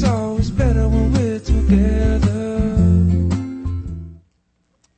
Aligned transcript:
It's 0.00 0.08
always 0.08 0.50
better 0.50 0.88
when 0.88 1.12
we're 1.12 1.38
together. 1.40 2.58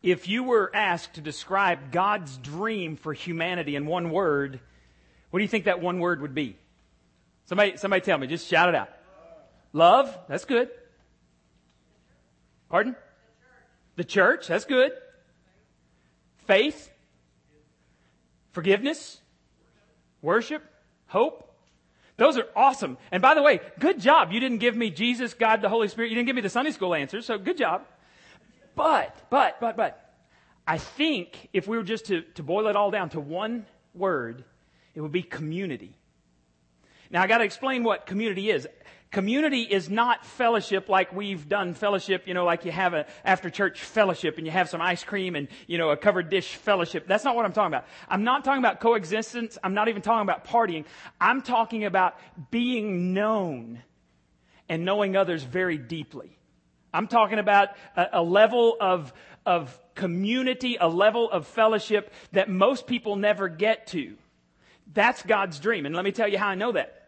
If 0.00 0.28
you 0.28 0.44
were 0.44 0.70
asked 0.72 1.14
to 1.14 1.20
describe 1.20 1.90
God's 1.90 2.38
dream 2.38 2.94
for 2.94 3.12
humanity 3.12 3.74
in 3.74 3.86
one 3.86 4.10
word, 4.10 4.60
what 5.30 5.40
do 5.40 5.42
you 5.42 5.48
think 5.48 5.64
that 5.64 5.80
one 5.80 5.98
word 5.98 6.22
would 6.22 6.36
be? 6.36 6.56
Somebody, 7.46 7.78
somebody 7.78 8.02
tell 8.02 8.16
me. 8.16 8.28
Just 8.28 8.46
shout 8.46 8.68
it 8.68 8.76
out. 8.76 8.90
Love. 9.72 10.16
That's 10.28 10.44
good. 10.44 10.70
Pardon? 12.70 12.94
The 13.96 14.04
church. 14.04 14.46
That's 14.46 14.66
good. 14.66 14.92
Faith. 16.46 16.92
Forgiveness. 18.52 19.20
Worship. 20.20 20.62
Hope. 21.08 21.51
Those 22.22 22.38
are 22.38 22.46
awesome. 22.54 22.98
And 23.10 23.20
by 23.20 23.34
the 23.34 23.42
way, 23.42 23.58
good 23.80 23.98
job. 23.98 24.30
You 24.30 24.38
didn't 24.38 24.58
give 24.58 24.76
me 24.76 24.90
Jesus, 24.90 25.34
God, 25.34 25.60
the 25.60 25.68
Holy 25.68 25.88
Spirit. 25.88 26.10
You 26.10 26.14
didn't 26.14 26.28
give 26.28 26.36
me 26.36 26.42
the 26.42 26.48
Sunday 26.48 26.70
school 26.70 26.94
answers, 26.94 27.26
so 27.26 27.36
good 27.36 27.58
job. 27.58 27.84
But, 28.76 29.16
but, 29.28 29.58
but, 29.58 29.76
but, 29.76 30.14
I 30.64 30.78
think 30.78 31.48
if 31.52 31.66
we 31.66 31.76
were 31.76 31.82
just 31.82 32.06
to, 32.06 32.22
to 32.36 32.44
boil 32.44 32.68
it 32.68 32.76
all 32.76 32.92
down 32.92 33.08
to 33.10 33.20
one 33.20 33.66
word, 33.92 34.44
it 34.94 35.00
would 35.00 35.10
be 35.10 35.24
community. 35.24 35.96
Now 37.10 37.22
I 37.22 37.26
gotta 37.26 37.42
explain 37.42 37.82
what 37.82 38.06
community 38.06 38.50
is. 38.50 38.68
Community 39.12 39.60
is 39.60 39.90
not 39.90 40.24
fellowship 40.24 40.88
like 40.88 41.12
we've 41.12 41.46
done 41.46 41.74
fellowship, 41.74 42.26
you 42.26 42.32
know, 42.32 42.46
like 42.46 42.64
you 42.64 42.72
have 42.72 42.94
a 42.94 43.04
after 43.26 43.50
church 43.50 43.82
fellowship 43.82 44.38
and 44.38 44.46
you 44.46 44.50
have 44.50 44.70
some 44.70 44.80
ice 44.80 45.04
cream 45.04 45.36
and, 45.36 45.48
you 45.66 45.76
know, 45.76 45.90
a 45.90 45.98
covered 45.98 46.30
dish 46.30 46.56
fellowship. 46.56 47.06
That's 47.06 47.22
not 47.22 47.36
what 47.36 47.44
I'm 47.44 47.52
talking 47.52 47.74
about. 47.74 47.84
I'm 48.08 48.24
not 48.24 48.42
talking 48.42 48.60
about 48.60 48.80
coexistence. 48.80 49.58
I'm 49.62 49.74
not 49.74 49.88
even 49.88 50.00
talking 50.00 50.22
about 50.22 50.46
partying. 50.46 50.86
I'm 51.20 51.42
talking 51.42 51.84
about 51.84 52.16
being 52.50 53.12
known 53.12 53.82
and 54.66 54.86
knowing 54.86 55.14
others 55.14 55.42
very 55.42 55.76
deeply. 55.76 56.38
I'm 56.94 57.06
talking 57.06 57.38
about 57.38 57.68
a, 57.94 58.06
a 58.14 58.22
level 58.22 58.78
of, 58.80 59.12
of 59.44 59.78
community, 59.94 60.78
a 60.80 60.88
level 60.88 61.30
of 61.30 61.46
fellowship 61.46 62.14
that 62.32 62.48
most 62.48 62.86
people 62.86 63.16
never 63.16 63.50
get 63.50 63.88
to. 63.88 64.16
That's 64.94 65.22
God's 65.22 65.60
dream. 65.60 65.84
And 65.84 65.94
let 65.94 66.02
me 66.02 66.12
tell 66.12 66.28
you 66.28 66.38
how 66.38 66.48
I 66.48 66.54
know 66.54 66.72
that. 66.72 67.01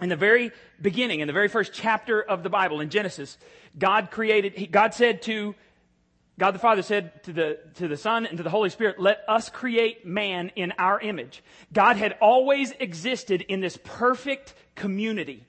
In 0.00 0.08
the 0.08 0.16
very 0.16 0.52
beginning, 0.80 1.20
in 1.20 1.26
the 1.26 1.32
very 1.32 1.48
first 1.48 1.72
chapter 1.72 2.20
of 2.20 2.42
the 2.42 2.50
Bible, 2.50 2.80
in 2.80 2.90
Genesis, 2.90 3.38
God 3.78 4.10
created, 4.10 4.70
God 4.70 4.92
said 4.92 5.22
to, 5.22 5.54
God 6.38 6.50
the 6.50 6.58
Father 6.58 6.82
said 6.82 7.22
to 7.24 7.32
the, 7.32 7.58
to 7.76 7.88
the 7.88 7.96
Son 7.96 8.26
and 8.26 8.36
to 8.36 8.42
the 8.42 8.50
Holy 8.50 8.68
Spirit, 8.68 9.00
let 9.00 9.24
us 9.26 9.48
create 9.48 10.04
man 10.04 10.50
in 10.54 10.72
our 10.78 11.00
image. 11.00 11.42
God 11.72 11.96
had 11.96 12.12
always 12.20 12.72
existed 12.72 13.40
in 13.42 13.60
this 13.60 13.78
perfect 13.82 14.52
community 14.74 15.44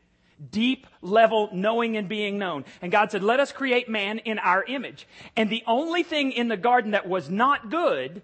deep 0.52 0.88
level 1.02 1.50
knowing 1.52 1.98
and 1.98 2.08
being 2.08 2.38
known. 2.38 2.64
And 2.82 2.92
God 2.92 3.12
said, 3.12 3.24
let 3.24 3.40
us 3.40 3.52
create 3.52 3.90
man 3.90 4.20
in 4.20 4.40
our 4.40 4.64
image. 4.64 5.08
And 5.36 5.50
the 5.50 5.64
only 5.66 6.04
thing 6.04 6.32
in 6.32 6.48
the 6.48 6.58
garden 6.58 6.92
that 6.92 7.10
was 7.10 7.30
not 7.30 7.70
good 7.70 8.22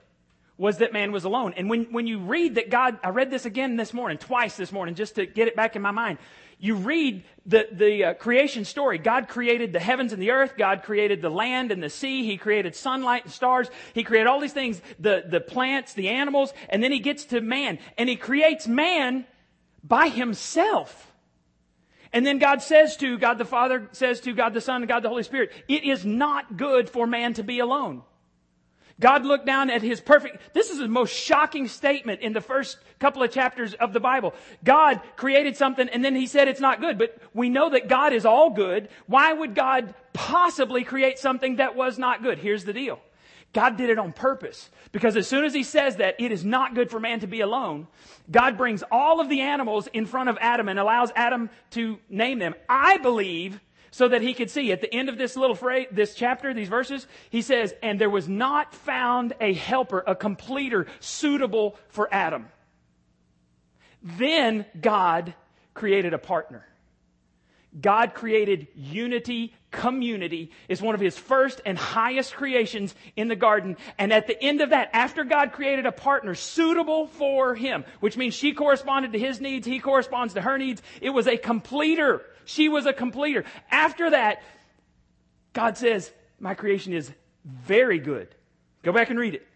was 0.57 0.77
that 0.77 0.93
man 0.93 1.11
was 1.11 1.23
alone. 1.23 1.53
And 1.57 1.69
when, 1.69 1.85
when 1.85 2.05
you 2.05 2.19
read 2.19 2.55
that 2.55 2.69
God, 2.69 2.99
I 3.03 3.09
read 3.09 3.31
this 3.31 3.45
again 3.45 3.75
this 3.75 3.93
morning, 3.93 4.17
twice 4.17 4.55
this 4.55 4.71
morning, 4.71 4.95
just 4.95 5.15
to 5.15 5.25
get 5.25 5.47
it 5.47 5.55
back 5.55 5.75
in 5.75 5.81
my 5.81 5.91
mind. 5.91 6.19
You 6.59 6.75
read 6.75 7.23
the, 7.45 7.67
the 7.71 8.03
uh, 8.05 8.13
creation 8.13 8.63
story. 8.63 8.97
God 8.97 9.27
created 9.27 9.73
the 9.73 9.79
heavens 9.79 10.13
and 10.13 10.21
the 10.21 10.31
earth. 10.31 10.53
God 10.57 10.83
created 10.83 11.21
the 11.21 11.29
land 11.29 11.71
and 11.71 11.83
the 11.83 11.89
sea. 11.89 12.23
He 12.23 12.37
created 12.37 12.75
sunlight 12.75 13.25
and 13.25 13.33
stars. 13.33 13.69
He 13.93 14.03
created 14.03 14.27
all 14.27 14.39
these 14.39 14.53
things, 14.53 14.81
the, 14.99 15.25
the 15.27 15.41
plants, 15.41 15.93
the 15.93 16.09
animals, 16.09 16.53
and 16.69 16.81
then 16.81 16.91
he 16.91 16.99
gets 16.99 17.25
to 17.25 17.41
man. 17.41 17.79
And 17.97 18.07
he 18.07 18.15
creates 18.15 18.67
man 18.67 19.25
by 19.83 20.07
himself. 20.07 21.11
And 22.13 22.25
then 22.25 22.37
God 22.37 22.61
says 22.61 22.95
to, 22.97 23.17
God 23.17 23.39
the 23.39 23.45
Father 23.45 23.89
says 23.91 24.21
to 24.21 24.33
God 24.33 24.53
the 24.53 24.61
Son 24.61 24.83
and 24.83 24.87
God 24.87 25.03
the 25.03 25.09
Holy 25.09 25.23
Spirit, 25.23 25.51
it 25.67 25.83
is 25.83 26.05
not 26.05 26.55
good 26.55 26.89
for 26.89 27.07
man 27.07 27.33
to 27.33 27.43
be 27.43 27.59
alone. 27.59 28.03
God 28.99 29.25
looked 29.25 29.45
down 29.45 29.69
at 29.69 29.81
his 29.81 29.99
perfect, 29.99 30.53
this 30.53 30.69
is 30.69 30.77
the 30.77 30.87
most 30.87 31.13
shocking 31.13 31.67
statement 31.67 32.21
in 32.21 32.33
the 32.33 32.41
first 32.41 32.77
couple 32.99 33.23
of 33.23 33.31
chapters 33.31 33.73
of 33.73 33.91
the 33.91 33.99
Bible. 33.99 34.33
God 34.63 35.01
created 35.15 35.57
something 35.57 35.89
and 35.89 36.05
then 36.05 36.15
he 36.15 36.27
said 36.27 36.47
it's 36.47 36.61
not 36.61 36.79
good, 36.79 36.97
but 36.97 37.17
we 37.33 37.49
know 37.49 37.71
that 37.71 37.89
God 37.89 38.13
is 38.13 38.25
all 38.25 38.51
good. 38.51 38.89
Why 39.07 39.33
would 39.33 39.55
God 39.55 39.93
possibly 40.13 40.83
create 40.83 41.17
something 41.17 41.57
that 41.57 41.75
was 41.75 41.97
not 41.97 42.21
good? 42.21 42.37
Here's 42.37 42.65
the 42.65 42.73
deal. 42.73 42.99
God 43.51 43.77
did 43.77 43.89
it 43.89 43.99
on 43.99 44.13
purpose. 44.13 44.69
Because 44.91 45.15
as 45.15 45.27
soon 45.27 45.45
as 45.45 45.53
he 45.53 45.63
says 45.63 45.97
that 45.97 46.15
it 46.19 46.31
is 46.31 46.43
not 46.43 46.75
good 46.75 46.89
for 46.89 46.99
man 46.99 47.19
to 47.21 47.27
be 47.27 47.41
alone, 47.41 47.87
God 48.29 48.57
brings 48.57 48.83
all 48.91 49.19
of 49.19 49.29
the 49.29 49.41
animals 49.41 49.87
in 49.87 50.05
front 50.05 50.29
of 50.29 50.37
Adam 50.41 50.69
and 50.69 50.79
allows 50.79 51.11
Adam 51.15 51.49
to 51.71 51.99
name 52.09 52.39
them. 52.39 52.55
I 52.69 52.97
believe 52.97 53.59
so 53.93 54.07
that 54.07 54.23
he 54.23 54.33
could 54.33 54.49
see 54.49 54.71
at 54.71 54.81
the 54.81 54.91
end 54.91 55.07
of 55.07 55.19
this 55.19 55.37
little 55.37 55.55
phrase, 55.55 55.85
this 55.91 56.15
chapter, 56.15 56.51
these 56.51 56.67
verses, 56.67 57.05
he 57.29 57.43
says, 57.43 57.75
and 57.83 58.01
there 58.01 58.09
was 58.09 58.27
not 58.27 58.73
found 58.73 59.33
a 59.39 59.53
helper, 59.53 60.03
a 60.07 60.15
completer 60.15 60.87
suitable 60.99 61.77
for 61.89 62.11
Adam. 62.11 62.47
Then 64.01 64.65
God 64.81 65.35
created 65.75 66.15
a 66.15 66.17
partner. 66.17 66.65
God 67.79 68.13
created 68.13 68.67
unity, 68.75 69.53
community 69.71 70.51
is 70.67 70.81
one 70.81 70.93
of 70.93 71.01
his 71.01 71.17
first 71.17 71.61
and 71.65 71.77
highest 71.77 72.35
creations 72.35 72.93
in 73.15 73.27
the 73.27 73.35
garden. 73.35 73.77
And 73.97 74.13
at 74.13 74.27
the 74.27 74.41
end 74.41 74.61
of 74.61 74.69
that, 74.69 74.89
after 74.93 75.23
God 75.23 75.51
created 75.53 75.85
a 75.85 75.91
partner 75.91 76.35
suitable 76.35 77.07
for 77.07 77.55
him, 77.55 77.83
which 77.99 78.15
means 78.15 78.35
she 78.35 78.53
corresponded 78.53 79.13
to 79.13 79.19
his 79.19 79.41
needs, 79.41 79.65
he 79.65 79.79
corresponds 79.79 80.35
to 80.35 80.41
her 80.41 80.57
needs, 80.57 80.81
it 81.01 81.09
was 81.09 81.27
a 81.27 81.37
completer. 81.37 82.21
She 82.45 82.69
was 82.69 82.85
a 82.85 82.93
completer. 82.93 83.43
After 83.71 84.11
that, 84.11 84.43
God 85.53 85.77
says, 85.77 86.11
my 86.39 86.53
creation 86.53 86.93
is 86.93 87.11
very 87.45 87.99
good. 87.99 88.27
Go 88.83 88.91
back 88.91 89.09
and 89.09 89.17
read 89.17 89.33
it. 89.33 89.47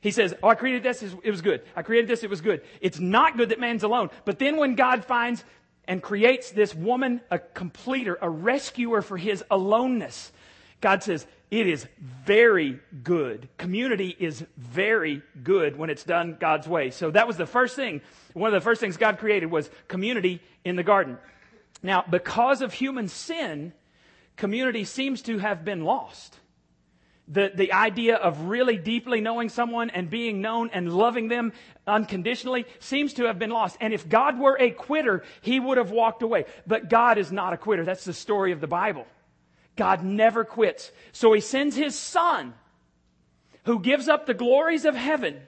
He 0.00 0.12
says, 0.12 0.32
Oh, 0.42 0.48
I 0.48 0.54
created 0.54 0.82
this, 0.84 1.02
it 1.02 1.30
was 1.30 1.42
good. 1.42 1.62
I 1.74 1.82
created 1.82 2.08
this, 2.08 2.22
it 2.22 2.30
was 2.30 2.40
good. 2.40 2.62
It's 2.80 3.00
not 3.00 3.36
good 3.36 3.48
that 3.48 3.58
man's 3.58 3.82
alone. 3.82 4.10
But 4.24 4.38
then 4.38 4.56
when 4.56 4.76
God 4.76 5.04
finds 5.04 5.44
and 5.88 6.02
creates 6.02 6.50
this 6.52 6.74
woman 6.74 7.20
a 7.30 7.38
completer, 7.38 8.16
a 8.20 8.30
rescuer 8.30 9.02
for 9.02 9.16
his 9.16 9.42
aloneness. 9.50 10.30
God 10.80 11.02
says, 11.02 11.26
it 11.50 11.66
is 11.66 11.86
very 11.98 12.78
good. 13.02 13.48
Community 13.56 14.14
is 14.16 14.44
very 14.58 15.22
good 15.42 15.76
when 15.78 15.88
it's 15.88 16.04
done 16.04 16.36
God's 16.38 16.68
way. 16.68 16.90
So 16.90 17.10
that 17.10 17.26
was 17.26 17.38
the 17.38 17.46
first 17.46 17.74
thing. 17.74 18.02
One 18.34 18.48
of 18.48 18.60
the 18.60 18.64
first 18.64 18.82
things 18.82 18.98
God 18.98 19.18
created 19.18 19.50
was 19.50 19.70
community 19.88 20.42
in 20.62 20.76
the 20.76 20.82
garden. 20.82 21.16
Now, 21.82 22.04
because 22.08 22.60
of 22.60 22.74
human 22.74 23.08
sin, 23.08 23.72
community 24.36 24.84
seems 24.84 25.22
to 25.22 25.38
have 25.38 25.64
been 25.64 25.84
lost 25.84 26.36
the, 27.28 27.52
the 27.54 27.72
idea 27.72 28.16
of 28.16 28.42
really 28.42 28.78
deeply 28.78 29.20
knowing 29.20 29.50
someone 29.50 29.90
and 29.90 30.08
being 30.08 30.40
known 30.40 30.70
and 30.72 30.92
loving 30.92 31.28
them 31.28 31.52
unconditionally 31.86 32.64
seems 32.80 33.14
to 33.14 33.24
have 33.24 33.38
been 33.38 33.50
lost. 33.50 33.76
And 33.80 33.92
if 33.92 34.08
God 34.08 34.38
were 34.38 34.56
a 34.58 34.70
quitter, 34.70 35.22
he 35.42 35.60
would 35.60 35.76
have 35.76 35.90
walked 35.90 36.22
away. 36.22 36.46
But 36.66 36.88
God 36.88 37.18
is 37.18 37.30
not 37.30 37.52
a 37.52 37.58
quitter. 37.58 37.84
That's 37.84 38.04
the 38.04 38.14
story 38.14 38.52
of 38.52 38.60
the 38.60 38.66
Bible. 38.66 39.06
God 39.76 40.02
never 40.02 40.44
quits. 40.44 40.90
So 41.12 41.32
he 41.32 41.40
sends 41.40 41.76
his 41.76 41.96
son 41.96 42.54
who 43.64 43.80
gives 43.80 44.08
up 44.08 44.26
the 44.26 44.34
glories 44.34 44.86
of 44.86 44.94
heaven 44.94 45.40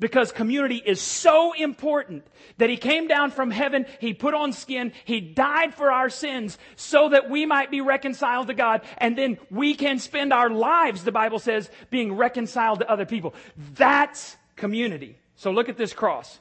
because 0.00 0.32
community 0.32 0.82
is 0.84 1.00
so 1.00 1.52
important 1.52 2.26
that 2.58 2.70
he 2.70 2.76
came 2.76 3.08
down 3.08 3.30
from 3.30 3.50
heaven, 3.50 3.86
he 4.00 4.14
put 4.14 4.34
on 4.34 4.52
skin, 4.52 4.92
he 5.04 5.20
died 5.20 5.74
for 5.74 5.90
our 5.90 6.08
sins 6.10 6.58
so 6.76 7.08
that 7.08 7.28
we 7.28 7.46
might 7.46 7.70
be 7.70 7.80
reconciled 7.80 8.48
to 8.48 8.54
God 8.54 8.82
and 8.98 9.16
then 9.16 9.38
we 9.50 9.74
can 9.74 9.98
spend 9.98 10.32
our 10.32 10.50
lives, 10.50 11.04
the 11.04 11.12
Bible 11.12 11.38
says, 11.38 11.70
being 11.90 12.14
reconciled 12.14 12.80
to 12.80 12.90
other 12.90 13.06
people. 13.06 13.34
That's 13.74 14.36
community. 14.56 15.16
So 15.36 15.50
look 15.50 15.68
at 15.68 15.76
this 15.76 15.92
cross. 15.92 16.40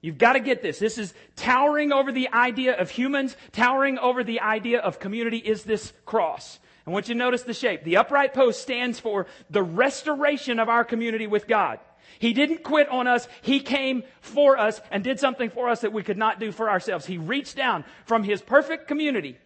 You've 0.00 0.18
got 0.18 0.34
to 0.34 0.40
get 0.40 0.62
this. 0.62 0.78
This 0.78 0.96
is 0.96 1.12
towering 1.34 1.92
over 1.92 2.12
the 2.12 2.28
idea 2.32 2.76
of 2.76 2.90
humans, 2.90 3.36
towering 3.52 3.98
over 3.98 4.22
the 4.22 4.40
idea 4.40 4.78
of 4.78 5.00
community 5.00 5.38
is 5.38 5.64
this 5.64 5.92
cross. 6.06 6.60
I 6.86 6.90
want 6.90 7.08
you 7.08 7.14
to 7.14 7.18
notice 7.18 7.42
the 7.42 7.52
shape. 7.52 7.84
The 7.84 7.96
upright 7.98 8.32
post 8.32 8.62
stands 8.62 9.00
for 9.00 9.26
the 9.50 9.62
restoration 9.62 10.58
of 10.58 10.68
our 10.68 10.84
community 10.84 11.26
with 11.26 11.46
God. 11.46 11.80
He 12.18 12.32
didn't 12.32 12.62
quit 12.62 12.88
on 12.88 13.06
us. 13.06 13.28
He 13.42 13.60
came 13.60 14.02
for 14.20 14.58
us 14.58 14.80
and 14.90 15.04
did 15.04 15.20
something 15.20 15.50
for 15.50 15.68
us 15.68 15.82
that 15.82 15.92
we 15.92 16.02
could 16.02 16.18
not 16.18 16.40
do 16.40 16.52
for 16.52 16.68
ourselves. 16.68 17.06
He 17.06 17.18
reached 17.18 17.56
down 17.56 17.84
from 18.04 18.24
his 18.24 18.42
perfect 18.42 18.88
community 18.88 19.38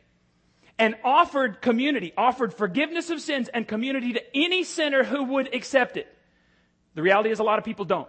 and 0.79 0.97
offered 1.05 1.61
community, 1.61 2.13
offered 2.17 2.55
forgiveness 2.55 3.11
of 3.11 3.21
sins 3.21 3.49
and 3.49 3.69
community 3.69 4.15
to 4.15 4.37
any 4.37 4.65
sinner 4.65 5.05
who 5.05 5.25
would 5.25 5.55
accept 5.55 5.97
it. 5.97 6.13
The 6.95 7.03
reality 7.03 7.31
is 7.31 7.39
a 7.39 7.45
lot 7.45 7.59
of 7.59 7.65
people 7.65 7.85
don't. 7.85 8.09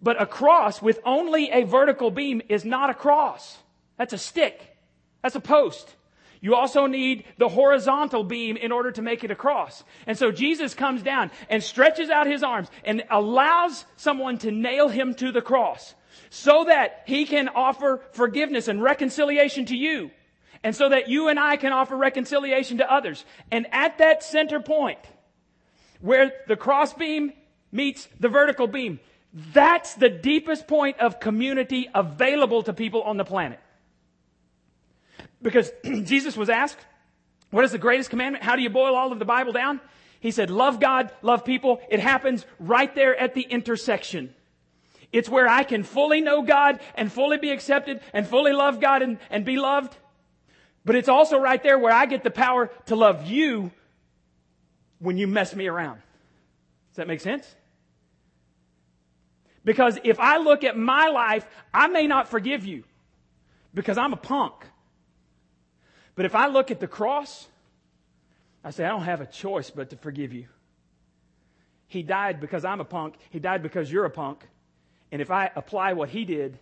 But 0.00 0.20
a 0.20 0.26
cross 0.26 0.80
with 0.80 1.00
only 1.04 1.50
a 1.50 1.64
vertical 1.64 2.10
beam 2.10 2.42
is 2.48 2.64
not 2.64 2.90
a 2.90 2.94
cross. 2.94 3.58
That's 3.96 4.12
a 4.12 4.18
stick. 4.18 4.76
That's 5.22 5.34
a 5.34 5.40
post. 5.40 5.94
You 6.40 6.54
also 6.54 6.86
need 6.86 7.24
the 7.38 7.48
horizontal 7.48 8.24
beam 8.24 8.56
in 8.56 8.72
order 8.72 8.92
to 8.92 9.02
make 9.02 9.24
it 9.24 9.30
a 9.30 9.34
cross. 9.34 9.84
And 10.06 10.16
so 10.16 10.30
Jesus 10.30 10.74
comes 10.74 11.02
down 11.02 11.30
and 11.50 11.62
stretches 11.62 12.10
out 12.10 12.26
his 12.26 12.42
arms 12.42 12.68
and 12.84 13.02
allows 13.10 13.84
someone 13.96 14.38
to 14.38 14.50
nail 14.50 14.88
him 14.88 15.14
to 15.14 15.32
the 15.32 15.42
cross 15.42 15.94
so 16.30 16.64
that 16.64 17.02
he 17.06 17.24
can 17.24 17.48
offer 17.48 18.02
forgiveness 18.12 18.68
and 18.68 18.82
reconciliation 18.82 19.64
to 19.66 19.76
you 19.76 20.10
And 20.62 20.74
so 20.74 20.88
that 20.88 21.08
you 21.08 21.28
and 21.28 21.38
I 21.38 21.56
can 21.56 21.72
offer 21.72 21.96
reconciliation 21.96 22.78
to 22.78 22.92
others. 22.92 23.24
And 23.50 23.66
at 23.72 23.98
that 23.98 24.22
center 24.22 24.60
point, 24.60 24.98
where 26.00 26.32
the 26.46 26.56
cross 26.56 26.92
beam 26.92 27.32
meets 27.70 28.08
the 28.18 28.28
vertical 28.28 28.66
beam, 28.66 29.00
that's 29.32 29.94
the 29.94 30.08
deepest 30.08 30.66
point 30.66 30.98
of 30.98 31.20
community 31.20 31.88
available 31.94 32.62
to 32.64 32.72
people 32.72 33.02
on 33.02 33.16
the 33.16 33.24
planet. 33.24 33.60
Because 35.42 35.70
Jesus 35.84 36.36
was 36.36 36.48
asked, 36.48 36.78
what 37.50 37.64
is 37.64 37.72
the 37.72 37.78
greatest 37.78 38.10
commandment? 38.10 38.44
How 38.44 38.56
do 38.56 38.62
you 38.62 38.70
boil 38.70 38.94
all 38.94 39.12
of 39.12 39.18
the 39.18 39.24
Bible 39.24 39.52
down? 39.52 39.80
He 40.20 40.30
said, 40.30 40.50
love 40.50 40.80
God, 40.80 41.10
love 41.22 41.44
people. 41.44 41.80
It 41.88 42.00
happens 42.00 42.44
right 42.58 42.92
there 42.94 43.16
at 43.16 43.34
the 43.34 43.42
intersection. 43.42 44.34
It's 45.12 45.28
where 45.28 45.48
I 45.48 45.62
can 45.62 45.84
fully 45.84 46.20
know 46.20 46.42
God 46.42 46.80
and 46.94 47.10
fully 47.10 47.38
be 47.38 47.50
accepted 47.50 48.00
and 48.12 48.26
fully 48.26 48.52
love 48.52 48.80
God 48.80 49.02
and, 49.02 49.18
and 49.30 49.44
be 49.44 49.56
loved. 49.56 49.96
But 50.84 50.96
it's 50.96 51.08
also 51.08 51.38
right 51.38 51.62
there 51.62 51.78
where 51.78 51.92
I 51.92 52.06
get 52.06 52.24
the 52.24 52.30
power 52.30 52.70
to 52.86 52.96
love 52.96 53.26
you 53.26 53.70
when 54.98 55.16
you 55.16 55.26
mess 55.26 55.54
me 55.54 55.66
around. 55.66 56.00
Does 56.90 56.96
that 56.96 57.08
make 57.08 57.20
sense? 57.20 57.54
Because 59.64 59.98
if 60.02 60.18
I 60.18 60.38
look 60.38 60.64
at 60.64 60.76
my 60.76 61.08
life, 61.08 61.46
I 61.72 61.88
may 61.88 62.06
not 62.06 62.28
forgive 62.28 62.64
you 62.64 62.84
because 63.74 63.98
I'm 63.98 64.12
a 64.12 64.16
punk. 64.16 64.54
But 66.18 66.26
if 66.26 66.34
I 66.34 66.48
look 66.48 66.72
at 66.72 66.80
the 66.80 66.88
cross, 66.88 67.46
I 68.64 68.72
say, 68.72 68.84
I 68.84 68.88
don't 68.88 69.04
have 69.04 69.20
a 69.20 69.26
choice 69.26 69.70
but 69.70 69.90
to 69.90 69.96
forgive 69.96 70.32
you. 70.32 70.46
He 71.86 72.02
died 72.02 72.40
because 72.40 72.64
I'm 72.64 72.80
a 72.80 72.84
punk. 72.84 73.14
He 73.30 73.38
died 73.38 73.62
because 73.62 73.90
you're 73.90 74.04
a 74.04 74.10
punk. 74.10 74.44
And 75.12 75.22
if 75.22 75.30
I 75.30 75.48
apply 75.54 75.92
what 75.92 76.08
he 76.08 76.24
did, 76.24 76.58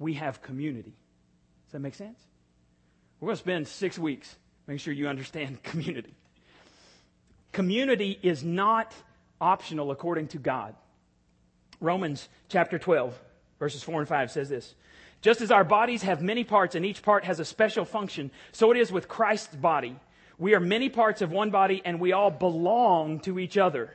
we 0.00 0.14
have 0.14 0.42
community. 0.42 0.96
Does 1.66 1.74
that 1.74 1.78
make 1.78 1.94
sense? 1.94 2.18
We're 3.20 3.26
going 3.26 3.36
to 3.36 3.40
spend 3.40 3.68
six 3.68 4.00
weeks 4.00 4.34
making 4.66 4.78
sure 4.78 4.92
you 4.92 5.06
understand 5.06 5.62
community. 5.62 6.16
Community 7.52 8.18
is 8.20 8.42
not 8.42 8.92
optional 9.40 9.92
according 9.92 10.26
to 10.26 10.38
God. 10.38 10.74
Romans 11.78 12.28
chapter 12.48 12.80
12, 12.80 13.16
verses 13.60 13.84
4 13.84 14.00
and 14.00 14.08
5 14.08 14.32
says 14.32 14.48
this 14.48 14.74
just 15.22 15.40
as 15.40 15.50
our 15.50 15.64
bodies 15.64 16.02
have 16.02 16.20
many 16.20 16.44
parts 16.44 16.74
and 16.74 16.84
each 16.84 17.02
part 17.02 17.24
has 17.24 17.40
a 17.40 17.44
special 17.44 17.84
function, 17.84 18.30
so 18.50 18.70
it 18.72 18.76
is 18.76 18.92
with 18.92 19.08
Christ's 19.08 19.54
body. 19.54 19.96
We 20.36 20.54
are 20.54 20.60
many 20.60 20.88
parts 20.88 21.22
of 21.22 21.30
one 21.30 21.50
body 21.50 21.80
and 21.84 22.00
we 22.00 22.12
all 22.12 22.30
belong 22.30 23.20
to 23.20 23.38
each 23.38 23.56
other. 23.56 23.90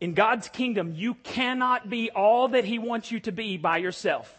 In 0.00 0.14
God's 0.14 0.48
kingdom, 0.48 0.92
you 0.96 1.14
cannot 1.14 1.88
be 1.88 2.10
all 2.10 2.48
that 2.48 2.64
He 2.64 2.78
wants 2.78 3.12
you 3.12 3.20
to 3.20 3.32
be 3.32 3.56
by 3.56 3.78
yourself. 3.78 4.36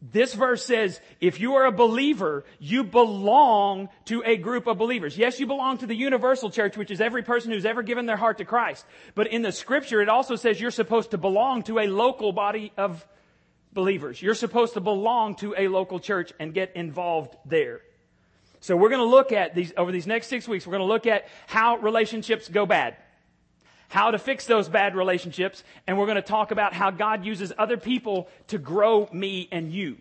This 0.00 0.34
verse 0.34 0.64
says, 0.64 1.00
if 1.20 1.40
you 1.40 1.54
are 1.54 1.64
a 1.64 1.72
believer, 1.72 2.44
you 2.58 2.84
belong 2.84 3.88
to 4.06 4.22
a 4.24 4.36
group 4.36 4.66
of 4.66 4.76
believers. 4.76 5.16
Yes, 5.16 5.40
you 5.40 5.46
belong 5.46 5.78
to 5.78 5.86
the 5.86 5.94
universal 5.94 6.50
church, 6.50 6.76
which 6.76 6.90
is 6.90 7.00
every 7.00 7.22
person 7.22 7.50
who's 7.50 7.64
ever 7.64 7.82
given 7.82 8.04
their 8.04 8.16
heart 8.16 8.38
to 8.38 8.44
Christ. 8.44 8.84
But 9.14 9.28
in 9.28 9.40
the 9.40 9.52
scripture, 9.52 10.02
it 10.02 10.10
also 10.10 10.36
says 10.36 10.60
you're 10.60 10.70
supposed 10.70 11.12
to 11.12 11.18
belong 11.18 11.62
to 11.64 11.78
a 11.78 11.86
local 11.86 12.32
body 12.32 12.72
of 12.76 13.06
believers. 13.74 14.22
You're 14.22 14.34
supposed 14.34 14.74
to 14.74 14.80
belong 14.80 15.34
to 15.36 15.54
a 15.58 15.68
local 15.68 16.00
church 16.00 16.32
and 16.38 16.54
get 16.54 16.74
involved 16.76 17.36
there. 17.44 17.80
So 18.60 18.76
we're 18.76 18.88
going 18.88 19.00
to 19.00 19.04
look 19.04 19.32
at 19.32 19.54
these, 19.54 19.72
over 19.76 19.92
these 19.92 20.06
next 20.06 20.28
six 20.28 20.48
weeks, 20.48 20.66
we're 20.66 20.78
going 20.78 20.88
to 20.88 20.92
look 20.92 21.06
at 21.06 21.28
how 21.46 21.76
relationships 21.76 22.48
go 22.48 22.64
bad, 22.64 22.96
how 23.88 24.10
to 24.12 24.18
fix 24.18 24.46
those 24.46 24.68
bad 24.68 24.96
relationships, 24.96 25.62
and 25.86 25.98
we're 25.98 26.06
going 26.06 26.16
to 26.16 26.22
talk 26.22 26.50
about 26.50 26.72
how 26.72 26.90
God 26.90 27.26
uses 27.26 27.52
other 27.58 27.76
people 27.76 28.28
to 28.46 28.56
grow 28.56 29.06
me 29.12 29.48
and 29.52 29.70
you. 29.70 29.98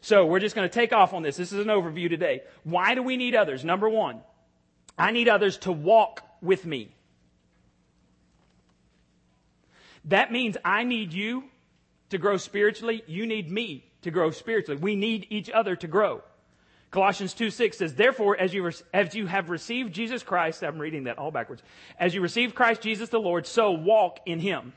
So 0.00 0.26
we're 0.26 0.40
just 0.40 0.56
going 0.56 0.68
to 0.68 0.74
take 0.74 0.92
off 0.92 1.14
on 1.14 1.22
this. 1.22 1.36
This 1.36 1.52
is 1.52 1.60
an 1.60 1.68
overview 1.68 2.08
today. 2.08 2.42
Why 2.64 2.94
do 2.94 3.02
we 3.02 3.16
need 3.16 3.36
others? 3.36 3.64
Number 3.64 3.88
one, 3.88 4.20
I 4.98 5.12
need 5.12 5.28
others 5.28 5.58
to 5.58 5.72
walk 5.72 6.22
with 6.42 6.66
me. 6.66 6.88
That 10.06 10.32
means 10.32 10.56
I 10.64 10.84
need 10.84 11.12
you 11.12 11.44
to 12.10 12.18
grow 12.18 12.36
spiritually, 12.36 13.02
you 13.06 13.26
need 13.26 13.50
me 13.50 13.84
to 14.02 14.10
grow 14.10 14.30
spiritually. 14.30 14.80
We 14.80 14.96
need 14.96 15.26
each 15.30 15.50
other 15.50 15.76
to 15.76 15.86
grow. 15.86 16.22
Colossians 16.90 17.34
2 17.34 17.50
6 17.50 17.78
says, 17.78 17.94
Therefore, 17.94 18.36
as 18.36 18.54
you, 18.54 18.70
as 18.92 19.14
you 19.14 19.26
have 19.26 19.50
received 19.50 19.92
Jesus 19.92 20.22
Christ, 20.22 20.62
I'm 20.62 20.78
reading 20.78 21.04
that 21.04 21.18
all 21.18 21.32
backwards, 21.32 21.62
as 21.98 22.14
you 22.14 22.20
receive 22.20 22.54
Christ 22.54 22.82
Jesus 22.82 23.08
the 23.08 23.18
Lord, 23.18 23.46
so 23.46 23.72
walk 23.72 24.20
in 24.26 24.38
him. 24.38 24.74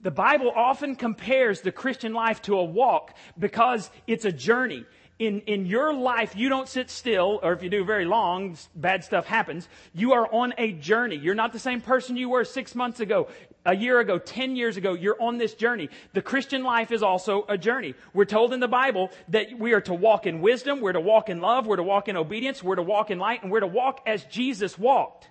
The 0.00 0.12
Bible 0.12 0.52
often 0.54 0.94
compares 0.94 1.60
the 1.60 1.72
Christian 1.72 2.12
life 2.12 2.40
to 2.42 2.56
a 2.56 2.64
walk 2.64 3.16
because 3.36 3.90
it's 4.06 4.24
a 4.24 4.30
journey 4.30 4.84
in, 5.18 5.40
in 5.40 5.66
your 5.66 5.92
life, 5.92 6.36
you 6.36 6.48
don't 6.48 6.68
sit 6.68 6.90
still, 6.90 7.40
or 7.42 7.52
if 7.52 7.62
you 7.62 7.70
do 7.70 7.84
very 7.84 8.04
long, 8.04 8.56
bad 8.74 9.02
stuff 9.02 9.26
happens. 9.26 9.68
You 9.92 10.12
are 10.12 10.32
on 10.32 10.54
a 10.58 10.72
journey. 10.72 11.16
You're 11.16 11.34
not 11.34 11.52
the 11.52 11.58
same 11.58 11.80
person 11.80 12.16
you 12.16 12.28
were 12.28 12.44
six 12.44 12.74
months 12.74 13.00
ago, 13.00 13.28
a 13.66 13.74
year 13.74 13.98
ago, 13.98 14.18
ten 14.18 14.54
years 14.54 14.76
ago. 14.76 14.94
You're 14.94 15.20
on 15.20 15.38
this 15.38 15.54
journey. 15.54 15.88
The 16.12 16.22
Christian 16.22 16.62
life 16.62 16.92
is 16.92 17.02
also 17.02 17.44
a 17.48 17.58
journey. 17.58 17.94
We're 18.14 18.26
told 18.26 18.52
in 18.52 18.60
the 18.60 18.68
Bible 18.68 19.10
that 19.28 19.58
we 19.58 19.72
are 19.72 19.80
to 19.82 19.94
walk 19.94 20.26
in 20.26 20.40
wisdom, 20.40 20.80
we're 20.80 20.92
to 20.92 21.00
walk 21.00 21.28
in 21.28 21.40
love, 21.40 21.66
we're 21.66 21.76
to 21.76 21.82
walk 21.82 22.08
in 22.08 22.16
obedience, 22.16 22.62
we're 22.62 22.76
to 22.76 22.82
walk 22.82 23.10
in 23.10 23.18
light, 23.18 23.42
and 23.42 23.50
we're 23.50 23.60
to 23.60 23.66
walk 23.66 24.02
as 24.06 24.24
Jesus 24.24 24.78
walked. 24.78 25.28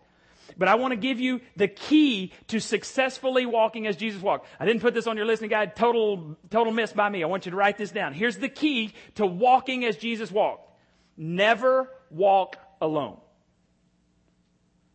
But 0.57 0.67
I 0.67 0.75
want 0.75 0.91
to 0.91 0.95
give 0.95 1.19
you 1.19 1.41
the 1.55 1.67
key 1.67 2.31
to 2.47 2.59
successfully 2.59 3.45
walking 3.45 3.87
as 3.87 3.95
Jesus 3.95 4.21
walked. 4.21 4.47
I 4.59 4.65
didn't 4.65 4.81
put 4.81 4.93
this 4.93 5.07
on 5.07 5.17
your 5.17 5.25
listening 5.25 5.49
guide. 5.49 5.75
Total, 5.75 6.37
total 6.49 6.71
miss 6.71 6.93
by 6.93 7.09
me. 7.09 7.23
I 7.23 7.27
want 7.27 7.45
you 7.45 7.51
to 7.51 7.57
write 7.57 7.77
this 7.77 7.91
down. 7.91 8.13
Here's 8.13 8.37
the 8.37 8.49
key 8.49 8.93
to 9.15 9.25
walking 9.25 9.85
as 9.85 9.97
Jesus 9.97 10.31
walked. 10.31 10.71
Never 11.17 11.89
walk 12.09 12.57
alone. 12.81 13.17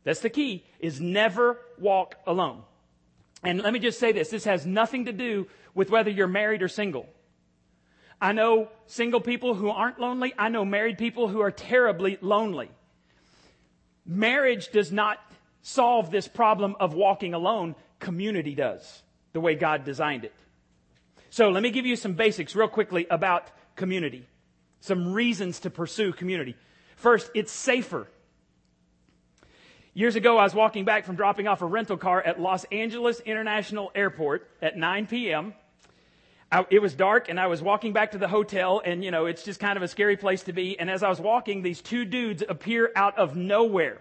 That's 0.05 0.21
the 0.21 0.31
key, 0.31 0.65
is 0.81 1.01
never 1.01 1.61
walk 1.79 2.17
alone. 2.27 2.63
And 3.45 3.61
let 3.61 3.73
me 3.73 3.79
just 3.79 3.99
say 3.99 4.13
this. 4.13 4.31
This 4.31 4.45
has 4.45 4.67
nothing 4.67 5.07
to 5.07 5.13
do 5.13 5.47
with 5.75 5.91
whether 5.91 6.11
you're 6.11 6.29
married 6.29 6.63
or 6.63 6.69
single. 6.69 7.07
I 8.21 8.33
know 8.33 8.69
single 8.87 9.21
people 9.21 9.55
who 9.55 9.69
aren't 9.69 9.99
lonely. 9.99 10.33
I 10.39 10.49
know 10.49 10.65
married 10.65 10.99
people 10.99 11.29
who 11.29 11.41
are 11.41 11.51
terribly 11.51 12.19
lonely. 12.21 12.71
Marriage 14.07 14.71
does 14.71 14.93
not 14.93 15.19
solve 15.63 16.11
this 16.11 16.29
problem 16.29 16.77
of 16.79 16.95
walking 16.95 17.35
alone, 17.35 17.75
community 17.99 18.55
does, 18.55 19.03
the 19.33 19.41
way 19.41 19.55
God 19.55 19.85
designed 19.85 20.25
it. 20.25 20.35
So 21.31 21.49
let 21.49 21.63
me 21.63 21.71
give 21.71 21.87
you 21.87 21.97
some 21.97 22.13
basics 22.13 22.55
real 22.55 22.69
quickly 22.69 23.07
about 23.09 23.51
community. 23.75 24.27
Some 24.81 25.13
reasons 25.13 25.61
to 25.61 25.71
pursue 25.71 26.13
community. 26.13 26.57
First, 26.97 27.31
it's 27.35 27.53
safer. 27.53 28.07
Years 29.95 30.17
ago, 30.17 30.39
I 30.39 30.43
was 30.43 30.55
walking 30.55 30.85
back 30.85 31.05
from 31.05 31.17
dropping 31.17 31.47
off 31.47 31.63
a 31.63 31.67
rental 31.67 31.97
car 31.97 32.21
at 32.21 32.41
Los 32.41 32.65
Angeles 32.65 33.21
International 33.21 33.93
Airport 33.95 34.49
at 34.61 34.77
9 34.77 35.07
p.m. 35.07 35.55
I, 36.51 36.67
it 36.71 36.81
was 36.81 36.95
dark 36.95 37.29
and 37.29 37.41
I 37.41 37.47
was 37.47 37.63
walking 37.63 37.93
back 37.93 38.13
to 38.13 38.19
the 38.19 38.29
hotel 38.29 38.83
and, 38.85 39.03
you 39.03 39.11
know, 39.11 39.27
it's 39.27 39.43
just 39.43 39.61
kind 39.61 39.77
of 39.77 39.83
a 39.83 39.89
scary 39.89 40.17
place 40.17 40.43
to 40.45 40.53
be. 40.53 40.79
And 40.79 40.91
as 40.91 41.03
I 41.03 41.09
was 41.09 41.21
walking, 41.21 41.63
these 41.63 41.81
two 41.81 42.05
dudes 42.05 42.43
appear 42.47 42.91
out 42.97 43.19
of 43.19 43.37
nowhere. 43.37 43.99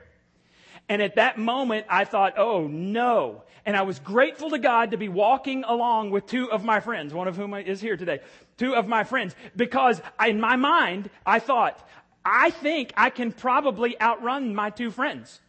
And 0.89 1.01
at 1.01 1.15
that 1.15 1.37
moment, 1.37 1.85
I 1.89 2.03
thought, 2.03 2.37
oh 2.37 2.67
no. 2.67 3.43
And 3.65 3.77
I 3.77 3.83
was 3.83 3.99
grateful 3.99 4.49
to 4.49 4.59
God 4.59 4.91
to 4.91 4.97
be 4.97 5.07
walking 5.07 5.63
along 5.63 6.11
with 6.11 6.25
two 6.25 6.51
of 6.51 6.63
my 6.63 6.79
friends, 6.79 7.13
one 7.13 7.27
of 7.27 7.35
whom 7.35 7.53
is 7.53 7.79
here 7.79 7.95
today, 7.95 8.19
two 8.57 8.75
of 8.75 8.87
my 8.87 9.03
friends, 9.03 9.35
because 9.55 10.01
in 10.25 10.39
my 10.39 10.55
mind, 10.55 11.09
I 11.25 11.39
thought, 11.39 11.87
I 12.25 12.49
think 12.49 12.91
I 12.97 13.09
can 13.09 13.31
probably 13.31 13.99
outrun 14.01 14.53
my 14.53 14.69
two 14.69 14.91
friends. 14.91 15.39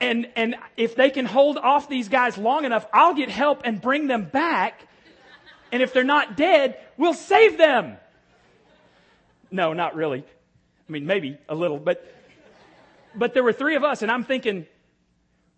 and, 0.00 0.28
and 0.36 0.56
if 0.76 0.94
they 0.96 1.10
can 1.10 1.26
hold 1.26 1.58
off 1.58 1.88
these 1.88 2.08
guys 2.08 2.38
long 2.38 2.64
enough, 2.64 2.86
I'll 2.92 3.14
get 3.14 3.30
help 3.30 3.62
and 3.64 3.80
bring 3.80 4.06
them 4.06 4.24
back. 4.24 4.86
And 5.72 5.82
if 5.82 5.92
they're 5.92 6.04
not 6.04 6.36
dead, 6.36 6.78
we'll 6.96 7.14
save 7.14 7.58
them. 7.58 7.96
No, 9.50 9.72
not 9.72 9.94
really. 9.94 10.24
I 10.88 10.92
mean, 10.92 11.06
maybe 11.06 11.38
a 11.48 11.54
little, 11.54 11.78
but 11.78 12.13
but 13.16 13.34
there 13.34 13.42
were 13.42 13.52
three 13.52 13.76
of 13.76 13.84
us, 13.84 14.02
and 14.02 14.10
I'm 14.10 14.24
thinking, 14.24 14.66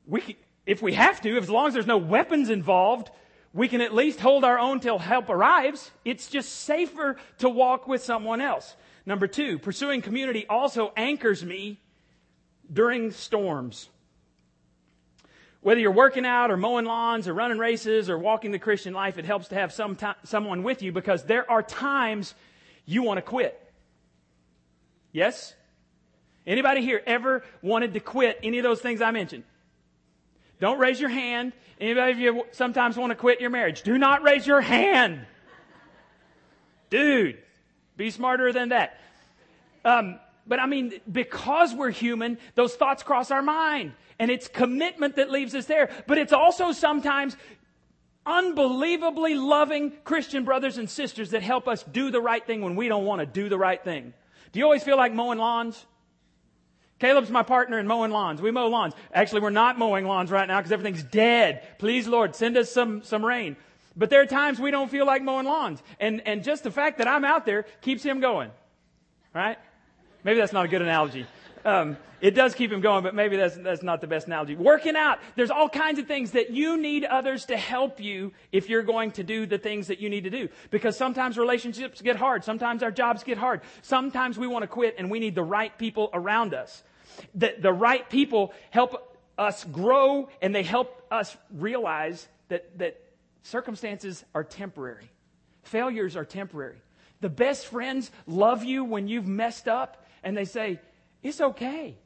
we, 0.06 0.36
if 0.66 0.82
we 0.82 0.94
have 0.94 1.20
to, 1.22 1.36
as 1.38 1.50
long 1.50 1.68
as 1.68 1.74
there's 1.74 1.86
no 1.86 1.98
weapons 1.98 2.50
involved, 2.50 3.10
we 3.52 3.68
can 3.68 3.80
at 3.80 3.94
least 3.94 4.20
hold 4.20 4.44
our 4.44 4.58
own 4.58 4.80
till 4.80 4.98
help 4.98 5.30
arrives. 5.30 5.90
It's 6.04 6.28
just 6.28 6.52
safer 6.52 7.16
to 7.38 7.48
walk 7.48 7.88
with 7.88 8.02
someone 8.02 8.40
else. 8.40 8.76
Number 9.06 9.26
two, 9.26 9.58
pursuing 9.58 10.02
community 10.02 10.46
also 10.48 10.92
anchors 10.96 11.44
me 11.44 11.80
during 12.70 13.12
storms. 13.12 13.88
Whether 15.60 15.80
you're 15.80 15.92
working 15.92 16.26
out 16.26 16.50
or 16.50 16.56
mowing 16.56 16.84
lawns 16.84 17.26
or 17.26 17.34
running 17.34 17.58
races 17.58 18.10
or 18.10 18.18
walking 18.18 18.50
the 18.50 18.58
Christian 18.58 18.94
life, 18.94 19.18
it 19.18 19.24
helps 19.24 19.48
to 19.48 19.54
have 19.54 19.72
some 19.72 19.96
t- 19.96 20.06
someone 20.24 20.62
with 20.62 20.82
you 20.82 20.92
because 20.92 21.24
there 21.24 21.50
are 21.50 21.62
times 21.62 22.34
you 22.84 23.02
want 23.02 23.18
to 23.18 23.22
quit. 23.22 23.60
Yes? 25.12 25.54
Anybody 26.46 26.82
here 26.82 27.02
ever 27.06 27.42
wanted 27.60 27.94
to 27.94 28.00
quit 28.00 28.38
any 28.42 28.58
of 28.58 28.62
those 28.62 28.80
things 28.80 29.02
I 29.02 29.10
mentioned? 29.10 29.44
Don't 30.60 30.78
raise 30.78 31.00
your 31.00 31.10
hand. 31.10 31.52
Anybody 31.80 32.12
of 32.12 32.18
you 32.18 32.44
sometimes 32.52 32.96
want 32.96 33.10
to 33.10 33.16
quit 33.16 33.40
your 33.40 33.50
marriage? 33.50 33.82
Do 33.82 33.98
not 33.98 34.22
raise 34.22 34.46
your 34.46 34.60
hand. 34.60 35.26
Dude, 36.88 37.38
be 37.96 38.10
smarter 38.10 38.52
than 38.52 38.70
that. 38.70 38.98
Um, 39.84 40.18
but 40.46 40.60
I 40.60 40.66
mean, 40.66 41.00
because 41.10 41.74
we're 41.74 41.90
human, 41.90 42.38
those 42.54 42.74
thoughts 42.74 43.02
cross 43.02 43.30
our 43.30 43.42
mind. 43.42 43.92
And 44.18 44.30
it's 44.30 44.48
commitment 44.48 45.16
that 45.16 45.30
leaves 45.30 45.54
us 45.54 45.66
there. 45.66 45.90
But 46.06 46.16
it's 46.16 46.32
also 46.32 46.72
sometimes 46.72 47.36
unbelievably 48.24 49.34
loving 49.34 49.92
Christian 50.04 50.44
brothers 50.44 50.78
and 50.78 50.88
sisters 50.88 51.30
that 51.30 51.42
help 51.42 51.68
us 51.68 51.82
do 51.82 52.10
the 52.10 52.20
right 52.20 52.44
thing 52.44 52.62
when 52.62 52.76
we 52.76 52.88
don't 52.88 53.04
want 53.04 53.20
to 53.20 53.26
do 53.26 53.48
the 53.48 53.58
right 53.58 53.82
thing. 53.82 54.14
Do 54.52 54.58
you 54.58 54.64
always 54.64 54.82
feel 54.82 54.96
like 54.96 55.12
mowing 55.12 55.38
lawns? 55.38 55.84
Caleb's 56.98 57.30
my 57.30 57.42
partner 57.42 57.78
in 57.78 57.86
mowing 57.86 58.10
lawns. 58.10 58.40
We 58.40 58.50
mow 58.50 58.68
lawns. 58.68 58.94
Actually, 59.12 59.42
we're 59.42 59.50
not 59.50 59.78
mowing 59.78 60.06
lawns 60.06 60.30
right 60.30 60.48
now 60.48 60.58
because 60.58 60.72
everything's 60.72 61.02
dead. 61.02 61.62
Please, 61.78 62.08
Lord, 62.08 62.34
send 62.34 62.56
us 62.56 62.70
some, 62.70 63.02
some 63.02 63.24
rain. 63.24 63.56
But 63.96 64.10
there 64.10 64.20
are 64.22 64.26
times 64.26 64.58
we 64.58 64.70
don't 64.70 64.90
feel 64.90 65.06
like 65.06 65.22
mowing 65.22 65.46
lawns. 65.46 65.82
And, 66.00 66.26
and 66.26 66.42
just 66.42 66.62
the 66.62 66.70
fact 66.70 66.98
that 66.98 67.08
I'm 67.08 67.24
out 67.24 67.44
there 67.44 67.66
keeps 67.82 68.02
him 68.02 68.20
going. 68.20 68.50
Right? 69.34 69.58
Maybe 70.24 70.38
that's 70.38 70.52
not 70.52 70.64
a 70.64 70.68
good 70.68 70.82
analogy. 70.82 71.26
Um, 71.66 71.96
it 72.20 72.30
does 72.30 72.54
keep 72.54 72.70
him 72.70 72.80
going, 72.80 73.02
but 73.02 73.12
maybe 73.14 73.36
that's, 73.36 73.56
that's 73.56 73.82
not 73.82 74.00
the 74.00 74.06
best 74.06 74.28
analogy. 74.28 74.54
Working 74.54 74.94
out. 74.94 75.18
There's 75.34 75.50
all 75.50 75.68
kinds 75.68 75.98
of 75.98 76.06
things 76.06 76.30
that 76.30 76.50
you 76.50 76.80
need 76.80 77.04
others 77.04 77.46
to 77.46 77.56
help 77.56 78.00
you 78.00 78.32
if 78.52 78.68
you're 78.68 78.84
going 78.84 79.10
to 79.12 79.24
do 79.24 79.46
the 79.46 79.58
things 79.58 79.88
that 79.88 79.98
you 79.98 80.08
need 80.08 80.24
to 80.24 80.30
do. 80.30 80.48
Because 80.70 80.96
sometimes 80.96 81.36
relationships 81.36 82.00
get 82.00 82.14
hard. 82.14 82.44
Sometimes 82.44 82.84
our 82.84 82.92
jobs 82.92 83.24
get 83.24 83.36
hard. 83.36 83.62
Sometimes 83.82 84.38
we 84.38 84.46
want 84.46 84.62
to 84.62 84.68
quit 84.68 84.94
and 84.96 85.10
we 85.10 85.18
need 85.18 85.34
the 85.34 85.42
right 85.42 85.76
people 85.76 86.08
around 86.14 86.54
us. 86.54 86.84
The, 87.34 87.54
the 87.58 87.72
right 87.72 88.08
people 88.08 88.54
help 88.70 89.18
us 89.36 89.64
grow 89.64 90.28
and 90.40 90.54
they 90.54 90.62
help 90.62 91.02
us 91.10 91.36
realize 91.52 92.28
that, 92.48 92.78
that 92.78 93.00
circumstances 93.42 94.24
are 94.36 94.44
temporary. 94.44 95.10
Failures 95.64 96.16
are 96.16 96.24
temporary. 96.24 96.80
The 97.20 97.28
best 97.28 97.66
friends 97.66 98.12
love 98.28 98.62
you 98.62 98.84
when 98.84 99.08
you've 99.08 99.26
messed 99.26 99.66
up 99.66 100.06
and 100.22 100.36
they 100.36 100.44
say, 100.44 100.80
it's 101.22 101.40
okay. 101.40 101.96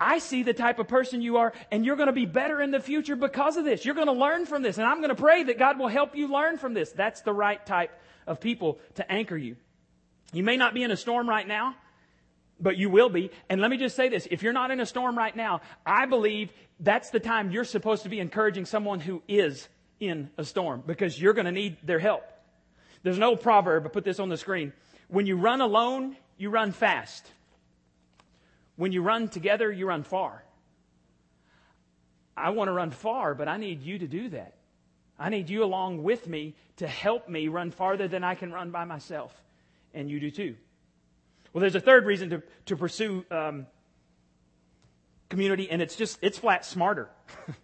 I 0.00 0.18
see 0.18 0.42
the 0.42 0.54
type 0.54 0.78
of 0.78 0.88
person 0.88 1.22
you 1.22 1.36
are, 1.38 1.52
and 1.70 1.84
you're 1.84 1.96
going 1.96 2.08
to 2.08 2.12
be 2.12 2.26
better 2.26 2.60
in 2.60 2.70
the 2.70 2.80
future 2.80 3.16
because 3.16 3.56
of 3.56 3.64
this. 3.64 3.84
You're 3.84 3.94
going 3.94 4.08
to 4.08 4.12
learn 4.12 4.44
from 4.44 4.62
this, 4.62 4.76
and 4.76 4.86
I'm 4.86 4.98
going 4.98 5.10
to 5.10 5.14
pray 5.14 5.44
that 5.44 5.58
God 5.58 5.78
will 5.78 5.88
help 5.88 6.16
you 6.16 6.28
learn 6.28 6.58
from 6.58 6.74
this. 6.74 6.90
That's 6.90 7.22
the 7.22 7.32
right 7.32 7.64
type 7.64 7.90
of 8.26 8.40
people 8.40 8.78
to 8.96 9.10
anchor 9.10 9.36
you. 9.36 9.56
You 10.32 10.42
may 10.42 10.56
not 10.56 10.74
be 10.74 10.82
in 10.82 10.90
a 10.90 10.96
storm 10.96 11.28
right 11.28 11.46
now, 11.46 11.76
but 12.58 12.76
you 12.76 12.90
will 12.90 13.08
be. 13.08 13.30
And 13.48 13.60
let 13.60 13.70
me 13.70 13.76
just 13.76 13.94
say 13.94 14.08
this 14.08 14.26
if 14.30 14.42
you're 14.42 14.52
not 14.52 14.70
in 14.70 14.80
a 14.80 14.86
storm 14.86 15.16
right 15.16 15.34
now, 15.34 15.60
I 15.86 16.06
believe 16.06 16.52
that's 16.80 17.10
the 17.10 17.20
time 17.20 17.50
you're 17.50 17.64
supposed 17.64 18.02
to 18.02 18.08
be 18.08 18.20
encouraging 18.20 18.64
someone 18.64 19.00
who 19.00 19.22
is 19.28 19.68
in 20.00 20.30
a 20.36 20.44
storm 20.44 20.82
because 20.86 21.20
you're 21.20 21.34
going 21.34 21.46
to 21.46 21.52
need 21.52 21.76
their 21.84 21.98
help. 22.00 22.24
There's 23.02 23.16
an 23.16 23.22
old 23.22 23.42
proverb, 23.42 23.86
I 23.86 23.88
put 23.90 24.04
this 24.04 24.18
on 24.18 24.28
the 24.28 24.36
screen. 24.36 24.72
When 25.08 25.26
you 25.26 25.36
run 25.36 25.60
alone, 25.60 26.16
you 26.36 26.50
run 26.50 26.72
fast. 26.72 27.30
When 28.76 28.92
you 28.92 29.02
run 29.02 29.28
together, 29.28 29.70
you 29.70 29.86
run 29.86 30.02
far. 30.02 30.44
I 32.36 32.50
want 32.50 32.68
to 32.68 32.72
run 32.72 32.90
far, 32.90 33.34
but 33.34 33.48
I 33.48 33.56
need 33.56 33.82
you 33.82 33.98
to 33.98 34.06
do 34.06 34.28
that. 34.30 34.54
I 35.18 35.28
need 35.28 35.48
you 35.48 35.62
along 35.62 36.02
with 36.02 36.26
me 36.26 36.54
to 36.76 36.88
help 36.88 37.28
me 37.28 37.46
run 37.48 37.70
farther 37.70 38.08
than 38.08 38.24
I 38.24 38.34
can 38.34 38.52
run 38.52 38.70
by 38.70 38.84
myself. 38.84 39.32
And 39.92 40.10
you 40.10 40.18
do 40.18 40.30
too. 40.30 40.56
Well, 41.52 41.60
there's 41.60 41.76
a 41.76 41.80
third 41.80 42.04
reason 42.04 42.30
to, 42.30 42.42
to 42.66 42.76
pursue 42.76 43.24
um, 43.30 43.66
community, 45.28 45.70
and 45.70 45.80
it's 45.80 45.94
just, 45.94 46.18
it's 46.20 46.38
flat 46.38 46.64
smarter. 46.64 47.08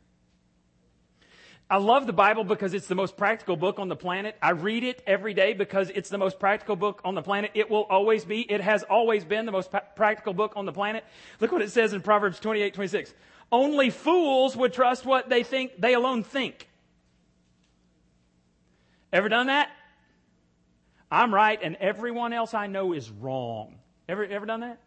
I 1.70 1.76
love 1.76 2.08
the 2.08 2.12
Bible 2.12 2.42
because 2.42 2.74
it's 2.74 2.88
the 2.88 2.96
most 2.96 3.16
practical 3.16 3.54
book 3.54 3.78
on 3.78 3.88
the 3.88 3.94
planet. 3.94 4.34
I 4.42 4.50
read 4.50 4.82
it 4.82 5.00
every 5.06 5.34
day 5.34 5.52
because 5.52 5.88
it's 5.90 6.08
the 6.08 6.18
most 6.18 6.40
practical 6.40 6.74
book 6.74 7.00
on 7.04 7.14
the 7.14 7.22
planet. 7.22 7.52
It 7.54 7.70
will 7.70 7.84
always 7.84 8.24
be. 8.24 8.40
It 8.40 8.60
has 8.60 8.82
always 8.82 9.24
been 9.24 9.46
the 9.46 9.52
most 9.52 9.70
practical 9.94 10.34
book 10.34 10.54
on 10.56 10.66
the 10.66 10.72
planet. 10.72 11.04
Look 11.38 11.52
what 11.52 11.62
it 11.62 11.70
says 11.70 11.92
in 11.92 12.00
Proverbs 12.00 12.40
28, 12.40 12.74
26. 12.74 13.14
Only 13.52 13.90
fools 13.90 14.56
would 14.56 14.72
trust 14.72 15.06
what 15.06 15.28
they 15.28 15.44
think, 15.44 15.80
they 15.80 15.94
alone 15.94 16.24
think. 16.24 16.68
Ever 19.12 19.28
done 19.28 19.46
that? 19.46 19.70
I'm 21.08 21.32
right 21.32 21.58
and 21.62 21.76
everyone 21.76 22.32
else 22.32 22.52
I 22.52 22.66
know 22.66 22.94
is 22.94 23.08
wrong. 23.10 23.76
Ever, 24.08 24.24
ever 24.24 24.44
done 24.44 24.60
that? 24.60 24.80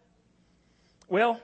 Well, 1.08 1.40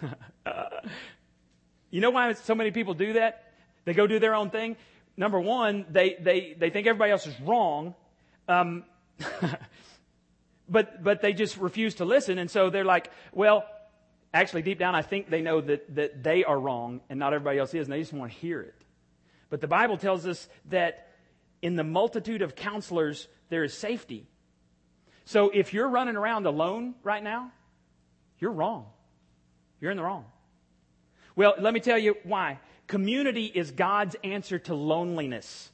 you 1.90 2.00
know 2.00 2.10
why 2.10 2.32
so 2.32 2.54
many 2.54 2.70
people 2.70 2.94
do 2.94 3.14
that? 3.14 3.43
They 3.84 3.92
go 3.92 4.06
do 4.06 4.18
their 4.18 4.34
own 4.34 4.50
thing. 4.50 4.76
Number 5.16 5.40
one, 5.40 5.86
they, 5.90 6.16
they, 6.20 6.56
they 6.58 6.70
think 6.70 6.86
everybody 6.86 7.12
else 7.12 7.26
is 7.26 7.38
wrong. 7.40 7.94
Um, 8.48 8.84
but, 10.68 11.02
but 11.02 11.22
they 11.22 11.32
just 11.32 11.56
refuse 11.56 11.96
to 11.96 12.04
listen. 12.04 12.38
And 12.38 12.50
so 12.50 12.70
they're 12.70 12.84
like, 12.84 13.10
well, 13.32 13.64
actually, 14.32 14.62
deep 14.62 14.78
down, 14.78 14.94
I 14.94 15.02
think 15.02 15.30
they 15.30 15.40
know 15.40 15.60
that, 15.60 15.94
that 15.94 16.22
they 16.22 16.44
are 16.44 16.58
wrong 16.58 17.00
and 17.08 17.18
not 17.18 17.32
everybody 17.32 17.58
else 17.58 17.74
is, 17.74 17.86
and 17.86 17.92
they 17.92 18.00
just 18.00 18.12
want 18.12 18.32
to 18.32 18.38
hear 18.38 18.60
it. 18.60 18.74
But 19.50 19.60
the 19.60 19.68
Bible 19.68 19.98
tells 19.98 20.26
us 20.26 20.48
that 20.70 21.08
in 21.62 21.76
the 21.76 21.84
multitude 21.84 22.42
of 22.42 22.56
counselors, 22.56 23.28
there 23.50 23.62
is 23.62 23.72
safety. 23.72 24.26
So 25.24 25.50
if 25.50 25.72
you're 25.72 25.88
running 25.88 26.16
around 26.16 26.46
alone 26.46 26.94
right 27.02 27.22
now, 27.22 27.52
you're 28.38 28.52
wrong. 28.52 28.86
You're 29.80 29.90
in 29.90 29.96
the 29.96 30.02
wrong. 30.02 30.26
Well, 31.36 31.54
let 31.58 31.74
me 31.74 31.80
tell 31.80 31.98
you 31.98 32.16
why. 32.24 32.58
Community 32.86 33.46
is 33.46 33.70
God's 33.70 34.16
answer 34.22 34.58
to 34.60 34.74
loneliness. 34.74 35.70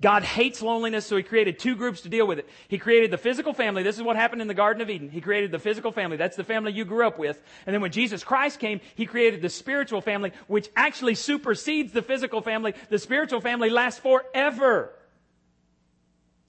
God 0.00 0.24
hates 0.24 0.60
loneliness, 0.60 1.06
so 1.06 1.16
He 1.16 1.22
created 1.22 1.58
two 1.58 1.74
groups 1.74 2.02
to 2.02 2.10
deal 2.10 2.26
with 2.26 2.38
it. 2.38 2.48
He 2.68 2.76
created 2.76 3.10
the 3.10 3.18
physical 3.18 3.54
family. 3.54 3.82
This 3.82 3.96
is 3.96 4.02
what 4.02 4.16
happened 4.16 4.42
in 4.42 4.48
the 4.48 4.54
Garden 4.54 4.82
of 4.82 4.90
Eden. 4.90 5.08
He 5.08 5.22
created 5.22 5.52
the 5.52 5.58
physical 5.58 5.90
family. 5.90 6.18
That's 6.18 6.36
the 6.36 6.44
family 6.44 6.72
you 6.72 6.84
grew 6.84 7.06
up 7.06 7.18
with. 7.18 7.40
And 7.64 7.72
then 7.72 7.80
when 7.80 7.92
Jesus 7.92 8.22
Christ 8.22 8.60
came, 8.60 8.80
He 8.94 9.06
created 9.06 9.40
the 9.40 9.48
spiritual 9.48 10.02
family, 10.02 10.32
which 10.48 10.68
actually 10.76 11.14
supersedes 11.14 11.92
the 11.92 12.02
physical 12.02 12.42
family. 12.42 12.74
The 12.90 12.98
spiritual 12.98 13.40
family 13.40 13.70
lasts 13.70 14.00
forever. 14.00 14.92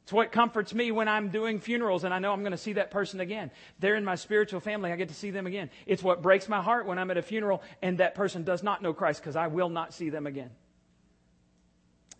It's 0.08 0.14
what 0.14 0.32
comforts 0.32 0.74
me 0.74 0.94
when 0.94 1.10
I'm 1.10 1.28
doing 1.28 1.60
funerals 1.60 2.06
and 2.06 2.14
I 2.14 2.20
know 2.20 2.32
I'm 2.32 2.40
going 2.40 2.54
to 2.54 2.58
see 2.58 2.72
that 2.74 2.92
person 2.92 3.20
again. 3.20 3.52
They're 3.80 3.98
in 3.98 4.06
my 4.06 4.16
spiritual 4.16 4.62
family. 4.62 4.94
I 4.94 4.96
get 4.96 5.10
to 5.10 5.14
see 5.14 5.32
them 5.32 5.46
again. 5.46 5.70
It's 5.86 6.02
what 6.02 6.22
breaks 6.22 6.48
my 6.48 6.62
heart 6.62 6.86
when 6.86 6.98
I'm 6.98 7.12
at 7.12 7.18
a 7.18 7.22
funeral 7.22 7.62
and 7.82 7.98
that 7.98 8.16
person 8.16 8.46
does 8.46 8.64
not 8.64 8.82
know 8.82 8.94
Christ 8.94 9.20
because 9.20 9.36
I 9.36 9.48
will 9.48 9.68
not 9.68 9.94
see 9.94 10.10
them 10.10 10.26
again. 10.26 10.52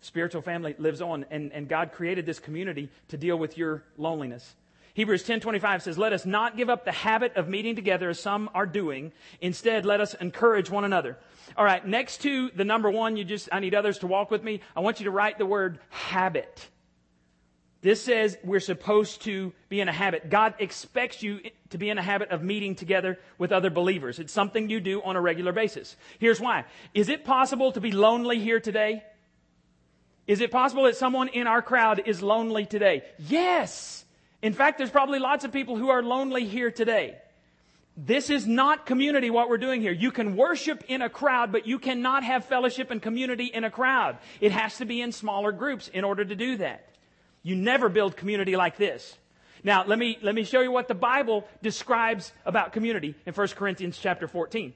Spiritual 0.02 0.42
family 0.42 0.74
lives 0.76 1.00
on 1.00 1.24
and, 1.30 1.50
and 1.50 1.66
God 1.66 1.92
created 1.92 2.26
this 2.26 2.38
community 2.38 2.90
to 3.08 3.16
deal 3.16 3.38
with 3.38 3.56
your 3.56 3.84
loneliness. 3.96 4.54
Hebrews 4.92 5.24
10:25 5.24 5.80
says, 5.80 5.96
"Let 5.96 6.12
us 6.12 6.26
not 6.26 6.58
give 6.58 6.68
up 6.68 6.84
the 6.84 6.92
habit 6.92 7.36
of 7.36 7.48
meeting 7.48 7.74
together 7.74 8.10
as 8.10 8.20
some 8.20 8.50
are 8.52 8.66
doing. 8.66 9.12
Instead, 9.40 9.86
let 9.86 10.02
us 10.02 10.12
encourage 10.12 10.68
one 10.68 10.84
another." 10.84 11.16
All 11.56 11.64
right, 11.64 11.86
next 11.86 12.18
to 12.22 12.50
the 12.50 12.64
number 12.64 12.90
1, 12.90 13.16
you 13.16 13.24
just 13.24 13.48
I 13.50 13.60
need 13.60 13.74
others 13.74 13.98
to 14.00 14.06
walk 14.06 14.30
with 14.30 14.44
me. 14.44 14.60
I 14.76 14.80
want 14.80 15.00
you 15.00 15.04
to 15.04 15.10
write 15.10 15.38
the 15.38 15.46
word 15.46 15.78
habit. 15.88 16.68
This 17.80 18.02
says 18.02 18.36
we're 18.42 18.58
supposed 18.60 19.22
to 19.22 19.52
be 19.68 19.80
in 19.80 19.88
a 19.88 19.92
habit. 19.92 20.30
God 20.30 20.54
expects 20.58 21.22
you 21.22 21.40
to 21.70 21.78
be 21.78 21.90
in 21.90 21.98
a 21.98 22.02
habit 22.02 22.30
of 22.30 22.42
meeting 22.42 22.74
together 22.74 23.18
with 23.38 23.52
other 23.52 23.70
believers. 23.70 24.18
It's 24.18 24.32
something 24.32 24.68
you 24.68 24.80
do 24.80 25.00
on 25.02 25.14
a 25.14 25.20
regular 25.20 25.52
basis. 25.52 25.96
Here's 26.18 26.40
why. 26.40 26.64
Is 26.92 27.08
it 27.08 27.24
possible 27.24 27.70
to 27.72 27.80
be 27.80 27.92
lonely 27.92 28.40
here 28.40 28.58
today? 28.58 29.04
Is 30.26 30.40
it 30.40 30.50
possible 30.50 30.84
that 30.84 30.96
someone 30.96 31.28
in 31.28 31.46
our 31.46 31.62
crowd 31.62 32.02
is 32.04 32.20
lonely 32.20 32.66
today? 32.66 33.04
Yes. 33.18 34.04
In 34.42 34.52
fact, 34.52 34.78
there's 34.78 34.90
probably 34.90 35.20
lots 35.20 35.44
of 35.44 35.52
people 35.52 35.76
who 35.76 35.88
are 35.88 36.02
lonely 36.02 36.46
here 36.46 36.70
today. 36.70 37.16
This 37.96 38.28
is 38.28 38.46
not 38.46 38.86
community 38.86 39.30
what 39.30 39.48
we're 39.48 39.58
doing 39.58 39.80
here. 39.80 39.92
You 39.92 40.12
can 40.12 40.36
worship 40.36 40.84
in 40.88 41.02
a 41.02 41.08
crowd, 41.08 41.50
but 41.50 41.66
you 41.66 41.78
cannot 41.78 42.24
have 42.24 42.44
fellowship 42.44 42.90
and 42.90 43.00
community 43.00 43.46
in 43.46 43.64
a 43.64 43.70
crowd. 43.70 44.18
It 44.40 44.52
has 44.52 44.78
to 44.78 44.84
be 44.84 45.00
in 45.00 45.12
smaller 45.12 45.50
groups 45.50 45.88
in 45.88 46.04
order 46.04 46.24
to 46.24 46.36
do 46.36 46.56
that. 46.58 46.87
You 47.42 47.56
never 47.56 47.88
build 47.88 48.16
community 48.16 48.56
like 48.56 48.76
this. 48.76 49.16
Now, 49.64 49.84
let 49.84 49.98
me, 49.98 50.18
let 50.22 50.34
me 50.34 50.44
show 50.44 50.60
you 50.60 50.70
what 50.70 50.88
the 50.88 50.94
Bible 50.94 51.46
describes 51.62 52.32
about 52.44 52.72
community 52.72 53.14
in 53.26 53.34
1 53.34 53.48
Corinthians 53.48 53.98
chapter 53.98 54.28
14. 54.28 54.72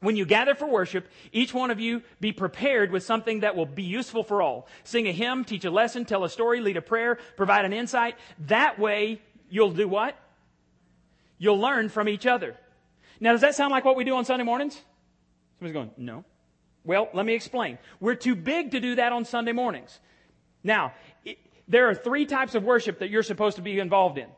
When 0.00 0.16
you 0.16 0.26
gather 0.26 0.54
for 0.54 0.68
worship, 0.68 1.08
each 1.32 1.52
one 1.52 1.70
of 1.70 1.80
you 1.80 2.02
be 2.20 2.32
prepared 2.32 2.92
with 2.92 3.02
something 3.02 3.40
that 3.40 3.56
will 3.56 3.66
be 3.66 3.82
useful 3.82 4.22
for 4.22 4.42
all. 4.42 4.68
Sing 4.84 5.08
a 5.08 5.12
hymn, 5.12 5.44
teach 5.44 5.64
a 5.64 5.70
lesson, 5.70 6.04
tell 6.04 6.24
a 6.24 6.30
story, 6.30 6.60
lead 6.60 6.76
a 6.76 6.82
prayer, 6.82 7.18
provide 7.36 7.64
an 7.64 7.72
insight. 7.72 8.16
That 8.46 8.78
way, 8.78 9.20
you'll 9.50 9.72
do 9.72 9.88
what? 9.88 10.16
You'll 11.36 11.58
learn 11.58 11.88
from 11.88 12.08
each 12.08 12.26
other. 12.26 12.56
Now, 13.20 13.32
does 13.32 13.40
that 13.40 13.56
sound 13.56 13.72
like 13.72 13.84
what 13.84 13.96
we 13.96 14.04
do 14.04 14.14
on 14.14 14.24
Sunday 14.24 14.44
mornings? 14.44 14.80
Somebody's 15.58 15.74
going, 15.74 15.90
no. 15.96 16.24
Well, 16.84 17.08
let 17.12 17.26
me 17.26 17.34
explain. 17.34 17.78
We're 17.98 18.14
too 18.14 18.36
big 18.36 18.70
to 18.72 18.80
do 18.80 18.94
that 18.96 19.12
on 19.12 19.24
Sunday 19.24 19.52
mornings. 19.52 19.98
Now, 20.62 20.92
there 21.68 21.88
are 21.88 21.94
three 21.94 22.26
types 22.26 22.54
of 22.54 22.64
worship 22.64 23.00
that 23.00 23.10
you're 23.10 23.22
supposed 23.22 23.56
to 23.56 23.62
be 23.62 23.78
involved 23.78 24.18
in. 24.18 24.28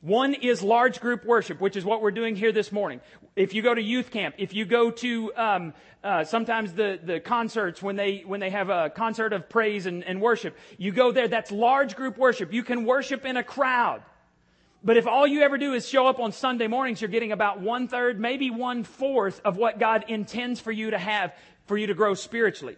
One 0.00 0.34
is 0.34 0.62
large 0.62 1.00
group 1.00 1.24
worship, 1.24 1.62
which 1.62 1.76
is 1.76 1.84
what 1.84 2.02
we're 2.02 2.10
doing 2.10 2.36
here 2.36 2.52
this 2.52 2.70
morning. 2.70 3.00
If 3.36 3.54
you 3.54 3.62
go 3.62 3.74
to 3.74 3.80
youth 3.80 4.10
camp, 4.10 4.34
if 4.36 4.52
you 4.52 4.66
go 4.66 4.90
to 4.90 5.34
um, 5.34 5.74
uh, 6.02 6.24
sometimes 6.24 6.74
the, 6.74 6.98
the 7.02 7.20
concerts 7.20 7.82
when 7.82 7.96
they 7.96 8.22
when 8.26 8.38
they 8.38 8.50
have 8.50 8.68
a 8.68 8.90
concert 8.90 9.32
of 9.32 9.48
praise 9.48 9.86
and, 9.86 10.04
and 10.04 10.20
worship, 10.20 10.58
you 10.76 10.92
go 10.92 11.10
there. 11.10 11.26
That's 11.26 11.50
large 11.50 11.96
group 11.96 12.18
worship. 12.18 12.52
You 12.52 12.62
can 12.62 12.84
worship 12.84 13.24
in 13.24 13.38
a 13.38 13.42
crowd. 13.42 14.02
But 14.82 14.98
if 14.98 15.06
all 15.06 15.26
you 15.26 15.40
ever 15.40 15.56
do 15.56 15.72
is 15.72 15.88
show 15.88 16.06
up 16.06 16.20
on 16.20 16.32
Sunday 16.32 16.66
mornings, 16.66 17.00
you're 17.00 17.08
getting 17.08 17.32
about 17.32 17.60
one 17.60 17.88
third, 17.88 18.20
maybe 18.20 18.50
one 18.50 18.84
fourth 18.84 19.40
of 19.42 19.56
what 19.56 19.78
God 19.78 20.04
intends 20.08 20.60
for 20.60 20.70
you 20.70 20.90
to 20.90 20.98
have 20.98 21.32
for 21.64 21.78
you 21.78 21.86
to 21.86 21.94
grow 21.94 22.12
spiritually. 22.12 22.76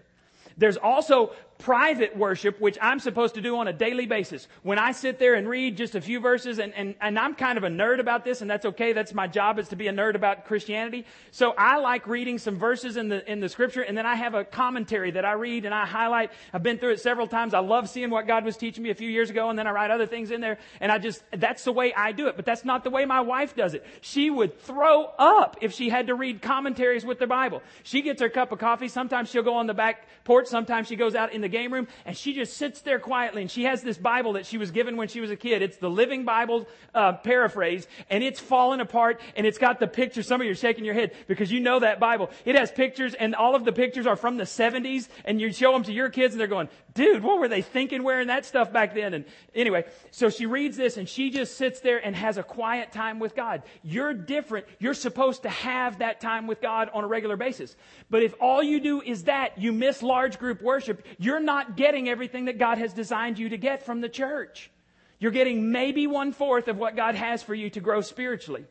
There's 0.57 0.77
also 0.77 1.33
private 1.59 2.17
worship, 2.17 2.61
which 2.61 2.79
I'm 2.81 2.99
supposed 2.99 3.35
to 3.35 3.41
do 3.41 3.57
on 3.57 3.69
a 3.69 3.73
daily 3.73 4.07
basis. 4.07 4.49
When 4.63 4.79
I 4.79 4.93
sit 4.93 5.19
there 5.19 5.35
and 5.35 5.49
read 5.49 5.77
just 5.77 5.95
a 5.95 6.01
few 6.01 6.21
verses, 6.21 6.59
and, 6.59 6.75
and, 6.75 6.95
and 7.01 7.19
I'm 7.19 7.35
kind 7.35 7.59
of 7.59 7.65
a 7.65 7.69
nerd 7.69 7.99
about 7.99 8.25
this, 8.25 8.41
and 8.41 8.51
that's 8.51 8.67
okay. 8.67 8.93
That's 8.93 9.15
my 9.15 9.27
job 9.27 9.59
is 9.59 9.69
to 9.69 9.77
be 9.77 9.89
a 9.89 9.93
nerd 9.93 10.15
about 10.15 10.45
Christianity. 10.45 11.07
So 11.31 11.55
I 11.57 11.79
like 11.79 12.07
reading 12.07 12.39
some 12.39 12.57
verses 12.59 12.97
in 12.97 13.09
the, 13.09 13.31
in 13.31 13.41
the 13.41 13.49
scripture, 13.49 13.83
and 13.83 13.97
then 13.97 14.07
I 14.07 14.15
have 14.15 14.35
a 14.35 14.45
commentary 14.45 15.11
that 15.13 15.25
I 15.25 15.33
read 15.33 15.65
and 15.65 15.75
I 15.75 15.87
highlight. 15.87 16.33
I've 16.53 16.63
been 16.63 16.79
through 16.79 16.93
it 16.93 17.01
several 17.01 17.27
times. 17.27 17.55
I 17.55 17.61
love 17.61 17.89
seeing 17.89 18.11
what 18.11 18.27
God 18.27 18.45
was 18.45 18.57
teaching 18.57 18.83
me 18.83 18.91
a 18.91 18.95
few 18.95 19.11
years 19.11 19.31
ago, 19.31 19.51
and 19.51 19.59
then 19.59 19.67
I 19.67 19.71
write 19.71 19.91
other 19.91 20.07
things 20.07 20.31
in 20.31 20.41
there, 20.41 20.59
and 20.81 20.93
I 20.93 20.99
just, 20.99 21.23
that's 21.33 21.65
the 21.65 21.73
way 21.73 21.93
I 21.95 22.13
do 22.13 22.29
it. 22.29 22.37
But 22.37 22.45
that's 22.45 22.65
not 22.65 22.85
the 22.85 22.91
way 22.91 23.05
my 23.05 23.21
wife 23.21 23.57
does 23.57 23.75
it. 23.75 23.85
She 24.01 24.31
would 24.31 24.61
throw 24.61 25.05
up 25.19 25.57
if 25.61 25.73
she 25.73 25.89
had 25.89 26.09
to 26.09 26.15
read 26.15 26.43
commentaries 26.43 27.05
with 27.05 27.19
the 27.19 27.27
Bible. 27.27 27.63
She 27.83 28.03
gets 28.03 28.21
her 28.21 28.29
cup 28.29 28.53
of 28.53 28.59
coffee. 28.59 28.89
Sometimes 28.89 29.31
she'll 29.31 29.43
go 29.43 29.55
on 29.55 29.67
the 29.67 29.75
back 29.75 30.07
porch. 30.25 30.47
Sometimes 30.47 30.89
she 30.89 30.97
goes 30.97 31.15
out 31.15 31.33
in 31.33 31.41
the 31.41 31.46
game 31.49 31.73
room, 31.73 31.89
and 32.05 32.17
she 32.17 32.33
just 32.33 32.57
sits 32.57 32.81
there 32.83 32.99
quietly 32.99 33.43
and 33.43 33.51
she 33.51 33.65
has 33.65 33.83
this 33.83 33.99
Bible 33.99 34.35
that 34.35 34.47
she 34.47 34.59
was 34.59 34.71
given 34.71 34.97
when 34.97 35.09
she 35.09 35.21
was 35.21 35.31
a 35.31 35.37
kid. 35.37 35.63
It's 35.63 35.77
the 35.77 35.91
Living 35.91 36.25
Bible 36.25 36.67
uh, 36.95 37.13
paraphrase 37.15 37.87
and 38.11 38.23
it's 38.23 38.41
fallen 38.41 38.81
apart 38.81 39.21
and 39.37 39.47
it's 39.47 39.59
got 39.59 39.81
the 39.81 39.87
pictures. 39.87 40.27
Some 40.27 40.41
of 40.41 40.47
you 40.47 40.53
are 40.53 40.57
shaking 40.57 40.85
your 40.85 40.95
head 40.95 41.13
because 41.27 41.51
you 41.53 41.61
know 41.61 41.79
that 41.81 42.01
Bible. 42.01 42.31
It 42.45 42.57
has 42.57 42.71
pictures 42.71 43.15
and 43.15 43.35
all 43.35 43.55
of 43.55 43.65
the 43.65 43.73
pictures 43.73 44.07
are 44.07 44.17
from 44.17 44.37
the 44.37 44.45
70s 44.45 45.09
and 45.25 45.41
you 45.41 45.53
show 45.53 45.73
them 45.73 45.85
to 45.85 45.93
your 45.93 46.09
kids 46.09 46.35
and 46.35 46.41
they're 46.41 46.47
going, 46.47 46.69
dude, 46.95 47.23
what 47.23 47.39
were 47.39 47.49
they 47.49 47.63
thinking 47.63 48.03
wearing 48.03 48.29
that 48.29 48.45
stuff 48.45 48.73
back 48.73 48.95
then? 48.95 49.15
And 49.15 49.25
anyway, 49.55 49.85
so 50.11 50.31
she 50.31 50.47
reads 50.47 50.77
this 50.77 50.97
and 50.97 51.09
she 51.09 51.31
just 51.31 51.57
sits 51.57 51.81
there 51.81 52.05
and 52.05 52.17
has 52.17 52.39
a 52.39 52.43
quiet 52.43 52.93
time 52.93 53.19
with 53.19 53.37
God. 53.37 53.63
You're 53.83 54.15
different. 54.15 54.67
You're 54.79 54.95
supposed 54.95 55.43
to 55.43 55.49
have 55.49 55.99
that 55.99 56.21
time 56.21 56.47
with 56.47 56.61
God 56.61 56.91
on 56.93 57.05
a 57.05 57.07
regular 57.07 57.37
basis. 57.37 57.77
But 58.11 58.23
if 58.23 58.35
all 58.41 58.63
you 58.63 58.81
do 58.81 59.01
is 59.03 59.25
that, 59.25 59.59
you 59.59 59.73
miss 59.73 60.03
large 60.03 60.39
group 60.39 60.63
worship, 60.63 61.07
you're 61.19 61.36
not 61.41 61.77
getting 61.77 62.09
everything 62.09 62.47
that 62.47 62.59
God 62.59 62.79
has 62.79 62.93
designed 62.93 63.39
you 63.39 63.51
to 63.51 63.57
get 63.57 63.85
from 63.85 64.01
the 64.01 64.09
church. 64.09 64.71
You're 65.19 65.33
getting 65.33 65.73
maybe 65.73 66.07
one 66.07 66.33
fourth 66.33 66.69
of 66.69 66.77
what 66.77 66.97
God 66.97 67.15
has 67.15 67.43
for 67.43 67.55
you 67.55 67.71
to 67.71 67.81
grow 67.81 68.01
spiritually. 68.01 68.65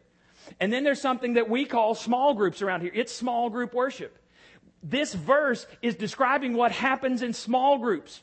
And 0.59 0.71
then 0.71 0.83
there's 0.83 1.01
something 1.01 1.33
that 1.33 1.49
we 1.49 1.65
call 1.65 1.95
small 1.95 2.33
groups 2.35 2.61
around 2.61 2.81
here. 2.81 2.91
It's 2.93 3.11
small 3.11 3.49
group 3.49 3.73
worship 3.73 4.17
this 4.85 5.13
verse 5.13 5.65
is 5.81 5.95
describing 5.95 6.53
what 6.53 6.71
happens 6.71 7.23
in 7.23 7.33
small 7.33 7.79
groups. 7.79 8.21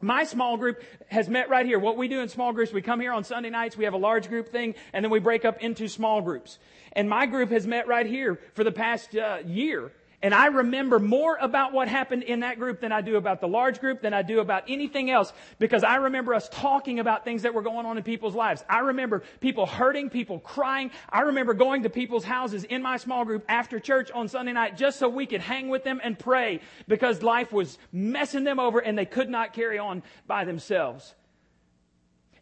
My 0.00 0.24
small 0.24 0.56
group 0.56 0.82
has 1.06 1.28
met 1.28 1.48
right 1.48 1.64
here. 1.64 1.78
What 1.78 1.96
we 1.96 2.08
do 2.08 2.20
in 2.20 2.28
small 2.28 2.52
groups, 2.52 2.72
we 2.72 2.82
come 2.82 2.98
here 2.98 3.12
on 3.12 3.22
Sunday 3.22 3.50
nights, 3.50 3.76
we 3.76 3.84
have 3.84 3.94
a 3.94 3.98
large 3.98 4.28
group 4.28 4.48
thing, 4.48 4.74
and 4.92 5.04
then 5.04 5.12
we 5.12 5.20
break 5.20 5.44
up 5.44 5.62
into 5.62 5.86
small 5.86 6.20
groups. 6.20 6.58
And 6.92 7.08
my 7.08 7.26
group 7.26 7.50
has 7.50 7.68
met 7.68 7.86
right 7.86 8.04
here 8.04 8.40
for 8.54 8.64
the 8.64 8.72
past 8.72 9.14
uh, 9.14 9.38
year. 9.46 9.92
And 10.22 10.32
I 10.32 10.46
remember 10.46 11.00
more 11.00 11.36
about 11.40 11.72
what 11.72 11.88
happened 11.88 12.22
in 12.22 12.40
that 12.40 12.56
group 12.56 12.80
than 12.80 12.92
I 12.92 13.00
do 13.00 13.16
about 13.16 13.40
the 13.40 13.48
large 13.48 13.80
group, 13.80 14.02
than 14.02 14.14
I 14.14 14.22
do 14.22 14.38
about 14.38 14.62
anything 14.68 15.10
else, 15.10 15.32
because 15.58 15.82
I 15.82 15.96
remember 15.96 16.32
us 16.32 16.48
talking 16.48 17.00
about 17.00 17.24
things 17.24 17.42
that 17.42 17.54
were 17.54 17.62
going 17.62 17.86
on 17.86 17.98
in 17.98 18.04
people's 18.04 18.36
lives. 18.36 18.64
I 18.68 18.80
remember 18.80 19.24
people 19.40 19.66
hurting, 19.66 20.10
people 20.10 20.38
crying. 20.38 20.92
I 21.10 21.22
remember 21.22 21.54
going 21.54 21.82
to 21.82 21.90
people's 21.90 22.24
houses 22.24 22.62
in 22.62 22.82
my 22.82 22.98
small 22.98 23.24
group 23.24 23.44
after 23.48 23.80
church 23.80 24.12
on 24.12 24.28
Sunday 24.28 24.52
night 24.52 24.76
just 24.76 25.00
so 25.00 25.08
we 25.08 25.26
could 25.26 25.40
hang 25.40 25.68
with 25.68 25.82
them 25.82 26.00
and 26.04 26.16
pray 26.16 26.60
because 26.86 27.24
life 27.24 27.52
was 27.52 27.76
messing 27.90 28.44
them 28.44 28.60
over 28.60 28.78
and 28.78 28.96
they 28.96 29.06
could 29.06 29.28
not 29.28 29.52
carry 29.52 29.80
on 29.80 30.04
by 30.28 30.44
themselves. 30.44 31.14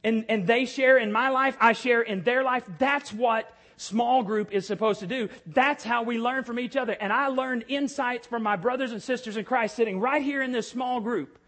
And, 0.05 0.27
and 0.29 0.47
they 0.47 0.67
share 0.67 0.99
in 0.99 1.13
my 1.13 1.31
life, 1.31 1.57
I 1.61 1.73
share 1.73 2.03
in 2.03 2.25
their 2.25 2.43
life. 2.43 2.65
That's 2.79 3.11
what 3.11 3.51
small 3.81 4.23
group 4.23 4.53
is 4.53 4.67
supposed 4.67 5.01
to 5.01 5.07
do. 5.07 5.29
That's 5.47 5.83
how 5.83 6.03
we 6.03 6.19
learn 6.19 6.45
from 6.45 6.59
each 6.59 6.77
other. 6.77 6.93
And 6.93 7.13
I 7.13 7.29
learned 7.29 7.65
insights 7.69 8.27
from 8.27 8.43
my 8.43 8.57
brothers 8.57 8.93
and 8.93 9.03
sisters 9.03 9.39
in 9.39 9.45
Christ 9.45 9.75
sitting 9.75 9.99
right 10.01 10.23
here 10.23 10.43
in 10.43 10.53
this 10.53 10.69
small 10.69 11.01
group. 11.01 11.39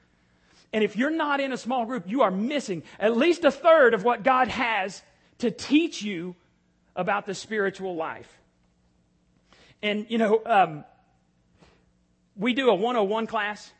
And 0.73 0.83
if 0.83 0.97
you're 0.97 1.11
not 1.11 1.41
in 1.41 1.53
a 1.53 1.59
small 1.59 1.85
group, 1.85 2.05
you 2.07 2.23
are 2.23 2.31
missing 2.31 2.85
at 2.99 3.15
least 3.15 3.45
a 3.45 3.51
third 3.51 3.93
of 3.93 4.03
what 4.03 4.23
God 4.23 4.49
has 4.49 5.03
to 5.39 5.51
teach 5.51 6.03
you 6.03 6.35
about 6.97 7.27
the 7.27 7.35
spiritual 7.35 7.97
life. 7.97 8.39
And, 9.83 10.07
you 10.09 10.17
know, 10.17 10.41
um, 10.47 10.85
we 12.35 12.55
do 12.55 12.71
a 12.71 12.75
101 12.75 13.27
class 13.27 13.71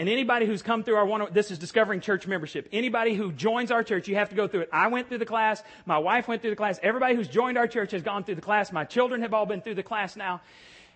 and 0.00 0.08
anybody 0.08 0.46
who's 0.46 0.62
come 0.62 0.82
through 0.82 0.94
our 0.94 1.04
one, 1.04 1.26
this 1.30 1.50
is 1.50 1.58
discovering 1.58 2.00
church 2.00 2.26
membership. 2.26 2.70
Anybody 2.72 3.14
who 3.14 3.32
joins 3.32 3.70
our 3.70 3.84
church, 3.84 4.08
you 4.08 4.14
have 4.14 4.30
to 4.30 4.34
go 4.34 4.48
through 4.48 4.62
it. 4.62 4.70
I 4.72 4.88
went 4.88 5.08
through 5.08 5.18
the 5.18 5.26
class. 5.26 5.62
My 5.84 5.98
wife 5.98 6.26
went 6.26 6.40
through 6.40 6.52
the 6.52 6.56
class. 6.56 6.80
Everybody 6.82 7.16
who's 7.16 7.28
joined 7.28 7.58
our 7.58 7.66
church 7.66 7.90
has 7.90 8.00
gone 8.00 8.24
through 8.24 8.36
the 8.36 8.40
class. 8.40 8.72
My 8.72 8.84
children 8.84 9.20
have 9.20 9.34
all 9.34 9.44
been 9.44 9.60
through 9.60 9.74
the 9.74 9.82
class 9.82 10.16
now. 10.16 10.40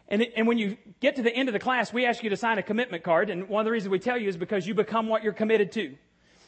And, 0.08 0.26
and 0.34 0.46
when 0.46 0.56
you 0.56 0.78
get 1.00 1.16
to 1.16 1.22
the 1.22 1.30
end 1.30 1.50
of 1.50 1.52
the 1.52 1.58
class, 1.58 1.92
we 1.92 2.06
ask 2.06 2.24
you 2.24 2.30
to 2.30 2.36
sign 2.38 2.56
a 2.56 2.62
commitment 2.62 3.04
card. 3.04 3.28
And 3.28 3.46
one 3.46 3.60
of 3.60 3.66
the 3.66 3.72
reasons 3.72 3.90
we 3.90 3.98
tell 3.98 4.16
you 4.16 4.26
is 4.26 4.38
because 4.38 4.66
you 4.66 4.72
become 4.72 5.06
what 5.06 5.22
you're 5.22 5.34
committed 5.34 5.70
to. 5.72 5.94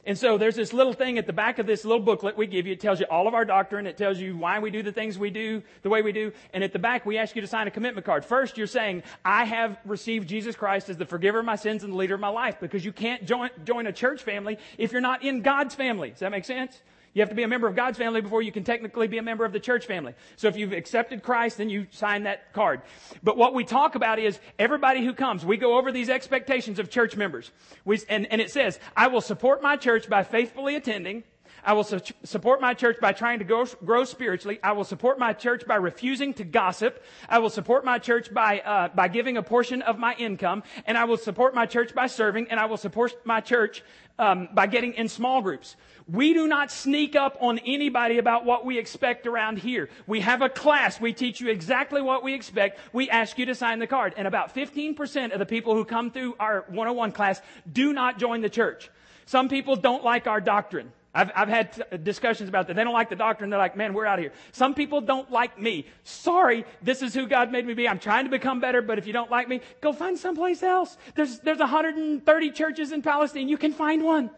And 0.06 0.16
so 0.16 0.38
there's 0.38 0.54
this 0.54 0.72
little 0.72 0.92
thing 0.92 1.18
at 1.18 1.26
the 1.26 1.32
back 1.32 1.58
of 1.58 1.66
this 1.66 1.84
little 1.84 2.02
booklet 2.02 2.36
we 2.36 2.46
give 2.46 2.64
you. 2.64 2.72
It 2.72 2.80
tells 2.80 3.00
you 3.00 3.06
all 3.06 3.26
of 3.26 3.34
our 3.34 3.44
doctrine. 3.44 3.88
It 3.88 3.96
tells 3.96 4.20
you 4.20 4.36
why 4.36 4.60
we 4.60 4.70
do 4.70 4.80
the 4.80 4.92
things 4.92 5.18
we 5.18 5.30
do 5.30 5.64
the 5.82 5.90
way 5.90 6.00
we 6.00 6.12
do. 6.12 6.32
And 6.54 6.62
at 6.62 6.72
the 6.72 6.78
back, 6.78 7.04
we 7.04 7.18
ask 7.18 7.34
you 7.34 7.42
to 7.42 7.48
sign 7.48 7.66
a 7.66 7.72
commitment 7.72 8.06
card. 8.06 8.24
First, 8.24 8.56
you're 8.56 8.68
saying, 8.68 9.02
I 9.24 9.44
have 9.44 9.76
received 9.84 10.28
Jesus 10.28 10.54
Christ 10.54 10.88
as 10.88 10.96
the 10.96 11.06
forgiver 11.06 11.40
of 11.40 11.44
my 11.44 11.56
sins 11.56 11.82
and 11.82 11.92
the 11.92 11.96
leader 11.96 12.14
of 12.14 12.20
my 12.20 12.28
life 12.28 12.60
because 12.60 12.84
you 12.84 12.92
can't 12.92 13.26
join, 13.26 13.50
join 13.64 13.88
a 13.88 13.92
church 13.92 14.22
family 14.22 14.58
if 14.78 14.92
you're 14.92 15.00
not 15.00 15.24
in 15.24 15.42
God's 15.42 15.74
family. 15.74 16.10
Does 16.10 16.20
that 16.20 16.30
make 16.30 16.44
sense? 16.44 16.80
You 17.16 17.22
have 17.22 17.30
to 17.30 17.34
be 17.34 17.44
a 17.44 17.48
member 17.48 17.66
of 17.66 17.74
God's 17.74 17.96
family 17.96 18.20
before 18.20 18.42
you 18.42 18.52
can 18.52 18.62
technically 18.62 19.08
be 19.08 19.16
a 19.16 19.22
member 19.22 19.46
of 19.46 19.52
the 19.54 19.58
church 19.58 19.86
family. 19.86 20.12
So 20.36 20.48
if 20.48 20.56
you've 20.58 20.74
accepted 20.74 21.22
Christ, 21.22 21.56
then 21.56 21.70
you 21.70 21.86
sign 21.90 22.24
that 22.24 22.52
card. 22.52 22.82
But 23.22 23.38
what 23.38 23.54
we 23.54 23.64
talk 23.64 23.94
about 23.94 24.18
is 24.18 24.38
everybody 24.58 25.02
who 25.02 25.14
comes, 25.14 25.42
we 25.42 25.56
go 25.56 25.78
over 25.78 25.90
these 25.90 26.10
expectations 26.10 26.78
of 26.78 26.90
church 26.90 27.16
members. 27.16 27.50
We, 27.86 28.00
and, 28.10 28.30
and 28.30 28.42
it 28.42 28.50
says, 28.50 28.78
I 28.94 29.06
will 29.06 29.22
support 29.22 29.62
my 29.62 29.76
church 29.76 30.10
by 30.10 30.24
faithfully 30.24 30.76
attending. 30.76 31.24
I 31.66 31.72
will 31.72 31.82
su- 31.82 32.00
support 32.22 32.60
my 32.60 32.74
church 32.74 32.98
by 33.00 33.12
trying 33.12 33.40
to 33.40 33.44
grow, 33.44 33.64
grow, 33.84 34.04
spiritually. 34.04 34.60
I 34.62 34.72
will 34.72 34.84
support 34.84 35.18
my 35.18 35.32
church 35.32 35.66
by 35.66 35.74
refusing 35.74 36.32
to 36.34 36.44
gossip. 36.44 37.02
I 37.28 37.40
will 37.40 37.50
support 37.50 37.84
my 37.84 37.98
church 37.98 38.32
by, 38.32 38.60
uh, 38.60 38.88
by 38.88 39.08
giving 39.08 39.36
a 39.36 39.42
portion 39.42 39.82
of 39.82 39.98
my 39.98 40.14
income. 40.14 40.62
And 40.86 40.96
I 40.96 41.04
will 41.04 41.16
support 41.16 41.56
my 41.56 41.66
church 41.66 41.92
by 41.92 42.06
serving. 42.06 42.50
And 42.50 42.60
I 42.60 42.66
will 42.66 42.76
support 42.76 43.26
my 43.26 43.40
church 43.40 43.82
um, 44.16 44.48
by 44.54 44.68
getting 44.68 44.94
in 44.94 45.08
small 45.08 45.42
groups. 45.42 45.74
We 46.08 46.34
do 46.34 46.46
not 46.46 46.70
sneak 46.70 47.16
up 47.16 47.36
on 47.40 47.58
anybody 47.58 48.18
about 48.18 48.44
what 48.44 48.64
we 48.64 48.78
expect 48.78 49.26
around 49.26 49.58
here. 49.58 49.88
We 50.06 50.20
have 50.20 50.42
a 50.42 50.48
class. 50.48 51.00
We 51.00 51.12
teach 51.12 51.40
you 51.40 51.50
exactly 51.50 52.00
what 52.00 52.22
we 52.22 52.32
expect. 52.32 52.78
We 52.92 53.10
ask 53.10 53.36
you 53.40 53.46
to 53.46 53.56
sign 53.56 53.80
the 53.80 53.88
card. 53.88 54.14
And 54.16 54.28
about 54.28 54.54
15% 54.54 55.32
of 55.32 55.40
the 55.40 55.46
people 55.46 55.74
who 55.74 55.84
come 55.84 56.12
through 56.12 56.36
our 56.38 56.64
101 56.68 57.10
class 57.10 57.42
do 57.70 57.92
not 57.92 58.20
join 58.20 58.40
the 58.40 58.48
church. 58.48 58.88
Some 59.24 59.48
people 59.48 59.74
don't 59.74 60.04
like 60.04 60.28
our 60.28 60.40
doctrine. 60.40 60.92
I've, 61.16 61.30
I've 61.34 61.48
had 61.48 62.04
discussions 62.04 62.50
about 62.50 62.66
that. 62.66 62.76
They 62.76 62.84
don't 62.84 62.92
like 62.92 63.08
the 63.08 63.16
doctrine. 63.16 63.48
They're 63.48 63.58
like, 63.58 63.74
man, 63.74 63.94
we're 63.94 64.04
out 64.04 64.18
of 64.18 64.22
here. 64.22 64.32
Some 64.52 64.74
people 64.74 65.00
don't 65.00 65.30
like 65.30 65.58
me. 65.58 65.86
Sorry, 66.02 66.66
this 66.82 67.00
is 67.00 67.14
who 67.14 67.26
God 67.26 67.50
made 67.50 67.66
me 67.66 67.72
be. 67.72 67.88
I'm 67.88 67.98
trying 67.98 68.26
to 68.26 68.30
become 68.30 68.60
better, 68.60 68.82
but 68.82 68.98
if 68.98 69.06
you 69.06 69.14
don't 69.14 69.30
like 69.30 69.48
me, 69.48 69.62
go 69.80 69.94
find 69.94 70.18
someplace 70.18 70.62
else. 70.62 70.98
There's, 71.14 71.40
there's 71.40 71.58
130 71.58 72.50
churches 72.50 72.92
in 72.92 73.00
Palestine. 73.00 73.48
You 73.48 73.56
can 73.56 73.72
find 73.72 74.04
one. 74.04 74.30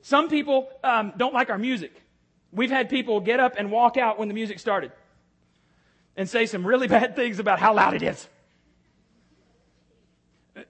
Some 0.00 0.30
people 0.30 0.70
um, 0.82 1.12
don't 1.18 1.34
like 1.34 1.50
our 1.50 1.58
music. 1.58 1.92
We've 2.50 2.70
had 2.70 2.88
people 2.88 3.20
get 3.20 3.38
up 3.38 3.56
and 3.58 3.70
walk 3.70 3.98
out 3.98 4.18
when 4.18 4.28
the 4.28 4.34
music 4.34 4.58
started 4.58 4.92
and 6.16 6.26
say 6.26 6.46
some 6.46 6.66
really 6.66 6.88
bad 6.98 7.14
things 7.16 7.38
about 7.38 7.58
how 7.58 7.74
loud 7.74 7.92
it 7.92 8.02
is. 8.02 8.26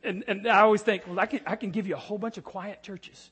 And, 0.02 0.24
and 0.26 0.48
I 0.48 0.62
always 0.62 0.82
think, 0.82 1.04
well, 1.06 1.20
I 1.20 1.26
can, 1.26 1.42
I 1.46 1.54
can 1.54 1.70
give 1.70 1.86
you 1.86 1.94
a 1.94 1.98
whole 1.98 2.18
bunch 2.18 2.38
of 2.38 2.44
quiet 2.44 2.82
churches. 2.82 3.30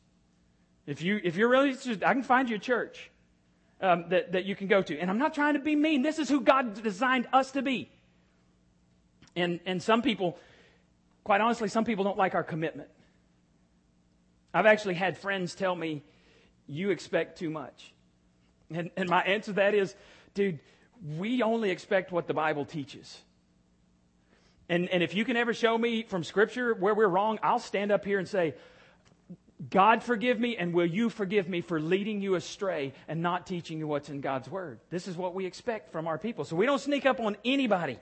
If, 0.86 1.02
you, 1.02 1.20
if 1.22 1.36
you're 1.36 1.48
really 1.48 1.70
interested, 1.70 2.04
I 2.04 2.12
can 2.12 2.22
find 2.22 2.48
you 2.48 2.56
a 2.56 2.60
church 2.60 3.10
um, 3.80 4.04
that, 4.08 4.32
that 4.32 4.44
you 4.44 4.54
can 4.54 4.68
go 4.68 4.82
to. 4.82 4.98
And 4.98 5.10
I'm 5.10 5.18
not 5.18 5.34
trying 5.34 5.54
to 5.54 5.60
be 5.60 5.74
mean. 5.74 6.02
This 6.02 6.18
is 6.18 6.28
who 6.28 6.40
God 6.40 6.82
designed 6.82 7.26
us 7.32 7.50
to 7.52 7.62
be. 7.62 7.90
And, 9.34 9.60
and 9.66 9.82
some 9.82 10.00
people, 10.00 10.38
quite 11.24 11.40
honestly, 11.40 11.68
some 11.68 11.84
people 11.84 12.04
don't 12.04 12.16
like 12.16 12.34
our 12.34 12.44
commitment. 12.44 12.88
I've 14.54 14.66
actually 14.66 14.94
had 14.94 15.18
friends 15.18 15.54
tell 15.54 15.74
me, 15.74 16.02
you 16.66 16.90
expect 16.90 17.38
too 17.38 17.50
much. 17.50 17.92
And, 18.72 18.90
and 18.96 19.08
my 19.08 19.22
answer 19.22 19.52
to 19.52 19.54
that 19.54 19.74
is, 19.74 19.94
dude, 20.34 20.58
we 21.18 21.42
only 21.42 21.70
expect 21.70 22.10
what 22.10 22.26
the 22.26 22.34
Bible 22.34 22.64
teaches. 22.64 23.20
And, 24.68 24.88
and 24.88 25.02
if 25.02 25.14
you 25.14 25.24
can 25.24 25.36
ever 25.36 25.52
show 25.52 25.76
me 25.76 26.02
from 26.02 26.24
Scripture 26.24 26.74
where 26.74 26.94
we're 26.94 27.06
wrong, 27.08 27.38
I'll 27.42 27.58
stand 27.58 27.92
up 27.92 28.04
here 28.04 28.18
and 28.18 28.26
say, 28.26 28.54
God 29.70 30.02
forgive 30.02 30.38
me, 30.38 30.56
and 30.56 30.74
will 30.74 30.86
you 30.86 31.08
forgive 31.08 31.48
me 31.48 31.62
for 31.62 31.80
leading 31.80 32.20
you 32.20 32.34
astray 32.34 32.92
and 33.08 33.22
not 33.22 33.46
teaching 33.46 33.78
you 33.78 33.86
what's 33.86 34.10
in 34.10 34.20
God's 34.20 34.50
Word? 34.50 34.80
This 34.90 35.08
is 35.08 35.16
what 35.16 35.34
we 35.34 35.46
expect 35.46 35.92
from 35.92 36.06
our 36.06 36.18
people. 36.18 36.44
So 36.44 36.56
we 36.56 36.66
don't 36.66 36.78
sneak 36.78 37.06
up 37.06 37.20
on 37.20 37.36
anybody. 37.44 37.98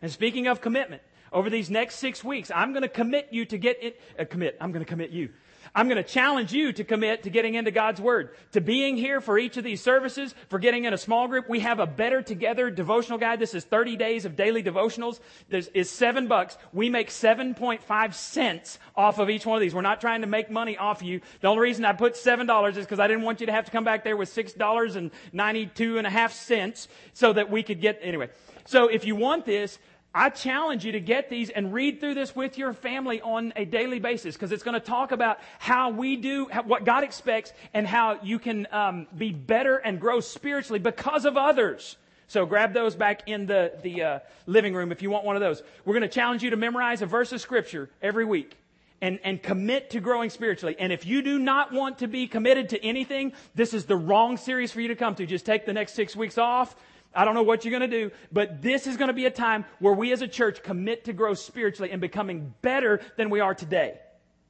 And 0.00 0.10
speaking 0.10 0.46
of 0.46 0.62
commitment, 0.62 1.02
over 1.30 1.50
these 1.50 1.70
next 1.70 1.96
six 1.96 2.24
weeks, 2.24 2.50
I'm 2.54 2.72
going 2.72 2.82
to 2.82 2.88
commit 2.88 3.28
you 3.32 3.44
to 3.46 3.58
get 3.58 3.82
it, 3.82 4.00
uh, 4.18 4.24
commit, 4.24 4.56
I'm 4.60 4.72
going 4.72 4.84
to 4.84 4.88
commit 4.88 5.10
you. 5.10 5.30
I'm 5.74 5.88
going 5.88 6.02
to 6.02 6.08
challenge 6.08 6.52
you 6.52 6.72
to 6.72 6.84
commit 6.84 7.22
to 7.24 7.30
getting 7.30 7.54
into 7.54 7.70
God's 7.70 8.00
Word, 8.00 8.30
to 8.52 8.60
being 8.60 8.96
here 8.96 9.20
for 9.20 9.38
each 9.38 9.56
of 9.56 9.64
these 9.64 9.80
services, 9.80 10.34
for 10.48 10.58
getting 10.58 10.84
in 10.84 10.92
a 10.92 10.98
small 10.98 11.28
group. 11.28 11.48
We 11.48 11.60
have 11.60 11.78
a 11.78 11.86
Better 11.86 12.22
Together 12.22 12.70
devotional 12.70 13.18
guide. 13.18 13.38
This 13.38 13.54
is 13.54 13.64
30 13.64 13.96
days 13.96 14.24
of 14.24 14.36
daily 14.36 14.62
devotionals. 14.62 15.20
This 15.48 15.68
is 15.74 15.90
seven 15.90 16.28
bucks. 16.28 16.56
We 16.72 16.90
make 16.90 17.08
7.5 17.08 18.14
cents 18.14 18.78
off 18.96 19.18
of 19.18 19.30
each 19.30 19.46
one 19.46 19.56
of 19.56 19.60
these. 19.60 19.74
We're 19.74 19.82
not 19.82 20.00
trying 20.00 20.20
to 20.22 20.26
make 20.26 20.50
money 20.50 20.76
off 20.76 21.02
you. 21.02 21.20
The 21.40 21.48
only 21.48 21.62
reason 21.62 21.84
I 21.84 21.92
put 21.92 22.14
$7 22.14 22.76
is 22.76 22.84
because 22.84 23.00
I 23.00 23.08
didn't 23.08 23.22
want 23.22 23.40
you 23.40 23.46
to 23.46 23.52
have 23.52 23.64
to 23.64 23.70
come 23.70 23.84
back 23.84 24.04
there 24.04 24.16
with 24.16 24.34
$6.92 24.34 25.98
and 25.98 26.06
a 26.06 26.10
half 26.10 26.32
cents 26.32 26.88
so 27.12 27.32
that 27.32 27.50
we 27.50 27.62
could 27.62 27.80
get, 27.80 27.98
anyway. 28.02 28.28
So 28.64 28.88
if 28.88 29.04
you 29.04 29.16
want 29.16 29.44
this, 29.44 29.78
I 30.14 30.28
challenge 30.28 30.84
you 30.84 30.92
to 30.92 31.00
get 31.00 31.30
these 31.30 31.48
and 31.48 31.72
read 31.72 32.00
through 32.00 32.14
this 32.14 32.36
with 32.36 32.58
your 32.58 32.74
family 32.74 33.22
on 33.22 33.52
a 33.56 33.64
daily 33.64 33.98
basis 33.98 34.34
because 34.34 34.52
it's 34.52 34.62
going 34.62 34.78
to 34.78 34.86
talk 34.86 35.10
about 35.10 35.38
how 35.58 35.90
we 35.90 36.16
do, 36.16 36.46
what 36.66 36.84
God 36.84 37.02
expects, 37.02 37.52
and 37.72 37.86
how 37.86 38.18
you 38.22 38.38
can 38.38 38.66
um, 38.72 39.06
be 39.16 39.32
better 39.32 39.76
and 39.76 39.98
grow 39.98 40.20
spiritually 40.20 40.78
because 40.78 41.24
of 41.24 41.38
others. 41.38 41.96
So 42.26 42.44
grab 42.44 42.74
those 42.74 42.94
back 42.94 43.26
in 43.26 43.46
the, 43.46 43.72
the 43.82 44.02
uh, 44.02 44.18
living 44.46 44.74
room 44.74 44.92
if 44.92 45.02
you 45.02 45.10
want 45.10 45.24
one 45.24 45.36
of 45.36 45.40
those. 45.40 45.62
We're 45.84 45.94
going 45.94 46.02
to 46.02 46.08
challenge 46.08 46.42
you 46.42 46.50
to 46.50 46.56
memorize 46.56 47.00
a 47.00 47.06
verse 47.06 47.32
of 47.32 47.40
Scripture 47.40 47.88
every 48.02 48.24
week. 48.24 48.56
And, 49.00 49.18
and 49.24 49.42
commit 49.42 49.90
to 49.90 50.00
growing 50.00 50.30
spiritually. 50.30 50.76
And 50.78 50.92
if 50.92 51.04
you 51.06 51.22
do 51.22 51.36
not 51.40 51.72
want 51.72 51.98
to 51.98 52.06
be 52.06 52.28
committed 52.28 52.68
to 52.68 52.84
anything, 52.84 53.32
this 53.52 53.74
is 53.74 53.84
the 53.84 53.96
wrong 53.96 54.36
series 54.36 54.70
for 54.70 54.80
you 54.80 54.86
to 54.86 54.94
come 54.94 55.16
to. 55.16 55.26
Just 55.26 55.44
take 55.44 55.66
the 55.66 55.72
next 55.72 55.94
six 55.94 56.14
weeks 56.14 56.38
off, 56.38 56.76
I 57.14 57.24
don't 57.24 57.34
know 57.34 57.42
what 57.42 57.64
you're 57.64 57.78
going 57.78 57.90
to 57.90 58.08
do, 58.08 58.10
but 58.30 58.62
this 58.62 58.86
is 58.86 58.96
going 58.96 59.08
to 59.08 59.14
be 59.14 59.26
a 59.26 59.30
time 59.30 59.64
where 59.78 59.92
we 59.92 60.12
as 60.12 60.22
a 60.22 60.28
church 60.28 60.62
commit 60.62 61.04
to 61.04 61.12
grow 61.12 61.34
spiritually 61.34 61.90
and 61.90 62.00
becoming 62.00 62.54
better 62.62 63.00
than 63.16 63.30
we 63.30 63.40
are 63.40 63.54
today. 63.54 63.98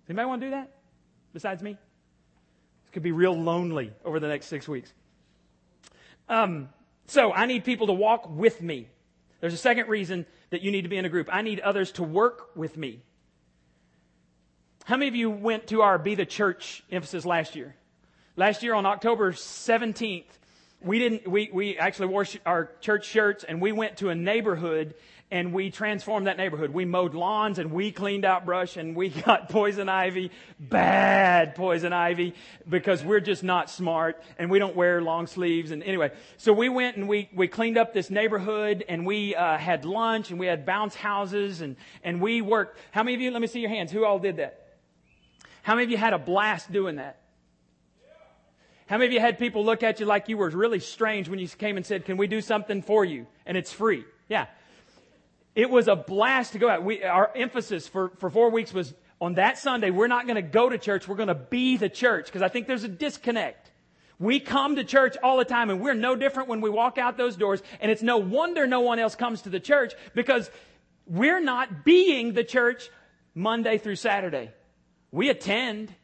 Anybody 0.08 0.26
want 0.26 0.40
to 0.40 0.46
do 0.46 0.50
that 0.52 0.72
besides 1.32 1.62
me? 1.62 1.72
It 1.72 2.92
could 2.92 3.02
be 3.02 3.12
real 3.12 3.34
lonely 3.34 3.92
over 4.04 4.20
the 4.20 4.28
next 4.28 4.46
six 4.46 4.68
weeks. 4.68 4.92
Um, 6.28 6.68
so 7.06 7.32
I 7.32 7.46
need 7.46 7.64
people 7.64 7.88
to 7.88 7.92
walk 7.92 8.28
with 8.30 8.62
me. 8.62 8.88
There's 9.40 9.54
a 9.54 9.58
second 9.58 9.88
reason 9.88 10.26
that 10.50 10.62
you 10.62 10.70
need 10.70 10.82
to 10.82 10.88
be 10.88 10.96
in 10.96 11.04
a 11.04 11.08
group. 11.08 11.28
I 11.32 11.42
need 11.42 11.60
others 11.60 11.92
to 11.92 12.02
work 12.02 12.54
with 12.54 12.76
me. 12.76 13.02
How 14.84 14.96
many 14.96 15.08
of 15.08 15.14
you 15.14 15.30
went 15.30 15.68
to 15.68 15.82
our 15.82 15.98
Be 15.98 16.14
the 16.14 16.26
Church 16.26 16.84
emphasis 16.90 17.24
last 17.24 17.56
year? 17.56 17.74
Last 18.36 18.62
year 18.62 18.74
on 18.74 18.86
October 18.86 19.32
17th, 19.32 20.24
we 20.84 20.98
didn't, 20.98 21.28
we, 21.28 21.50
we 21.52 21.78
actually 21.78 22.06
wore 22.06 22.26
our 22.44 22.70
church 22.80 23.06
shirts 23.06 23.44
and 23.44 23.60
we 23.60 23.72
went 23.72 23.98
to 23.98 24.08
a 24.08 24.14
neighborhood 24.14 24.94
and 25.32 25.54
we 25.54 25.70
transformed 25.70 26.26
that 26.26 26.36
neighborhood. 26.36 26.70
We 26.70 26.84
mowed 26.84 27.14
lawns 27.14 27.58
and 27.58 27.72
we 27.72 27.90
cleaned 27.90 28.26
out 28.26 28.44
brush 28.44 28.76
and 28.76 28.94
we 28.94 29.08
got 29.26 29.48
poison 29.48 29.88
ivy, 29.88 30.30
bad 30.60 31.54
poison 31.54 31.94
ivy, 31.94 32.34
because 32.68 33.02
we're 33.02 33.20
just 33.20 33.42
not 33.42 33.70
smart 33.70 34.22
and 34.38 34.50
we 34.50 34.58
don't 34.58 34.76
wear 34.76 35.00
long 35.00 35.26
sleeves. 35.26 35.70
And 35.70 35.82
anyway, 35.82 36.12
so 36.36 36.52
we 36.52 36.68
went 36.68 36.98
and 36.98 37.08
we, 37.08 37.30
we 37.34 37.48
cleaned 37.48 37.78
up 37.78 37.94
this 37.94 38.10
neighborhood 38.10 38.84
and 38.88 39.06
we 39.06 39.34
uh, 39.34 39.56
had 39.56 39.86
lunch 39.86 40.30
and 40.30 40.38
we 40.38 40.46
had 40.46 40.66
bounce 40.66 40.94
houses 40.94 41.62
and, 41.62 41.76
and 42.04 42.20
we 42.20 42.42
worked. 42.42 42.78
How 42.90 43.02
many 43.02 43.14
of 43.14 43.22
you, 43.22 43.30
let 43.30 43.40
me 43.40 43.48
see 43.48 43.60
your 43.60 43.70
hands, 43.70 43.90
who 43.90 44.04
all 44.04 44.18
did 44.18 44.36
that? 44.36 44.58
How 45.62 45.74
many 45.74 45.84
of 45.84 45.90
you 45.90 45.96
had 45.96 46.12
a 46.12 46.18
blast 46.18 46.70
doing 46.70 46.96
that? 46.96 47.21
How 48.92 48.98
many 48.98 49.06
of 49.06 49.12
you 49.14 49.20
had 49.20 49.38
people 49.38 49.64
look 49.64 49.82
at 49.82 50.00
you 50.00 50.04
like 50.04 50.28
you 50.28 50.36
were 50.36 50.50
really 50.50 50.78
strange 50.78 51.26
when 51.26 51.38
you 51.38 51.48
came 51.48 51.78
and 51.78 51.86
said, 51.86 52.04
Can 52.04 52.18
we 52.18 52.26
do 52.26 52.42
something 52.42 52.82
for 52.82 53.06
you? 53.06 53.26
And 53.46 53.56
it's 53.56 53.72
free. 53.72 54.04
Yeah. 54.28 54.48
It 55.54 55.70
was 55.70 55.88
a 55.88 55.96
blast 55.96 56.52
to 56.52 56.58
go 56.58 56.68
out. 56.68 56.84
We, 56.84 57.02
our 57.02 57.30
emphasis 57.34 57.88
for, 57.88 58.10
for 58.18 58.28
four 58.28 58.50
weeks 58.50 58.74
was 58.74 58.92
on 59.18 59.36
that 59.36 59.56
Sunday, 59.56 59.88
we're 59.88 60.08
not 60.08 60.26
going 60.26 60.36
to 60.36 60.42
go 60.42 60.68
to 60.68 60.76
church, 60.76 61.08
we're 61.08 61.16
going 61.16 61.28
to 61.28 61.34
be 61.34 61.78
the 61.78 61.88
church 61.88 62.26
because 62.26 62.42
I 62.42 62.48
think 62.48 62.66
there's 62.66 62.84
a 62.84 62.88
disconnect. 62.88 63.70
We 64.18 64.40
come 64.40 64.76
to 64.76 64.84
church 64.84 65.16
all 65.22 65.38
the 65.38 65.46
time 65.46 65.70
and 65.70 65.80
we're 65.80 65.94
no 65.94 66.14
different 66.14 66.50
when 66.50 66.60
we 66.60 66.68
walk 66.68 66.98
out 66.98 67.16
those 67.16 67.36
doors. 67.36 67.62
And 67.80 67.90
it's 67.90 68.02
no 68.02 68.18
wonder 68.18 68.66
no 68.66 68.80
one 68.80 68.98
else 68.98 69.14
comes 69.14 69.40
to 69.42 69.48
the 69.48 69.58
church 69.58 69.94
because 70.12 70.50
we're 71.06 71.40
not 71.40 71.82
being 71.82 72.34
the 72.34 72.44
church 72.44 72.90
Monday 73.34 73.78
through 73.78 73.96
Saturday. 73.96 74.50
We 75.10 75.30
attend 75.30 75.94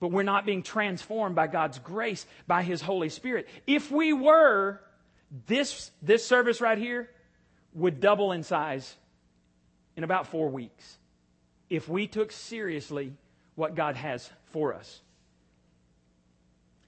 but 0.00 0.10
we're 0.10 0.22
not 0.22 0.46
being 0.46 0.62
transformed 0.62 1.34
by 1.34 1.46
God's 1.46 1.78
grace, 1.78 2.26
by 2.46 2.62
His 2.62 2.80
Holy 2.80 3.08
Spirit. 3.08 3.48
If 3.66 3.90
we 3.90 4.12
were, 4.12 4.80
this, 5.46 5.90
this 6.02 6.26
service 6.26 6.60
right 6.60 6.78
here 6.78 7.08
would 7.74 8.00
double 8.00 8.32
in 8.32 8.42
size 8.42 8.94
in 9.96 10.04
about 10.04 10.28
four 10.28 10.48
weeks 10.48 10.98
if 11.68 11.88
we 11.88 12.06
took 12.06 12.32
seriously 12.32 13.12
what 13.54 13.74
God 13.74 13.96
has 13.96 14.30
for 14.52 14.74
us. 14.74 15.00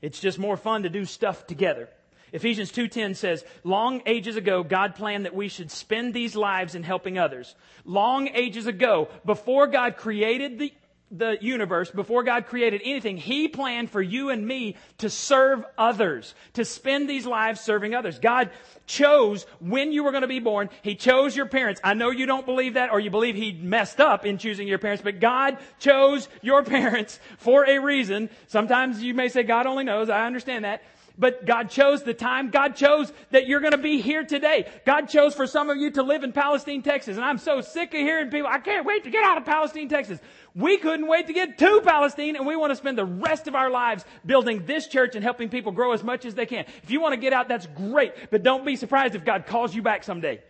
It's 0.01 0.21
just 0.21 0.39
more 0.39 0.57
fun 0.57 0.85
to 0.85 0.89
do 0.89 1.05
stuff 1.05 1.47
together. 1.47 1.89
Ephesians 2.33 2.71
2:10 2.71 3.15
says, 3.15 3.45
"Long 3.65 4.03
ages 4.07 4.37
ago 4.37 4.63
God 4.63 4.95
planned 4.95 5.25
that 5.25 5.35
we 5.35 5.49
should 5.49 5.71
spend 5.71 6.15
these 6.15 6.37
lives 6.37 6.75
in 6.75 6.85
helping 6.85 7.19
others. 7.19 7.55
Long 7.85 8.29
ages 8.29 8.67
ago, 8.67 9.09
before 9.25 9.67
God 9.67 9.97
created 9.97 10.59
the 10.59 10.73
the 11.11 11.37
universe, 11.41 11.91
before 11.91 12.23
God 12.23 12.47
created 12.47 12.83
anything, 12.85 13.17
He 13.17 13.49
planned 13.49 13.91
for 13.91 14.01
you 14.01 14.31
and 14.31 14.47
me 14.47 14.77
to 14.99 15.11
serve 15.11 15.65
others, 15.77 16.35
to 16.55 16.65
spend 16.65 17.11
these 17.11 17.27
lives 17.27 17.61
serving 17.61 17.95
others. 17.95 18.19
God 18.19 18.51
chose 18.87 19.45
when 19.59 19.93
you 19.93 20.05
were 20.05 20.13
going 20.13 20.23
to 20.23 20.29
be 20.29 20.39
born. 20.39 20.71
He 20.83 20.95
chose 20.95 21.37
your 21.37 21.47
parents. 21.47 21.81
I 21.83 21.95
know 21.95 22.11
you 22.11 22.27
don't 22.27 22.47
believe 22.47 22.75
that 22.75 22.91
or 22.91 23.01
you 23.01 23.11
believe 23.11 23.35
He 23.35 23.53
messed 23.53 24.01
up 24.01 24.25
in 24.25 24.39
choosing 24.39 24.69
your 24.69 24.79
parents, 24.79 25.03
but 25.03 25.21
God 25.21 25.59
chose 25.79 26.29
your 26.43 26.63
parents 26.65 27.19
for 27.39 27.69
a 27.69 27.79
reason. 27.79 28.31
Sometimes 28.47 29.03
you 29.03 29.15
may 29.15 29.29
say 29.29 29.43
God 29.43 29.67
only 29.67 29.85
knows. 29.85 30.11
I 30.11 30.27
understand 30.27 30.65
that 30.65 30.83
but 31.21 31.45
God 31.45 31.69
chose 31.69 32.03
the 32.03 32.15
time. 32.15 32.51
God 32.51 32.75
chose 32.75 33.13
that 33.31 33.47
you're 33.47 33.61
going 33.61 33.73
to 33.73 33.79
be 33.79 34.01
here 34.01 34.25
today. 34.25 34.67
God 34.87 35.07
chose 35.07 35.35
for 35.35 35.47
some 35.47 35.69
of 35.69 35.77
you 35.77 35.91
to 35.93 36.03
live 36.03 36.25
in 36.25 36.33
Palestine, 36.33 36.83
Texas. 36.83 37.17
And 37.17 37.25
I'm 37.25 37.37
so 37.37 37.61
sick 37.61 37.93
of 37.93 38.01
hearing 38.01 38.31
people, 38.31 38.49
I 38.49 38.59
can't 38.59 38.87
wait 38.87 39.05
to 39.05 39.11
get 39.11 39.23
out 39.23 39.37
of 39.37 39.45
Palestine, 39.45 39.89
Texas. 39.89 40.19
We 40.55 40.79
couldn't 40.79 41.07
wait 41.07 41.29
to 41.29 41.33
get 41.33 41.59
to 41.59 41.81
Palestine 41.85 42.37
and 42.37 42.47
we 42.47 42.57
want 42.57 42.71
to 42.71 42.77
spend 42.77 42.99
the 42.99 43.05
rest 43.05 43.47
of 43.47 43.55
our 43.55 43.71
lives 43.71 44.05
building 44.27 44.67
this 44.67 44.87
church 44.87 45.15
and 45.15 45.23
helping 45.23 45.49
people 45.49 45.73
grow 45.73 45.93
as 45.93 46.03
much 46.03 46.25
as 46.25 46.35
they 46.35 46.47
can. 46.47 46.65
If 46.83 46.91
you 46.91 47.01
want 47.01 47.15
to 47.15 47.21
get 47.21 47.33
out, 47.33 47.49
that's 47.49 47.67
great, 47.67 48.13
but 48.31 48.43
don't 48.43 48.65
be 48.65 48.77
surprised 48.77 49.15
if 49.15 49.25
God 49.25 49.47
calls 49.47 49.75
you 49.75 49.83
back 49.83 50.03
someday. 50.03 50.41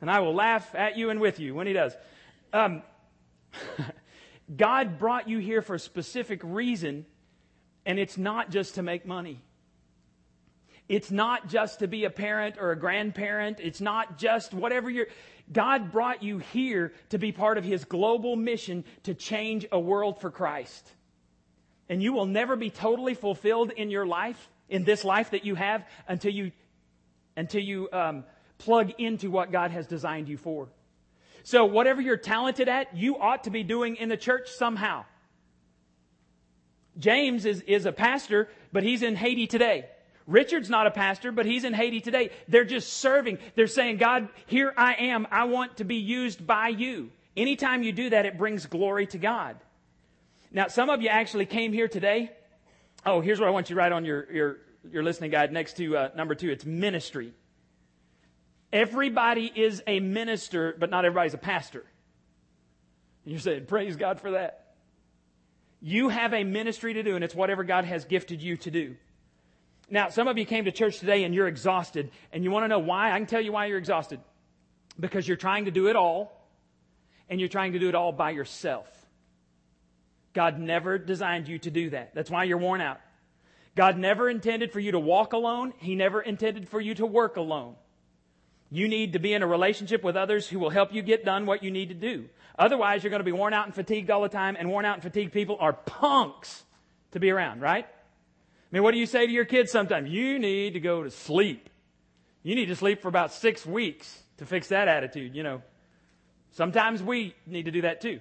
And 0.00 0.10
I 0.10 0.20
will 0.20 0.34
laugh 0.34 0.74
at 0.74 0.96
you 0.96 1.10
and 1.10 1.20
with 1.20 1.40
you 1.40 1.54
when 1.54 1.66
He 1.66 1.72
does. 1.72 1.96
Um, 2.52 2.82
God 4.56 4.98
brought 4.98 5.28
you 5.28 5.38
here 5.38 5.62
for 5.62 5.74
a 5.74 5.78
specific 5.78 6.40
reason, 6.44 7.06
and 7.86 7.98
it's 7.98 8.18
not 8.18 8.50
just 8.50 8.74
to 8.74 8.82
make 8.82 9.06
money. 9.06 9.40
It's 10.88 11.10
not 11.10 11.48
just 11.48 11.78
to 11.78 11.88
be 11.88 12.04
a 12.04 12.10
parent 12.10 12.56
or 12.60 12.70
a 12.70 12.78
grandparent. 12.78 13.58
It's 13.60 13.80
not 13.80 14.18
just 14.18 14.52
whatever 14.52 14.90
you're. 14.90 15.06
God 15.52 15.92
brought 15.92 16.22
you 16.22 16.38
here 16.38 16.92
to 17.10 17.18
be 17.18 17.32
part 17.32 17.58
of 17.58 17.64
His 17.64 17.84
global 17.84 18.36
mission 18.36 18.84
to 19.04 19.14
change 19.14 19.66
a 19.70 19.78
world 19.78 20.20
for 20.20 20.30
Christ. 20.30 20.90
And 21.88 22.02
you 22.02 22.12
will 22.12 22.26
never 22.26 22.56
be 22.56 22.70
totally 22.70 23.14
fulfilled 23.14 23.70
in 23.70 23.90
your 23.90 24.06
life, 24.06 24.48
in 24.68 24.84
this 24.84 25.04
life 25.04 25.30
that 25.30 25.44
you 25.44 25.54
have, 25.54 25.84
until 26.08 26.32
you, 26.32 26.52
until 27.36 27.62
you 27.62 27.88
um, 27.92 28.24
plug 28.58 28.92
into 28.98 29.30
what 29.30 29.52
God 29.52 29.70
has 29.70 29.86
designed 29.86 30.28
you 30.28 30.38
for. 30.38 30.68
So, 31.42 31.66
whatever 31.66 32.00
you're 32.00 32.16
talented 32.16 32.68
at, 32.68 32.96
you 32.96 33.18
ought 33.18 33.44
to 33.44 33.50
be 33.50 33.62
doing 33.62 33.96
in 33.96 34.08
the 34.08 34.16
church 34.16 34.48
somehow. 34.48 35.04
James 36.98 37.44
is, 37.44 37.60
is 37.62 37.84
a 37.84 37.92
pastor, 37.92 38.48
but 38.72 38.82
he's 38.82 39.02
in 39.02 39.14
Haiti 39.16 39.46
today. 39.46 39.84
Richard's 40.26 40.70
not 40.70 40.86
a 40.86 40.90
pastor, 40.90 41.32
but 41.32 41.44
he's 41.44 41.64
in 41.64 41.74
Haiti 41.74 42.00
today. 42.00 42.30
They're 42.48 42.64
just 42.64 42.94
serving. 42.94 43.38
They're 43.56 43.66
saying, 43.66 43.98
God, 43.98 44.28
here 44.46 44.72
I 44.76 44.94
am. 44.94 45.26
I 45.30 45.44
want 45.44 45.78
to 45.78 45.84
be 45.84 45.96
used 45.96 46.46
by 46.46 46.68
you. 46.68 47.10
Anytime 47.36 47.82
you 47.82 47.92
do 47.92 48.10
that, 48.10 48.24
it 48.24 48.38
brings 48.38 48.64
glory 48.66 49.06
to 49.08 49.18
God. 49.18 49.56
Now, 50.50 50.68
some 50.68 50.88
of 50.88 51.02
you 51.02 51.08
actually 51.08 51.46
came 51.46 51.72
here 51.72 51.88
today. 51.88 52.30
Oh, 53.04 53.20
here's 53.20 53.38
what 53.38 53.48
I 53.48 53.50
want 53.50 53.68
you 53.68 53.74
to 53.74 53.78
write 53.78 53.92
on 53.92 54.04
your, 54.04 54.32
your, 54.32 54.56
your 54.90 55.02
listening 55.02 55.30
guide 55.30 55.52
next 55.52 55.76
to 55.76 55.96
uh, 55.96 56.08
number 56.16 56.34
two. 56.34 56.50
It's 56.50 56.64
ministry. 56.64 57.32
Everybody 58.72 59.52
is 59.54 59.82
a 59.86 60.00
minister, 60.00 60.74
but 60.78 60.90
not 60.90 61.04
everybody's 61.04 61.34
a 61.34 61.38
pastor. 61.38 61.84
And 63.24 63.32
you're 63.32 63.40
saying, 63.40 63.66
praise 63.66 63.96
God 63.96 64.20
for 64.20 64.32
that. 64.32 64.74
You 65.80 66.08
have 66.08 66.32
a 66.32 66.44
ministry 66.44 66.94
to 66.94 67.02
do, 67.02 67.14
and 67.14 67.22
it's 67.22 67.34
whatever 67.34 67.62
God 67.62 67.84
has 67.84 68.04
gifted 68.06 68.40
you 68.40 68.56
to 68.58 68.70
do. 68.70 68.96
Now, 69.90 70.08
some 70.08 70.28
of 70.28 70.38
you 70.38 70.46
came 70.46 70.64
to 70.64 70.72
church 70.72 70.98
today 70.98 71.24
and 71.24 71.34
you're 71.34 71.48
exhausted, 71.48 72.10
and 72.32 72.42
you 72.42 72.50
want 72.50 72.64
to 72.64 72.68
know 72.68 72.78
why? 72.78 73.12
I 73.12 73.18
can 73.18 73.26
tell 73.26 73.40
you 73.40 73.52
why 73.52 73.66
you're 73.66 73.78
exhausted. 73.78 74.20
Because 74.98 75.26
you're 75.26 75.36
trying 75.36 75.66
to 75.66 75.70
do 75.70 75.88
it 75.88 75.96
all, 75.96 76.48
and 77.28 77.40
you're 77.40 77.48
trying 77.48 77.72
to 77.72 77.78
do 77.78 77.88
it 77.88 77.94
all 77.94 78.12
by 78.12 78.30
yourself. 78.30 78.88
God 80.32 80.58
never 80.58 80.98
designed 80.98 81.48
you 81.48 81.58
to 81.60 81.70
do 81.70 81.90
that. 81.90 82.14
That's 82.14 82.30
why 82.30 82.44
you're 82.44 82.58
worn 82.58 82.80
out. 82.80 83.00
God 83.76 83.98
never 83.98 84.28
intended 84.28 84.72
for 84.72 84.80
you 84.80 84.92
to 84.92 84.98
walk 84.98 85.32
alone. 85.32 85.72
He 85.78 85.94
never 85.94 86.20
intended 86.20 86.68
for 86.68 86.80
you 86.80 86.94
to 86.96 87.06
work 87.06 87.36
alone. 87.36 87.76
You 88.70 88.88
need 88.88 89.12
to 89.12 89.18
be 89.18 89.32
in 89.32 89.42
a 89.42 89.46
relationship 89.46 90.02
with 90.02 90.16
others 90.16 90.48
who 90.48 90.58
will 90.58 90.70
help 90.70 90.92
you 90.92 91.02
get 91.02 91.24
done 91.24 91.46
what 91.46 91.62
you 91.62 91.70
need 91.70 91.90
to 91.90 91.94
do. 91.94 92.28
Otherwise, 92.58 93.02
you're 93.02 93.10
going 93.10 93.20
to 93.20 93.24
be 93.24 93.32
worn 93.32 93.52
out 93.52 93.66
and 93.66 93.74
fatigued 93.74 94.10
all 94.10 94.22
the 94.22 94.28
time, 94.28 94.56
and 94.58 94.68
worn 94.68 94.84
out 94.84 94.94
and 94.94 95.02
fatigued 95.02 95.32
people 95.32 95.56
are 95.60 95.72
punks 95.72 96.64
to 97.12 97.20
be 97.20 97.30
around, 97.30 97.60
right? 97.60 97.86
I 98.74 98.76
mean, 98.76 98.82
what 98.82 98.90
do 98.90 98.98
you 98.98 99.06
say 99.06 99.24
to 99.24 99.32
your 99.32 99.44
kids 99.44 99.70
sometimes? 99.70 100.10
You 100.10 100.36
need 100.40 100.72
to 100.72 100.80
go 100.80 101.04
to 101.04 101.10
sleep. 101.12 101.70
You 102.42 102.56
need 102.56 102.66
to 102.66 102.74
sleep 102.74 103.02
for 103.02 103.06
about 103.06 103.32
six 103.32 103.64
weeks 103.64 104.20
to 104.38 104.46
fix 104.46 104.66
that 104.66 104.88
attitude, 104.88 105.36
you 105.36 105.44
know. 105.44 105.62
Sometimes 106.50 107.00
we 107.00 107.36
need 107.46 107.66
to 107.66 107.70
do 107.70 107.82
that 107.82 108.00
too. 108.00 108.18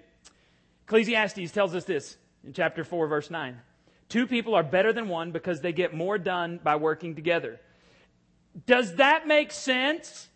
Ecclesiastes 0.86 1.52
tells 1.52 1.74
us 1.74 1.86
this 1.86 2.18
in 2.46 2.54
chapter 2.54 2.84
4, 2.84 3.08
verse 3.08 3.32
9. 3.32 3.60
Two 4.10 4.28
people 4.28 4.54
are 4.54 4.62
better 4.62 4.94
than 4.94 5.08
one 5.08 5.32
because 5.32 5.62
they 5.62 5.74
get 5.74 5.92
more 5.92 6.20
done 6.20 6.60
by 6.64 6.76
working 6.76 7.16
together. 7.16 7.60
Does 8.68 8.98
that 8.98 9.26
make 9.26 9.52
sense? 9.52 10.30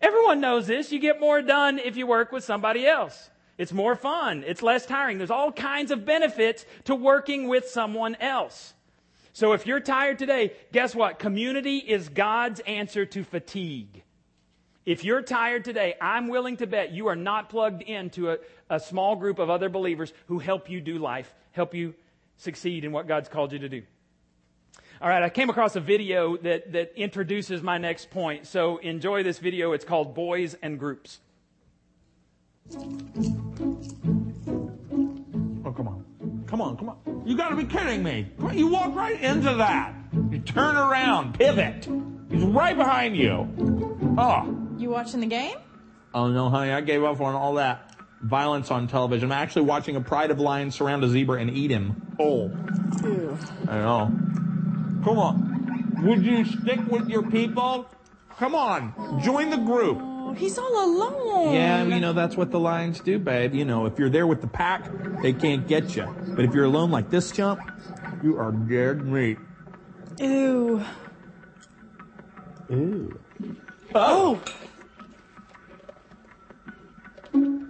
Everyone 0.00 0.40
knows 0.40 0.68
this. 0.68 0.92
You 0.92 1.00
get 1.00 1.18
more 1.18 1.42
done 1.42 1.80
if 1.80 1.96
you 1.96 2.06
work 2.06 2.30
with 2.30 2.44
somebody 2.44 2.86
else. 2.86 3.28
It's 3.58 3.72
more 3.72 3.96
fun. 3.96 4.44
It's 4.46 4.62
less 4.62 4.86
tiring. 4.86 5.18
There's 5.18 5.32
all 5.32 5.50
kinds 5.50 5.90
of 5.90 6.04
benefits 6.04 6.64
to 6.84 6.94
working 6.94 7.48
with 7.48 7.68
someone 7.68 8.14
else. 8.20 8.73
So 9.34 9.52
if 9.52 9.66
you're 9.66 9.80
tired 9.80 10.20
today, 10.20 10.52
guess 10.70 10.94
what? 10.94 11.18
Community 11.18 11.78
is 11.78 12.08
God's 12.08 12.60
answer 12.60 13.04
to 13.04 13.24
fatigue. 13.24 14.04
If 14.86 15.02
you're 15.02 15.22
tired 15.22 15.64
today, 15.64 15.96
I'm 16.00 16.28
willing 16.28 16.56
to 16.58 16.68
bet 16.68 16.92
you 16.92 17.08
are 17.08 17.16
not 17.16 17.48
plugged 17.48 17.82
into 17.82 18.30
a, 18.30 18.38
a 18.70 18.78
small 18.78 19.16
group 19.16 19.40
of 19.40 19.50
other 19.50 19.68
believers 19.68 20.12
who 20.28 20.38
help 20.38 20.70
you 20.70 20.80
do 20.80 20.98
life, 20.98 21.34
help 21.50 21.74
you 21.74 21.94
succeed 22.36 22.84
in 22.84 22.92
what 22.92 23.08
God's 23.08 23.28
called 23.28 23.52
you 23.52 23.58
to 23.58 23.68
do. 23.68 23.82
All 25.02 25.08
right, 25.08 25.22
I 25.24 25.30
came 25.30 25.50
across 25.50 25.74
a 25.74 25.80
video 25.80 26.36
that, 26.36 26.70
that 26.70 26.92
introduces 26.94 27.60
my 27.60 27.76
next 27.76 28.10
point. 28.10 28.46
So 28.46 28.76
enjoy 28.76 29.24
this 29.24 29.40
video. 29.40 29.72
It's 29.72 29.84
called 29.84 30.14
Boys 30.14 30.54
and 30.62 30.78
Groups. 30.78 31.18
Come 36.54 36.62
on, 36.62 36.76
come 36.76 36.88
on. 36.90 37.22
You 37.26 37.36
gotta 37.36 37.56
be 37.56 37.64
kidding 37.64 38.04
me. 38.04 38.30
Come 38.36 38.46
on, 38.46 38.56
You 38.56 38.68
walk 38.68 38.94
right 38.94 39.20
into 39.20 39.54
that. 39.54 39.92
You 40.30 40.38
turn 40.38 40.76
around, 40.76 41.36
pivot. 41.36 41.88
He's 42.30 42.44
right 42.44 42.76
behind 42.76 43.16
you. 43.16 44.14
Oh. 44.16 44.56
You 44.78 44.90
watching 44.90 45.18
the 45.18 45.26
game? 45.26 45.56
Oh 46.14 46.28
no, 46.28 46.50
honey, 46.50 46.70
I 46.70 46.80
gave 46.80 47.02
up 47.02 47.20
on 47.20 47.34
all 47.34 47.54
that 47.54 47.96
violence 48.22 48.70
on 48.70 48.86
television. 48.86 49.32
I'm 49.32 49.42
actually 49.42 49.62
watching 49.62 49.96
a 49.96 50.00
pride 50.00 50.30
of 50.30 50.38
lions 50.38 50.76
surround 50.76 51.02
a 51.02 51.08
zebra 51.08 51.40
and 51.40 51.50
eat 51.50 51.72
him 51.72 52.00
Oh. 52.20 52.52
Ew. 53.02 53.36
I 53.68 53.78
know. 53.78 54.12
Come 55.04 55.18
on. 55.18 56.02
Would 56.04 56.24
you 56.24 56.44
stick 56.44 56.86
with 56.88 57.08
your 57.08 57.28
people? 57.32 57.88
Come 58.38 58.54
on. 58.54 59.20
Join 59.24 59.50
the 59.50 59.56
group. 59.56 60.00
He's 60.36 60.58
all 60.58 60.84
alone. 60.84 61.54
Yeah, 61.54 61.84
you 61.84 62.00
know, 62.00 62.12
that's 62.12 62.36
what 62.36 62.50
the 62.50 62.60
lions 62.60 63.00
do, 63.00 63.18
babe. 63.18 63.54
You 63.54 63.64
know, 63.64 63.86
if 63.86 63.98
you're 63.98 64.10
there 64.10 64.26
with 64.26 64.40
the 64.40 64.46
pack, 64.46 64.90
they 65.22 65.32
can't 65.32 65.66
get 65.66 65.96
you. 65.96 66.14
But 66.34 66.44
if 66.44 66.54
you're 66.54 66.64
alone 66.64 66.90
like 66.90 67.10
this 67.10 67.30
chump, 67.30 67.60
you 68.22 68.38
are 68.38 68.52
dead 68.52 69.04
meat. 69.06 69.38
Ew. 70.18 70.84
Ew. 72.70 73.20
Oh! 73.94 74.40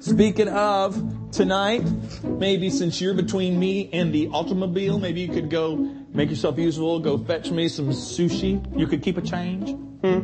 Speaking 0.00 0.48
of, 0.48 1.31
tonight, 1.33 1.83
maybe 2.22 2.70
since 2.70 3.00
you're 3.00 3.14
between 3.14 3.59
me 3.59 3.90
and 3.92 4.14
the 4.14 4.29
automobile, 4.29 4.98
maybe 4.98 5.22
you 5.22 5.29
could 5.29 5.50
go 5.50 5.77
make 6.12 6.31
yourself 6.31 6.59
useful, 6.59 7.00
go 7.00 7.18
fetch 7.18 7.50
me 7.50 7.68
some 7.68 7.88
sushi. 7.88 8.79
You 8.79 8.87
could 8.87 9.03
keep 9.03 9.16
a 9.16 9.22
change. 9.22 9.70
Hmm. 10.03 10.20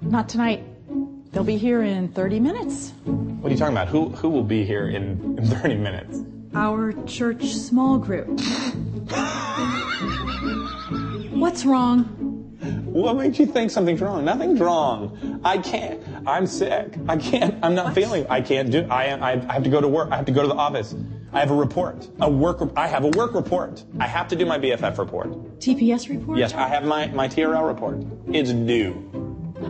Not 0.00 0.28
tonight. 0.28 0.64
They'll 1.32 1.44
be 1.44 1.56
here 1.56 1.82
in 1.82 2.08
30 2.08 2.40
minutes. 2.40 2.90
What 3.04 3.48
are 3.48 3.52
you 3.52 3.58
talking 3.58 3.74
about? 3.74 3.88
Who 3.88 4.10
who 4.10 4.28
will 4.28 4.44
be 4.44 4.64
here 4.64 4.88
in, 4.88 5.38
in 5.38 5.46
30 5.46 5.76
minutes? 5.76 6.20
Our 6.54 6.92
church 7.06 7.46
small 7.46 7.96
group. 7.96 8.28
What's 11.32 11.64
wrong? 11.64 12.04
What 12.84 13.16
made 13.16 13.38
you 13.38 13.46
think 13.46 13.70
something's 13.70 14.02
wrong? 14.02 14.26
Nothing's 14.26 14.60
wrong. 14.60 15.40
I 15.42 15.56
can't. 15.56 16.02
I'm 16.26 16.46
sick. 16.46 16.94
I 17.08 17.16
can't. 17.16 17.54
I'm 17.64 17.74
not 17.74 17.94
feeling. 17.94 18.26
I 18.28 18.42
can't 18.42 18.70
do. 18.70 18.86
I 18.90 19.06
am. 19.06 19.22
I 19.22 19.52
have 19.52 19.64
to 19.64 19.70
go 19.70 19.80
to 19.80 19.88
work. 19.88 20.10
I 20.12 20.16
have 20.16 20.26
to 20.26 20.32
go 20.32 20.42
to 20.42 20.48
the 20.48 20.54
office. 20.54 20.94
I 21.32 21.40
have 21.40 21.50
a 21.50 21.54
report. 21.54 22.06
A 22.20 22.30
work. 22.30 22.60
I 22.76 22.86
have 22.86 23.04
a 23.04 23.08
work 23.08 23.32
report. 23.32 23.82
I 23.98 24.06
have 24.06 24.28
to 24.28 24.36
do 24.36 24.44
my 24.44 24.58
BFF 24.58 24.98
report. 24.98 25.30
TPS 25.60 26.10
report? 26.10 26.36
Yes, 26.36 26.52
I 26.52 26.68
have 26.68 26.84
my 26.84 27.06
my 27.06 27.26
TRL 27.26 27.66
report. 27.66 28.04
It's 28.28 28.52
due. 28.52 28.92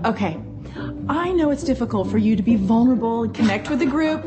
Okay. 0.05 0.37
I 1.09 1.33
know 1.33 1.51
it's 1.51 1.65
difficult 1.65 2.11
for 2.11 2.19
you 2.19 2.37
to 2.37 2.43
be 2.43 2.57
vulnerable 2.57 3.23
and 3.25 3.35
connect 3.35 3.69
with 3.71 3.79
the 3.79 3.87
group, 3.87 4.23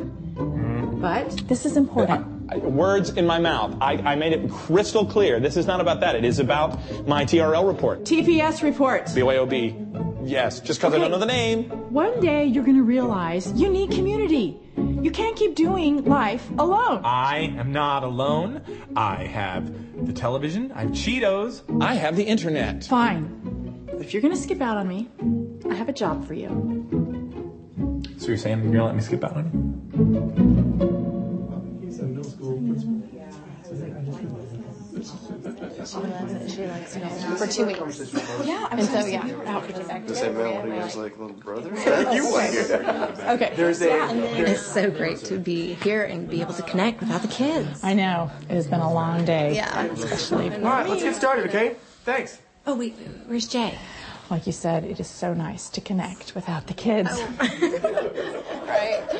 but 1.01 1.29
this 1.47 1.65
is 1.65 1.77
important. 1.77 2.25
I- 2.51 2.57
words 2.57 3.09
in 3.09 3.25
my 3.25 3.39
mouth. 3.39 3.75
I, 3.81 3.93
I 3.93 4.15
made 4.15 4.31
it 4.33 4.51
crystal 4.51 5.03
clear. 5.03 5.39
This 5.39 5.57
is 5.57 5.65
not 5.65 5.81
about 5.81 5.99
that. 6.01 6.15
It 6.15 6.23
is 6.23 6.37
about 6.37 6.77
my 7.07 7.25
TRL 7.25 7.65
report. 7.67 8.03
TPS 8.03 8.61
report. 8.61 9.05
BYOB. 9.07 10.27
Yes, 10.29 10.59
just 10.59 10.79
because 10.79 10.93
I 10.93 10.99
don't 10.99 11.09
know 11.11 11.17
the 11.19 11.25
name. 11.25 11.63
One 11.91 12.19
day 12.19 12.45
you're 12.45 12.63
going 12.63 12.77
to 12.77 12.83
realize 12.83 13.51
you 13.53 13.69
need 13.69 13.91
community. 13.91 14.59
You 14.77 15.09
can't 15.11 15.35
keep 15.35 15.55
doing 15.55 16.03
life 16.05 16.47
alone. 16.59 17.01
I 17.03 17.53
am 17.57 17.71
not 17.71 18.03
alone. 18.03 18.61
I 18.95 19.23
have 19.25 20.05
the 20.05 20.13
television. 20.13 20.71
I 20.71 20.81
have 20.83 20.91
Cheetos. 20.91 21.61
I 21.81 21.95
have 21.95 22.15
the 22.15 22.23
internet. 22.23 22.83
Fine. 22.85 23.64
If 23.99 24.13
you're 24.13 24.21
going 24.21 24.33
to 24.33 24.39
skip 24.39 24.61
out 24.61 24.77
on 24.77 24.87
me, 24.87 25.07
I 25.69 25.75
have 25.75 25.89
a 25.89 25.93
job 25.93 26.27
for 26.27 26.33
you. 26.33 26.49
So 28.17 28.27
you're 28.27 28.37
saying 28.37 28.63
you're 28.63 28.71
gonna 28.71 28.85
let 28.85 28.95
me 28.95 29.01
skip 29.01 29.23
out 29.23 29.35
on 29.35 29.45
you? 29.45 29.75
for 37.37 37.47
two 37.47 37.65
weeks. 37.65 38.13
Yeah, 38.45 38.67
I'm 38.71 38.79
And 38.79 38.87
so, 38.87 39.01
so 39.01 39.07
yeah, 39.07 39.29
out 39.45 39.65
for 39.65 39.73
two 39.73 39.83
The 40.07 40.15
same 40.15 40.37
male 40.37 40.61
who 40.61 40.71
was 40.71 40.95
like 40.95 41.19
little 41.19 41.35
brother. 41.35 41.71
Okay. 43.35 43.53
There's 43.55 43.81
a. 43.81 43.89
It's 44.39 44.61
so 44.61 44.89
great 44.89 45.19
to 45.25 45.37
be 45.37 45.73
here 45.75 46.03
and 46.03 46.29
be 46.29 46.41
able 46.41 46.53
to 46.53 46.63
connect 46.63 47.01
without 47.01 47.21
the 47.21 47.27
kids. 47.27 47.83
I 47.83 47.93
know. 47.93 48.31
It 48.49 48.55
has 48.55 48.67
been 48.67 48.79
a 48.79 48.91
long 48.91 49.25
day. 49.25 49.55
Yeah. 49.55 49.83
Especially, 49.83 50.49
All 50.51 50.61
right, 50.61 50.87
let's 50.87 51.03
get 51.03 51.15
started, 51.15 51.45
okay? 51.47 51.75
Thanks. 52.03 52.39
Oh, 52.67 52.75
wait, 52.75 52.95
where's 53.27 53.47
Jay? 53.47 53.77
like 54.31 54.47
you 54.47 54.53
said, 54.53 54.83
it 54.83 54.99
is 54.99 55.07
so 55.07 55.35
nice 55.35 55.69
to 55.69 55.79
connect 55.81 56.33
without 56.33 56.67
the 56.67 56.73
kids. 56.73 57.09
Oh. 57.11 58.11
Right. 58.65 59.14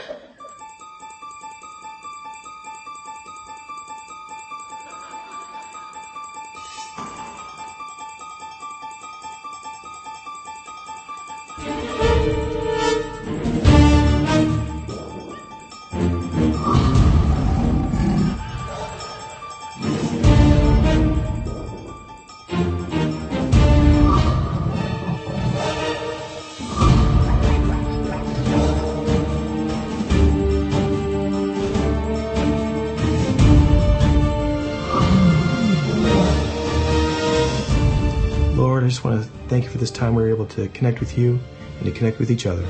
Thank 39.56 39.64
you 39.64 39.72
for 39.72 39.78
this 39.78 39.90
time 39.90 40.16
we 40.16 40.22
were 40.22 40.28
able 40.28 40.46
to 40.46 40.68
connect 40.70 41.00
with 41.00 41.18
you 41.18 41.40
and 41.80 41.86
to 41.86 41.92
connect 41.94 42.20
with 42.20 42.30
each 42.30 42.46
other. 42.46 42.66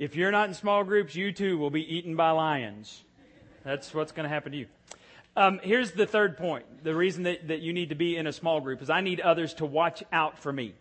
If 0.00 0.16
you're 0.16 0.30
not 0.30 0.48
in 0.48 0.54
small 0.54 0.82
groups, 0.82 1.14
you 1.14 1.30
too 1.30 1.58
will 1.58 1.68
be 1.68 1.82
eaten 1.94 2.16
by 2.16 2.30
lions. 2.30 3.04
That's 3.64 3.92
what's 3.92 4.12
going 4.12 4.24
to 4.24 4.30
happen 4.30 4.52
to 4.52 4.58
you. 4.58 4.66
Um, 5.36 5.60
here's 5.62 5.92
the 5.92 6.06
third 6.06 6.38
point. 6.38 6.64
The 6.82 6.94
reason 6.94 7.24
that, 7.24 7.48
that 7.48 7.60
you 7.60 7.74
need 7.74 7.90
to 7.90 7.94
be 7.94 8.16
in 8.16 8.26
a 8.26 8.32
small 8.32 8.62
group 8.62 8.80
is 8.80 8.88
I 8.88 9.02
need 9.02 9.20
others 9.20 9.52
to 9.54 9.66
watch 9.66 10.02
out 10.10 10.38
for 10.38 10.50
me. 10.50 10.72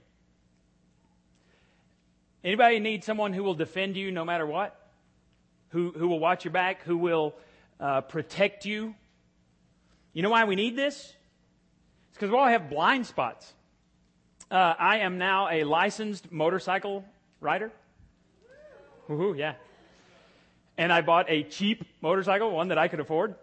Anybody 2.45 2.79
need 2.79 3.03
someone 3.03 3.33
who 3.33 3.43
will 3.43 3.55
defend 3.55 3.97
you 3.97 4.09
no 4.09 4.23
matter 4.23 4.45
what? 4.45 4.79
Who, 5.71 5.91
who 5.91 6.07
will 6.07 6.19
watch 6.19 6.45
your 6.45 6.53
back? 6.53 6.83
Who 6.83 6.95
will 6.95 7.35
uh, 7.77 7.99
protect 7.99 8.65
you? 8.65 8.95
You 10.13 10.23
know 10.23 10.29
why 10.29 10.45
we 10.45 10.55
need 10.55 10.77
this? 10.77 10.95
It's 10.95 12.13
because 12.13 12.29
we 12.29 12.37
all 12.37 12.47
have 12.47 12.69
blind 12.69 13.05
spots. 13.05 13.53
Uh, 14.49 14.75
I 14.79 14.99
am 14.99 15.17
now 15.17 15.49
a 15.49 15.65
licensed 15.65 16.31
motorcycle 16.31 17.03
rider. 17.41 17.73
Woohoo, 19.09 19.37
yeah. 19.37 19.55
And 20.77 20.93
I 20.93 21.01
bought 21.01 21.25
a 21.29 21.43
cheap 21.43 21.83
motorcycle, 22.01 22.51
one 22.51 22.69
that 22.69 22.77
I 22.77 22.87
could 22.87 22.99
afford. 22.99 23.35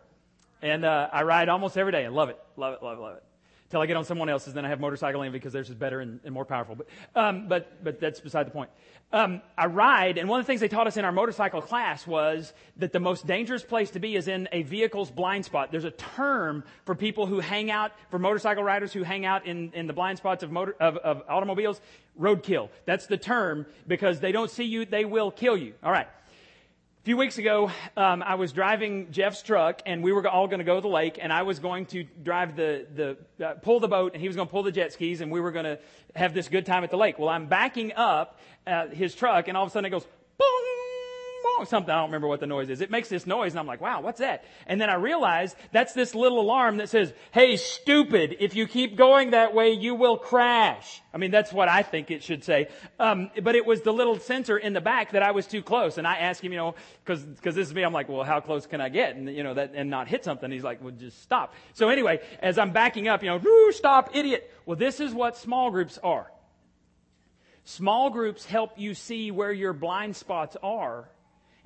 And 0.62 0.85
uh, 0.85 1.09
I 1.12 1.22
ride 1.24 1.48
almost 1.48 1.76
every 1.76 1.92
day 1.92 2.05
and 2.05 2.14
love 2.14 2.31
it, 2.31 2.38
love 2.57 2.74
it, 2.74 2.83
love 2.83 2.98
it, 2.98 3.00
love 3.02 3.16
it. 3.16 3.24
Till 3.68 3.81
I 3.81 3.87
get 3.87 3.96
on 3.96 4.05
someone 4.05 4.29
else's, 4.29 4.55
then 4.55 4.64
I 4.64 4.68
have 4.68 4.79
motorcycle 4.79 5.22
envy 5.22 5.38
because 5.38 5.52
theirs 5.52 5.68
is 5.68 5.74
better 5.74 6.00
and, 6.00 6.20
and 6.24 6.33
more 6.33 6.44
powerful. 6.44 6.76
But, 6.76 6.87
um, 7.16 7.48
but, 7.48 7.83
but 7.83 8.00
that's 8.00 8.20
beside 8.20 8.46
the 8.46 8.52
point. 8.52 8.70
Um, 9.12 9.40
I 9.57 9.66
ride, 9.66 10.18
and 10.18 10.29
one 10.29 10.40
of 10.40 10.46
the 10.46 10.48
things 10.48 10.61
they 10.61 10.68
taught 10.68 10.87
us 10.87 10.96
in 10.96 11.05
our 11.05 11.12
motorcycle 11.12 11.61
class 11.61 12.07
was 12.07 12.52
that 12.76 12.92
the 12.92 13.00
most 13.00 13.26
dangerous 13.26 13.62
place 13.62 13.90
to 13.92 14.00
be 14.00 14.16
is 14.16 14.29
in 14.29 14.48
a 14.52 14.62
vehicle's 14.62 15.11
blind 15.11 15.44
spot. 15.44 15.70
There's 15.70 15.85
a 15.85 15.90
term 15.90 16.64
for 16.85 16.94
people 16.94 17.26
who 17.26 17.40
hang 17.40 17.70
out, 17.70 17.92
for 18.11 18.18
motorcycle 18.18 18.62
riders 18.62 18.92
who 18.92 19.02
hang 19.02 19.24
out 19.24 19.46
in, 19.46 19.72
in 19.74 19.87
the 19.87 19.92
blind 19.92 20.18
spots 20.18 20.42
of, 20.42 20.52
motor, 20.52 20.76
of, 20.81 20.96
of 20.98 21.22
automobiles. 21.29 21.81
Roadkill. 22.18 22.70
That's 22.85 23.07
the 23.07 23.18
term 23.18 23.66
because 23.87 24.20
they 24.20 24.33
don't 24.33 24.50
see 24.50 24.64
you, 24.64 24.85
they 24.85 25.05
will 25.05 25.31
kill 25.31 25.57
you. 25.57 25.74
All 25.83 25.92
right. 25.92 26.09
A 27.06 27.08
few 27.08 27.16
weeks 27.16 27.38
ago, 27.38 27.70
um, 27.96 28.20
I 28.20 28.34
was 28.34 28.50
driving 28.50 29.12
Jeff's 29.12 29.40
truck, 29.40 29.80
and 29.86 30.02
we 30.02 30.10
were 30.10 30.26
all 30.26 30.48
going 30.48 30.58
to 30.58 30.64
go 30.64 30.74
to 30.74 30.80
the 30.80 30.88
lake, 30.88 31.20
and 31.22 31.32
I 31.32 31.42
was 31.42 31.60
going 31.60 31.86
to 31.86 32.02
drive 32.02 32.56
the 32.56 32.84
the 33.38 33.46
uh, 33.46 33.54
pull 33.62 33.78
the 33.78 33.86
boat, 33.86 34.14
and 34.14 34.20
he 34.20 34.26
was 34.26 34.34
going 34.34 34.48
to 34.48 34.50
pull 34.50 34.64
the 34.64 34.72
jet 34.72 34.92
skis, 34.92 35.20
and 35.20 35.30
we 35.30 35.38
were 35.38 35.52
going 35.52 35.66
to 35.66 35.78
have 36.16 36.34
this 36.34 36.48
good 36.48 36.66
time 36.66 36.82
at 36.82 36.90
the 36.90 36.96
lake. 36.96 37.16
Well, 37.16 37.28
I'm 37.28 37.46
backing 37.46 37.92
up 37.92 38.40
uh, 38.66 38.88
his 38.88 39.14
truck, 39.14 39.46
and 39.46 39.56
all 39.56 39.62
of 39.62 39.68
a 39.68 39.72
sudden 39.72 39.86
it 39.86 39.90
goes 39.90 40.04
something. 41.64 41.90
I 41.90 41.96
don't 41.96 42.08
remember 42.08 42.28
what 42.28 42.40
the 42.40 42.46
noise 42.46 42.68
is. 42.70 42.80
It 42.80 42.90
makes 42.90 43.08
this 43.08 43.26
noise, 43.26 43.52
and 43.52 43.60
I'm 43.60 43.66
like, 43.66 43.80
wow, 43.80 44.00
what's 44.00 44.20
that? 44.20 44.44
And 44.66 44.80
then 44.80 44.90
I 44.90 44.94
realized 44.94 45.56
that's 45.72 45.92
this 45.94 46.14
little 46.14 46.40
alarm 46.40 46.78
that 46.78 46.88
says, 46.88 47.12
"Hey, 47.32 47.56
stupid! 47.56 48.36
If 48.40 48.54
you 48.54 48.66
keep 48.66 48.96
going 48.96 49.30
that 49.30 49.54
way, 49.54 49.72
you 49.72 49.94
will 49.94 50.16
crash." 50.18 51.02
I 51.12 51.18
mean, 51.18 51.30
that's 51.30 51.52
what 51.52 51.68
I 51.68 51.82
think 51.82 52.10
it 52.10 52.22
should 52.22 52.44
say. 52.44 52.68
Um, 53.00 53.30
but 53.42 53.54
it 53.54 53.64
was 53.64 53.80
the 53.82 53.92
little 53.92 54.18
sensor 54.18 54.58
in 54.58 54.72
the 54.72 54.80
back 54.80 55.12
that 55.12 55.22
I 55.22 55.30
was 55.30 55.46
too 55.46 55.62
close, 55.62 55.98
and 55.98 56.06
I 56.06 56.18
asked 56.18 56.42
him, 56.42 56.52
you 56.52 56.58
know, 56.58 56.74
because 57.04 57.22
because 57.22 57.54
this 57.54 57.68
is 57.68 57.74
me. 57.74 57.82
I'm 57.82 57.92
like, 57.92 58.08
well, 58.08 58.24
how 58.24 58.40
close 58.40 58.66
can 58.66 58.80
I 58.80 58.88
get, 58.88 59.16
and 59.16 59.28
you 59.28 59.42
know, 59.42 59.54
that 59.54 59.72
and 59.74 59.88
not 59.88 60.08
hit 60.08 60.24
something? 60.24 60.50
He's 60.50 60.64
like, 60.64 60.82
well, 60.82 60.92
just 60.92 61.22
stop. 61.22 61.54
So 61.72 61.88
anyway, 61.88 62.20
as 62.40 62.58
I'm 62.58 62.72
backing 62.72 63.08
up, 63.08 63.22
you 63.22 63.30
know, 63.30 63.70
stop, 63.70 64.14
idiot. 64.14 64.52
Well, 64.66 64.76
this 64.76 65.00
is 65.00 65.14
what 65.14 65.36
small 65.36 65.70
groups 65.70 65.98
are. 66.02 66.30
Small 67.64 68.10
groups 68.10 68.44
help 68.44 68.74
you 68.76 68.94
see 68.94 69.30
where 69.30 69.52
your 69.52 69.72
blind 69.72 70.14
spots 70.14 70.56
are. 70.62 71.08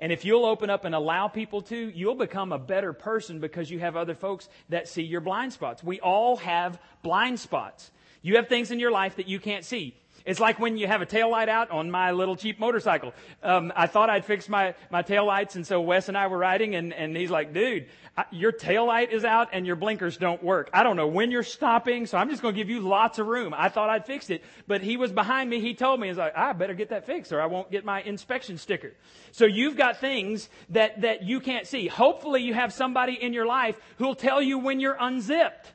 And 0.01 0.11
if 0.11 0.25
you'll 0.25 0.47
open 0.47 0.71
up 0.71 0.87
and 0.87 0.95
allow 0.95 1.29
people 1.29 1.61
to, 1.63 1.77
you'll 1.77 2.15
become 2.15 2.53
a 2.53 2.59
better 2.59 2.95
person 2.95 3.39
because 3.39 3.71
you 3.71 3.79
have 3.81 3.97
other 3.97 4.15
folks 4.15 4.49
that 4.71 4.89
see 4.89 5.03
your 5.03 5.21
blind 5.21 5.53
spots. 5.53 5.85
We 5.85 6.01
all 6.01 6.39
have 6.39 6.81
blind 7.03 7.39
spots. 7.39 7.91
You 8.23 8.37
have 8.37 8.49
things 8.49 8.71
in 8.71 8.81
your 8.81 8.91
life 8.91 9.17
that 9.17 9.29
you 9.29 9.39
can't 9.39 9.65
see. 9.65 9.95
It's 10.25 10.41
like 10.41 10.59
when 10.59 10.77
you 10.77 10.87
have 10.87 11.03
a 11.03 11.07
tail 11.07 11.31
light 11.31 11.49
out 11.49 11.71
on 11.71 11.91
my 11.91 12.13
little 12.13 12.37
cheap 12.37 12.59
motorcycle. 12.59 13.15
Um, 13.43 13.73
I 13.75 13.87
thought 13.87 14.11
I'd 14.11 14.25
fix 14.25 14.49
my, 14.49 14.75
my 14.91 15.03
tail 15.03 15.27
lights, 15.27 15.57
and 15.57 15.67
so 15.67 15.81
Wes 15.81 16.09
and 16.09 16.17
I 16.17 16.27
were 16.27 16.39
riding, 16.39 16.75
and, 16.75 16.93
and 16.93 17.17
he's 17.17 17.31
like, 17.31 17.53
dude, 17.53 17.87
your 18.31 18.53
tail 18.53 18.87
light 18.87 19.13
is 19.13 19.25
out 19.25 19.49
and 19.53 19.67
your 19.67 19.77
blinkers 19.77 20.17
don't 20.17 20.43
work. 20.43 20.71
I 20.73 20.83
don't 20.83 20.97
know 20.97 21.07
when 21.07 21.31
you're 21.31 21.43
stopping, 21.43 22.07
so 22.07 22.19
I'm 22.19 22.29
just 22.29 22.43
going 22.43 22.55
to 22.55 22.61
give 22.61 22.69
you 22.69 22.81
lots 22.81 23.19
of 23.19 23.27
room. 23.27 23.55
I 23.57 23.69
thought 23.69 23.89
I'd 23.89 24.07
fixed 24.07 24.31
it, 24.31 24.43
but 24.67 24.83
he 24.83 24.97
was 24.97 25.13
behind 25.13 25.49
me. 25.49 25.61
He 25.61 25.75
told 25.75 26.01
me, 26.01 26.09
he's 26.09 26.17
like, 26.17 26.37
I 26.37 26.53
better 26.53 26.75
get 26.75 26.91
that 26.91 27.07
fixed 27.07 27.33
or 27.33 27.41
I 27.41 27.47
won't 27.47 27.71
get 27.71 27.85
my 27.85 28.03
inspection 28.03 28.59
sticker. 28.59 28.93
So 29.33 29.47
you've 29.47 29.77
got 29.77 29.99
things 29.99 30.49
that, 30.71 31.03
that 31.03 31.23
you 31.23 31.41
can't 31.41 31.67
see. 31.67 31.87
Hopefully 31.87 32.43
you 32.43 32.55
have 32.55 32.73
somebody 32.73 33.15
in 33.15 33.33
your 33.33 33.47
life 33.47 33.79
who'll 33.99 34.15
tell 34.15 34.43
you 34.43 34.59
when 34.59 34.81
you're 34.81 34.97
unzipped. 34.99 35.73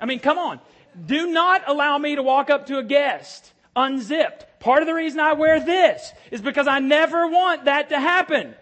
I 0.00 0.06
mean, 0.06 0.20
come 0.20 0.38
on. 0.38 0.60
Do 1.06 1.28
not 1.28 1.62
allow 1.68 1.96
me 1.96 2.16
to 2.16 2.22
walk 2.22 2.50
up 2.50 2.66
to 2.66 2.78
a 2.78 2.82
guest 2.82 3.51
unzipped. 3.74 4.60
Part 4.60 4.82
of 4.82 4.86
the 4.86 4.94
reason 4.94 5.20
I 5.20 5.32
wear 5.32 5.60
this 5.60 6.12
is 6.30 6.40
because 6.40 6.66
I 6.66 6.78
never 6.78 7.26
want 7.28 7.64
that 7.64 7.88
to 7.90 7.98
happen. 7.98 8.54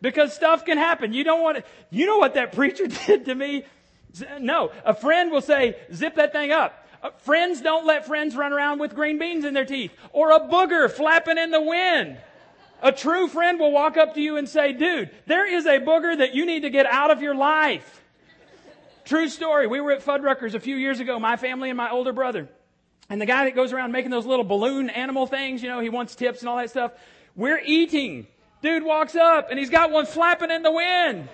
Because 0.00 0.32
stuff 0.32 0.64
can 0.64 0.78
happen. 0.78 1.12
You 1.12 1.24
don't 1.24 1.42
want 1.42 1.58
to, 1.58 1.64
you 1.90 2.06
know 2.06 2.18
what 2.18 2.34
that 2.34 2.52
preacher 2.54 2.86
did 2.86 3.26
to 3.26 3.34
me? 3.34 3.64
No. 4.38 4.72
A 4.84 4.94
friend 4.94 5.30
will 5.30 5.40
say, 5.40 5.76
zip 5.92 6.16
that 6.16 6.32
thing 6.32 6.52
up. 6.52 6.86
Uh, 7.02 7.10
friends 7.18 7.60
don't 7.60 7.86
let 7.86 8.06
friends 8.06 8.36
run 8.36 8.52
around 8.52 8.78
with 8.78 8.94
green 8.94 9.18
beans 9.18 9.44
in 9.44 9.54
their 9.54 9.64
teeth 9.64 9.92
or 10.12 10.32
a 10.32 10.40
booger 10.40 10.90
flapping 10.90 11.38
in 11.38 11.50
the 11.50 11.60
wind. 11.60 12.18
A 12.82 12.92
true 12.92 13.28
friend 13.28 13.58
will 13.58 13.72
walk 13.72 13.96
up 13.96 14.14
to 14.14 14.20
you 14.20 14.36
and 14.36 14.48
say, 14.48 14.72
dude, 14.72 15.10
there 15.26 15.46
is 15.46 15.66
a 15.66 15.78
booger 15.78 16.16
that 16.16 16.34
you 16.34 16.46
need 16.46 16.60
to 16.60 16.70
get 16.70 16.86
out 16.86 17.10
of 17.10 17.20
your 17.20 17.34
life. 17.34 18.02
True 19.04 19.28
story. 19.28 19.66
We 19.66 19.80
were 19.80 19.92
at 19.92 20.04
Fuddruckers 20.04 20.54
a 20.54 20.60
few 20.60 20.76
years 20.76 21.00
ago, 21.00 21.18
my 21.18 21.36
family 21.36 21.68
and 21.70 21.76
my 21.76 21.90
older 21.90 22.12
brother. 22.12 22.48
And 23.10 23.20
the 23.20 23.26
guy 23.26 23.44
that 23.44 23.56
goes 23.56 23.72
around 23.72 23.90
making 23.90 24.12
those 24.12 24.24
little 24.24 24.44
balloon 24.44 24.88
animal 24.88 25.26
things, 25.26 25.62
you 25.62 25.68
know, 25.68 25.80
he 25.80 25.88
wants 25.88 26.14
tips 26.14 26.40
and 26.40 26.48
all 26.48 26.56
that 26.56 26.70
stuff. 26.70 26.92
We're 27.34 27.60
eating. 27.62 28.28
Dude 28.62 28.84
walks 28.84 29.16
up 29.16 29.48
and 29.50 29.58
he's 29.58 29.70
got 29.70 29.90
one 29.90 30.06
flapping 30.06 30.50
in 30.50 30.62
the 30.62 30.70
wind. 30.70 31.28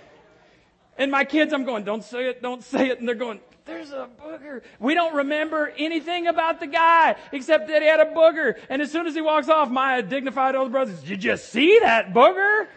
And 0.97 1.11
my 1.11 1.25
kids, 1.25 1.53
I'm 1.53 1.65
going, 1.65 1.85
don't 1.85 2.03
say 2.03 2.31
it, 2.31 2.41
don't 2.41 2.65
say 2.65 2.89
it. 2.89 2.99
And 2.99 3.07
they're 3.07 3.15
going, 3.15 3.41
there's 3.67 3.91
a 3.91 4.09
booger. 4.19 4.63
We 4.79 4.95
don't 4.95 5.15
remember 5.15 5.73
anything 5.77 6.29
about 6.29 6.61
the 6.61 6.67
guy 6.67 7.17
except 7.33 7.69
that 7.69 7.83
he 7.83 7.89
had 7.89 8.01
a 8.01 8.07
booger. 8.07 8.59
And 8.71 8.81
as 8.81 8.91
soon 8.91 9.07
as 9.07 9.15
he 9.15 9.21
walks 9.21 9.51
off, 9.51 9.69
my 9.69 10.01
dignified 10.01 10.55
older 10.55 10.71
brother 10.71 10.93
says, 10.93 11.01
did 11.01 11.11
you 11.11 11.17
just 11.17 11.51
see 11.51 11.79
that 11.81 12.15
booger? 12.15 12.69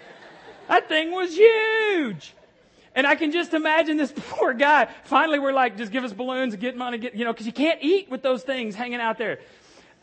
That 0.68 0.90
thing 0.90 1.12
was 1.12 1.34
huge. 1.34 2.34
And 3.00 3.08
I 3.08 3.16
can 3.16 3.32
just 3.32 3.54
imagine 3.54 3.96
this 3.96 4.12
poor 4.30 4.54
guy. 4.54 4.90
Finally, 5.06 5.40
we're 5.40 5.54
like, 5.54 5.78
just 5.78 5.90
give 5.90 6.04
us 6.04 6.12
balloons 6.12 6.54
and 6.54 6.62
get 6.62 6.76
money, 6.76 6.98
get, 6.98 7.16
you 7.16 7.24
know, 7.24 7.34
cause 7.34 7.46
you 7.46 7.54
can't 7.54 7.80
eat 7.82 8.12
with 8.12 8.22
those 8.22 8.44
things 8.44 8.76
hanging 8.76 9.00
out 9.00 9.18
there. 9.18 9.40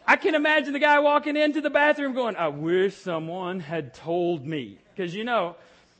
I 0.06 0.16
can 0.16 0.34
imagine 0.34 0.72
the 0.72 0.78
guy 0.78 0.98
walking 1.00 1.36
into 1.36 1.60
the 1.60 1.68
bathroom 1.68 2.14
going, 2.14 2.36
I 2.36 2.48
wish 2.48 2.96
someone 2.96 3.60
had 3.60 3.92
told 3.92 4.46
me. 4.46 4.78
Cause 4.96 5.14
you 5.14 5.24
know, 5.24 5.56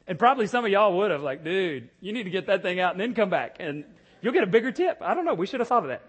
and 0.06 0.18
probably 0.18 0.46
some 0.46 0.64
of 0.64 0.70
y'all 0.70 0.96
would 0.96 1.10
have 1.10 1.20
like, 1.22 1.44
dude, 1.44 1.90
you 2.00 2.14
need 2.14 2.22
to 2.22 2.30
get 2.30 2.46
that 2.46 2.62
thing 2.62 2.80
out 2.80 2.92
and 2.92 3.00
then 3.00 3.12
come 3.12 3.28
back 3.28 3.56
and 3.60 3.84
you'll 4.22 4.32
get 4.32 4.44
a 4.44 4.46
bigger 4.46 4.72
tip. 4.72 4.96
I 5.02 5.12
don't 5.12 5.26
know. 5.26 5.34
We 5.34 5.46
should 5.46 5.60
have 5.60 5.68
thought 5.68 5.82
of 5.82 5.90
that. 5.90 6.02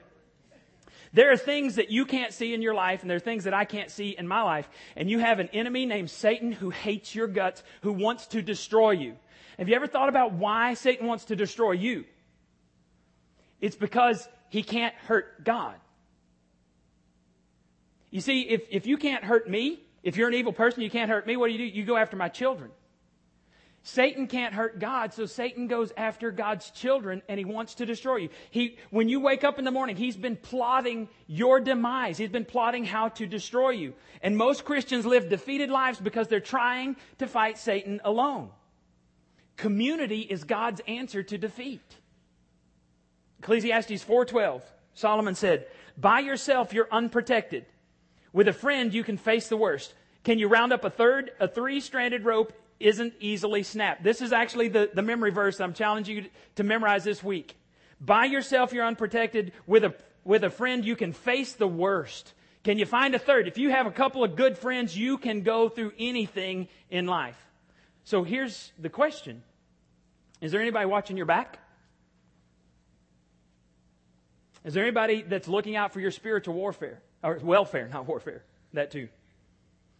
There 1.11 1.33
are 1.33 1.37
things 1.37 1.75
that 1.75 1.91
you 1.91 2.05
can't 2.05 2.31
see 2.31 2.53
in 2.53 2.61
your 2.61 2.73
life, 2.73 3.01
and 3.01 3.09
there 3.09 3.17
are 3.17 3.19
things 3.19 3.45
that 3.45 3.53
I 3.53 3.65
can't 3.65 3.89
see 3.89 4.09
in 4.17 4.27
my 4.27 4.41
life. 4.41 4.69
And 4.95 5.09
you 5.09 5.19
have 5.19 5.39
an 5.39 5.49
enemy 5.53 5.85
named 5.85 6.09
Satan 6.09 6.51
who 6.51 6.69
hates 6.69 7.15
your 7.15 7.27
guts, 7.27 7.63
who 7.81 7.93
wants 7.93 8.27
to 8.27 8.41
destroy 8.41 8.91
you. 8.91 9.15
Have 9.57 9.69
you 9.69 9.75
ever 9.75 9.87
thought 9.87 10.09
about 10.09 10.33
why 10.33 10.75
Satan 10.75 11.07
wants 11.07 11.25
to 11.25 11.35
destroy 11.35 11.71
you? 11.71 12.05
It's 13.59 13.75
because 13.75 14.27
he 14.49 14.63
can't 14.63 14.93
hurt 14.95 15.43
God. 15.43 15.75
You 18.11 18.21
see, 18.21 18.41
if, 18.41 18.63
if 18.69 18.85
you 18.85 18.97
can't 18.97 19.23
hurt 19.23 19.49
me, 19.49 19.79
if 20.03 20.15
you're 20.15 20.27
an 20.27 20.35
evil 20.35 20.53
person, 20.53 20.83
you 20.83 20.89
can't 20.89 21.09
hurt 21.09 21.27
me, 21.27 21.35
what 21.35 21.47
do 21.47 21.53
you 21.53 21.57
do? 21.57 21.65
You 21.65 21.85
go 21.85 21.97
after 21.97 22.15
my 22.15 22.29
children. 22.29 22.71
Satan 23.83 24.27
can't 24.27 24.53
hurt 24.53 24.79
God, 24.79 25.13
so 25.13 25.25
Satan 25.25 25.67
goes 25.67 25.93
after 25.95 26.29
God's 26.29 26.71
children 26.71 27.21
and 27.29 27.39
he 27.39 27.45
wants 27.45 27.75
to 27.75 27.85
destroy 27.85 28.17
you. 28.17 28.29
He, 28.51 28.77
when 28.89 29.07
you 29.07 29.21
wake 29.21 29.45
up 29.45 29.59
in 29.59 29.65
the 29.65 29.71
morning, 29.71 29.95
he's 29.95 30.17
been 30.17 30.35
plotting 30.35 31.07
your 31.25 31.61
demise. 31.61 32.17
He's 32.17 32.29
been 32.29 32.45
plotting 32.45 32.83
how 32.83 33.09
to 33.09 33.25
destroy 33.25 33.69
you. 33.69 33.93
And 34.21 34.35
most 34.35 34.65
Christians 34.65 35.05
live 35.05 35.29
defeated 35.29 35.69
lives 35.69 36.01
because 36.01 36.27
they're 36.27 36.41
trying 36.41 36.97
to 37.19 37.27
fight 37.27 37.57
Satan 37.57 38.01
alone. 38.03 38.49
Community 39.57 40.21
is 40.21 40.43
God's 40.43 40.81
answer 40.87 41.23
to 41.23 41.37
defeat. 41.37 41.81
Ecclesiastes 43.39 44.03
4:12. 44.03 44.63
Solomon 44.93 45.35
said, 45.35 45.67
"By 45.97 46.19
yourself 46.19 46.73
you're 46.73 46.87
unprotected. 46.91 47.65
With 48.33 48.47
a 48.47 48.53
friend 48.53 48.93
you 48.93 49.03
can 49.03 49.17
face 49.17 49.49
the 49.49 49.57
worst. 49.57 49.93
Can 50.23 50.39
you 50.39 50.47
round 50.47 50.73
up 50.73 50.83
a 50.83 50.89
third? 50.89 51.31
A 51.39 51.47
three-stranded 51.47 52.23
rope 52.23 52.53
isn't 52.79 53.13
easily 53.19 53.63
snapped." 53.63 54.03
This 54.03 54.21
is 54.21 54.31
actually 54.31 54.67
the, 54.67 54.91
the 54.93 55.01
memory 55.01 55.31
verse 55.31 55.59
I'm 55.59 55.73
challenging 55.73 56.17
you 56.17 56.25
to 56.55 56.63
memorize 56.63 57.03
this 57.03 57.23
week. 57.23 57.55
By 57.99 58.25
yourself 58.25 58.73
you're 58.73 58.85
unprotected. 58.85 59.53
With 59.65 59.83
a 59.83 59.95
with 60.23 60.43
a 60.43 60.49
friend 60.51 60.85
you 60.85 60.95
can 60.95 61.13
face 61.13 61.53
the 61.53 61.67
worst. 61.67 62.33
Can 62.63 62.77
you 62.77 62.85
find 62.85 63.15
a 63.15 63.19
third? 63.19 63.47
If 63.47 63.57
you 63.57 63.69
have 63.69 63.87
a 63.87 63.91
couple 63.91 64.23
of 64.23 64.35
good 64.35 64.57
friends, 64.57 64.95
you 64.95 65.17
can 65.17 65.41
go 65.41 65.69
through 65.69 65.93
anything 65.97 66.67
in 66.89 67.07
life. 67.07 67.46
So 68.07 68.23
here's 68.23 68.71
the 68.79 68.87
question 68.87 69.43
Is 70.39 70.53
there 70.53 70.61
anybody 70.61 70.85
watching 70.85 71.17
your 71.17 71.25
back? 71.25 71.59
Is 74.63 74.73
there 74.73 74.83
anybody 74.83 75.23
that's 75.23 75.49
looking 75.49 75.75
out 75.75 75.91
for 75.91 75.99
your 75.99 76.11
spiritual 76.11 76.53
warfare? 76.53 77.01
Or 77.21 77.37
welfare, 77.43 77.89
not 77.89 78.07
warfare. 78.07 78.43
That 78.71 78.91
too. 78.91 79.09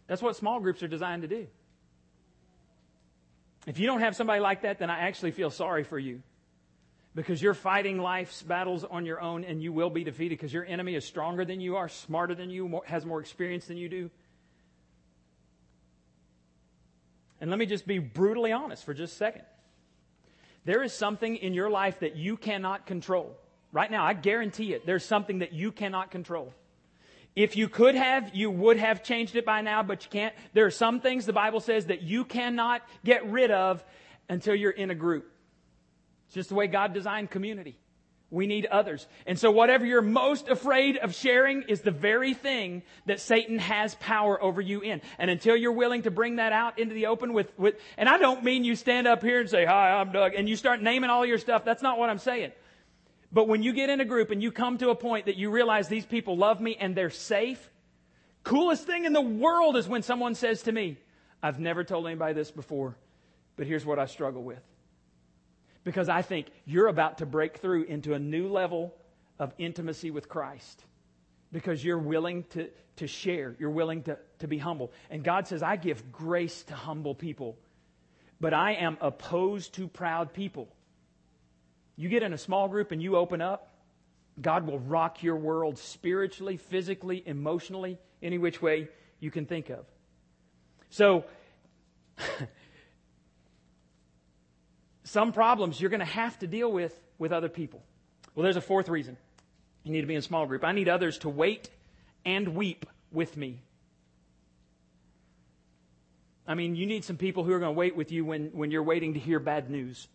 That's 0.06 0.22
what 0.22 0.36
small 0.36 0.58
groups 0.58 0.82
are 0.82 0.88
designed 0.88 1.20
to 1.20 1.28
do. 1.28 1.48
If 3.66 3.78
you 3.78 3.86
don't 3.86 4.00
have 4.00 4.16
somebody 4.16 4.40
like 4.40 4.62
that, 4.62 4.78
then 4.78 4.88
I 4.88 5.00
actually 5.00 5.32
feel 5.32 5.50
sorry 5.50 5.84
for 5.84 5.98
you. 5.98 6.22
because 7.14 7.42
you're 7.42 7.52
fighting 7.52 7.98
life's 7.98 8.42
battles 8.42 8.84
on 8.84 9.04
your 9.04 9.20
own 9.20 9.44
and 9.44 9.62
you 9.62 9.70
will 9.70 9.90
be 9.90 10.04
defeated 10.04 10.38
because 10.38 10.54
your 10.54 10.64
enemy 10.64 10.94
is 10.94 11.04
stronger 11.04 11.44
than 11.44 11.60
you 11.60 11.76
are, 11.76 11.90
smarter 11.90 12.34
than 12.34 12.48
you, 12.48 12.68
more, 12.68 12.84
has 12.86 13.04
more 13.04 13.20
experience 13.20 13.66
than 13.66 13.76
you 13.76 13.90
do. 13.90 14.10
And 17.40 17.50
let 17.50 17.58
me 17.58 17.66
just 17.66 17.86
be 17.86 17.98
brutally 17.98 18.52
honest 18.52 18.84
for 18.84 18.94
just 18.94 19.14
a 19.14 19.16
second. 19.16 19.42
There 20.64 20.82
is 20.82 20.92
something 20.92 21.36
in 21.36 21.54
your 21.54 21.70
life 21.70 22.00
that 22.00 22.16
you 22.16 22.36
cannot 22.36 22.86
control. 22.86 23.36
Right 23.72 23.90
now, 23.90 24.04
I 24.04 24.14
guarantee 24.14 24.74
it. 24.74 24.86
There's 24.86 25.04
something 25.04 25.38
that 25.38 25.52
you 25.52 25.72
cannot 25.72 26.10
control. 26.10 26.52
If 27.36 27.56
you 27.56 27.68
could 27.68 27.94
have, 27.94 28.34
you 28.34 28.50
would 28.50 28.78
have 28.78 29.02
changed 29.02 29.36
it 29.36 29.44
by 29.44 29.60
now, 29.60 29.82
but 29.82 30.04
you 30.04 30.10
can't. 30.10 30.34
There 30.54 30.66
are 30.66 30.70
some 30.70 31.00
things 31.00 31.24
the 31.24 31.32
Bible 31.32 31.60
says 31.60 31.86
that 31.86 32.02
you 32.02 32.24
cannot 32.24 32.82
get 33.04 33.30
rid 33.30 33.50
of 33.50 33.84
until 34.28 34.54
you're 34.54 34.72
in 34.72 34.90
a 34.90 34.94
group. 34.94 35.30
It's 36.26 36.34
just 36.34 36.48
the 36.48 36.54
way 36.54 36.66
God 36.66 36.92
designed 36.92 37.30
community. 37.30 37.78
We 38.30 38.46
need 38.46 38.66
others. 38.66 39.06
And 39.26 39.38
so 39.38 39.50
whatever 39.50 39.86
you're 39.86 40.02
most 40.02 40.48
afraid 40.48 40.98
of 40.98 41.14
sharing 41.14 41.62
is 41.62 41.80
the 41.80 41.90
very 41.90 42.34
thing 42.34 42.82
that 43.06 43.20
Satan 43.20 43.58
has 43.58 43.94
power 43.94 44.42
over 44.42 44.60
you 44.60 44.80
in. 44.80 45.00
And 45.18 45.30
until 45.30 45.56
you're 45.56 45.72
willing 45.72 46.02
to 46.02 46.10
bring 46.10 46.36
that 46.36 46.52
out 46.52 46.78
into 46.78 46.94
the 46.94 47.06
open 47.06 47.32
with, 47.32 47.50
with, 47.58 47.76
and 47.96 48.06
I 48.06 48.18
don't 48.18 48.44
mean 48.44 48.64
you 48.64 48.76
stand 48.76 49.06
up 49.06 49.22
here 49.22 49.40
and 49.40 49.48
say, 49.48 49.64
hi, 49.64 49.92
I'm 49.92 50.12
Doug, 50.12 50.34
and 50.34 50.46
you 50.46 50.56
start 50.56 50.82
naming 50.82 51.08
all 51.08 51.24
your 51.24 51.38
stuff. 51.38 51.64
That's 51.64 51.82
not 51.82 51.98
what 51.98 52.10
I'm 52.10 52.18
saying. 52.18 52.52
But 53.32 53.48
when 53.48 53.62
you 53.62 53.72
get 53.72 53.88
in 53.88 54.00
a 54.00 54.04
group 54.04 54.30
and 54.30 54.42
you 54.42 54.52
come 54.52 54.76
to 54.78 54.90
a 54.90 54.94
point 54.94 55.26
that 55.26 55.36
you 55.36 55.50
realize 55.50 55.88
these 55.88 56.06
people 56.06 56.36
love 56.36 56.60
me 56.60 56.76
and 56.78 56.94
they're 56.94 57.10
safe, 57.10 57.70
coolest 58.44 58.84
thing 58.86 59.06
in 59.06 59.14
the 59.14 59.22
world 59.22 59.76
is 59.76 59.88
when 59.88 60.02
someone 60.02 60.34
says 60.34 60.62
to 60.64 60.72
me, 60.72 60.98
I've 61.42 61.60
never 61.60 61.82
told 61.82 62.06
anybody 62.06 62.34
this 62.34 62.50
before, 62.50 62.94
but 63.56 63.66
here's 63.66 63.86
what 63.86 63.98
I 63.98 64.04
struggle 64.04 64.42
with 64.42 64.62
because 65.84 66.08
I 66.08 66.22
think 66.22 66.46
you're 66.64 66.88
about 66.88 67.18
to 67.18 67.26
break 67.26 67.58
through 67.58 67.84
into 67.84 68.14
a 68.14 68.18
new 68.18 68.48
level 68.48 68.94
of 69.38 69.52
intimacy 69.58 70.10
with 70.10 70.28
Christ 70.28 70.84
because 71.52 71.82
you're 71.82 71.98
willing 71.98 72.44
to, 72.50 72.68
to 72.96 73.06
share, 73.06 73.56
you're 73.58 73.70
willing 73.70 74.02
to, 74.04 74.18
to 74.40 74.48
be 74.48 74.58
humble. 74.58 74.92
And 75.10 75.22
God 75.24 75.46
says, 75.46 75.62
I 75.62 75.76
give 75.76 76.12
grace 76.12 76.62
to 76.64 76.74
humble 76.74 77.14
people, 77.14 77.56
but 78.40 78.52
I 78.52 78.72
am 78.72 78.98
opposed 79.00 79.74
to 79.74 79.88
proud 79.88 80.32
people. 80.32 80.68
You 81.96 82.08
get 82.08 82.22
in 82.22 82.32
a 82.32 82.38
small 82.38 82.68
group 82.68 82.92
and 82.92 83.02
you 83.02 83.16
open 83.16 83.40
up, 83.40 83.74
God 84.40 84.66
will 84.66 84.78
rock 84.78 85.22
your 85.22 85.36
world 85.36 85.78
spiritually, 85.78 86.56
physically, 86.56 87.22
emotionally, 87.26 87.98
any 88.22 88.38
which 88.38 88.62
way 88.62 88.88
you 89.18 89.30
can 89.30 89.46
think 89.46 89.70
of. 89.70 89.84
So, 90.90 91.24
some 95.08 95.32
problems 95.32 95.80
you're 95.80 95.90
going 95.90 96.00
to 96.00 96.06
have 96.06 96.38
to 96.40 96.46
deal 96.46 96.70
with 96.70 96.98
with 97.18 97.32
other 97.32 97.48
people. 97.48 97.82
Well, 98.34 98.44
there's 98.44 98.56
a 98.56 98.60
fourth 98.60 98.88
reason. 98.88 99.16
You 99.82 99.92
need 99.92 100.02
to 100.02 100.06
be 100.06 100.14
in 100.14 100.18
a 100.18 100.22
small 100.22 100.46
group. 100.46 100.64
I 100.64 100.72
need 100.72 100.88
others 100.88 101.18
to 101.18 101.28
wait 101.28 101.70
and 102.24 102.54
weep 102.54 102.84
with 103.10 103.36
me. 103.36 103.62
I 106.46 106.54
mean, 106.54 106.76
you 106.76 106.86
need 106.86 107.04
some 107.04 107.16
people 107.16 107.44
who 107.44 107.52
are 107.52 107.58
going 107.58 107.74
to 107.74 107.78
wait 107.78 107.96
with 107.96 108.12
you 108.12 108.24
when, 108.24 108.50
when 108.52 108.70
you're 108.70 108.82
waiting 108.82 109.14
to 109.14 109.20
hear 109.20 109.38
bad 109.38 109.70
news. 109.70 110.08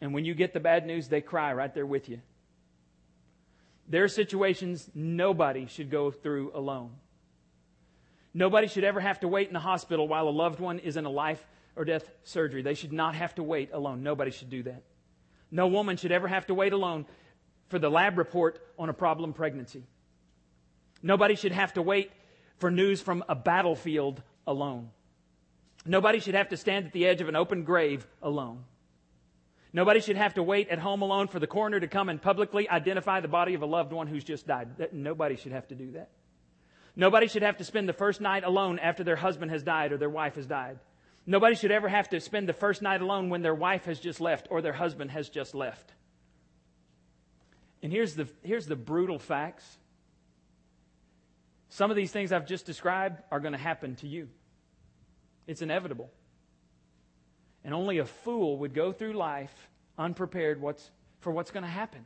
And 0.00 0.12
when 0.12 0.24
you 0.24 0.34
get 0.34 0.52
the 0.52 0.60
bad 0.60 0.86
news, 0.86 1.08
they 1.08 1.20
cry 1.20 1.52
right 1.54 1.72
there 1.74 1.86
with 1.86 2.08
you. 2.08 2.20
There 3.88 4.04
are 4.04 4.08
situations 4.08 4.88
nobody 4.94 5.66
should 5.66 5.90
go 5.90 6.10
through 6.10 6.52
alone. 6.54 6.90
Nobody 8.34 8.66
should 8.66 8.84
ever 8.84 9.00
have 9.00 9.20
to 9.20 9.28
wait 9.28 9.48
in 9.48 9.54
the 9.54 9.60
hospital 9.60 10.08
while 10.08 10.28
a 10.28 10.30
loved 10.30 10.60
one 10.60 10.78
is 10.78 10.96
in 10.96 11.04
a 11.04 11.10
life 11.10 11.44
or 11.76 11.84
death 11.84 12.08
surgery. 12.24 12.62
They 12.62 12.74
should 12.74 12.92
not 12.92 13.14
have 13.14 13.34
to 13.36 13.42
wait 13.42 13.70
alone. 13.72 14.02
Nobody 14.02 14.30
should 14.30 14.50
do 14.50 14.62
that. 14.64 14.82
No 15.50 15.68
woman 15.68 15.96
should 15.96 16.12
ever 16.12 16.28
have 16.28 16.46
to 16.46 16.54
wait 16.54 16.72
alone 16.72 17.06
for 17.68 17.78
the 17.78 17.90
lab 17.90 18.18
report 18.18 18.60
on 18.78 18.88
a 18.88 18.94
problem 18.94 19.32
pregnancy. 19.32 19.84
Nobody 21.02 21.34
should 21.34 21.52
have 21.52 21.74
to 21.74 21.82
wait 21.82 22.10
for 22.58 22.70
news 22.70 23.00
from 23.00 23.24
a 23.28 23.34
battlefield 23.34 24.22
alone. 24.46 24.90
Nobody 25.84 26.20
should 26.20 26.34
have 26.34 26.50
to 26.50 26.56
stand 26.56 26.86
at 26.86 26.92
the 26.92 27.06
edge 27.06 27.20
of 27.20 27.28
an 27.28 27.36
open 27.36 27.64
grave 27.64 28.06
alone. 28.22 28.64
Nobody 29.72 30.00
should 30.00 30.16
have 30.16 30.34
to 30.34 30.42
wait 30.42 30.68
at 30.68 30.78
home 30.78 31.02
alone 31.02 31.28
for 31.28 31.38
the 31.38 31.46
coroner 31.46 31.80
to 31.80 31.88
come 31.88 32.08
and 32.08 32.20
publicly 32.20 32.68
identify 32.68 33.20
the 33.20 33.28
body 33.28 33.54
of 33.54 33.62
a 33.62 33.66
loved 33.66 33.92
one 33.92 34.06
who's 34.06 34.22
just 34.22 34.46
died. 34.46 34.68
Nobody 34.92 35.36
should 35.36 35.52
have 35.52 35.66
to 35.68 35.74
do 35.74 35.92
that. 35.92 36.10
Nobody 36.94 37.26
should 37.26 37.42
have 37.42 37.56
to 37.56 37.64
spend 37.64 37.88
the 37.88 37.94
first 37.94 38.20
night 38.20 38.44
alone 38.44 38.78
after 38.78 39.02
their 39.02 39.16
husband 39.16 39.50
has 39.50 39.62
died 39.62 39.92
or 39.92 39.96
their 39.96 40.10
wife 40.10 40.34
has 40.34 40.46
died. 40.46 40.78
Nobody 41.24 41.54
should 41.54 41.70
ever 41.70 41.88
have 41.88 42.08
to 42.10 42.20
spend 42.20 42.48
the 42.48 42.52
first 42.52 42.82
night 42.82 43.00
alone 43.00 43.30
when 43.30 43.42
their 43.42 43.54
wife 43.54 43.84
has 43.84 44.00
just 44.00 44.20
left 44.20 44.48
or 44.50 44.60
their 44.60 44.72
husband 44.72 45.10
has 45.12 45.28
just 45.28 45.54
left. 45.54 45.92
And 47.82 47.92
here's 47.92 48.14
the, 48.14 48.28
here's 48.42 48.66
the 48.66 48.76
brutal 48.76 49.18
facts. 49.18 49.78
Some 51.68 51.90
of 51.90 51.96
these 51.96 52.12
things 52.12 52.32
I've 52.32 52.46
just 52.46 52.66
described 52.66 53.22
are 53.30 53.40
going 53.40 53.52
to 53.52 53.58
happen 53.58 53.96
to 53.96 54.08
you. 54.08 54.28
It's 55.46 55.62
inevitable. 55.62 56.10
And 57.64 57.72
only 57.72 57.98
a 57.98 58.04
fool 58.04 58.58
would 58.58 58.74
go 58.74 58.92
through 58.92 59.12
life 59.12 59.68
unprepared 59.96 60.60
what's, 60.60 60.90
for 61.20 61.30
what's 61.30 61.50
going 61.50 61.64
to 61.64 61.70
happen. 61.70 62.04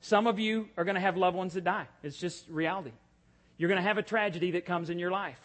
Some 0.00 0.26
of 0.26 0.38
you 0.38 0.68
are 0.76 0.84
going 0.84 0.96
to 0.96 1.00
have 1.00 1.16
loved 1.16 1.36
ones 1.36 1.54
that 1.54 1.64
die. 1.64 1.88
It's 2.02 2.16
just 2.16 2.48
reality. 2.48 2.92
You're 3.56 3.68
going 3.68 3.80
to 3.80 3.86
have 3.86 3.98
a 3.98 4.02
tragedy 4.02 4.52
that 4.52 4.66
comes 4.66 4.90
in 4.90 4.98
your 4.98 5.10
life. 5.10 5.40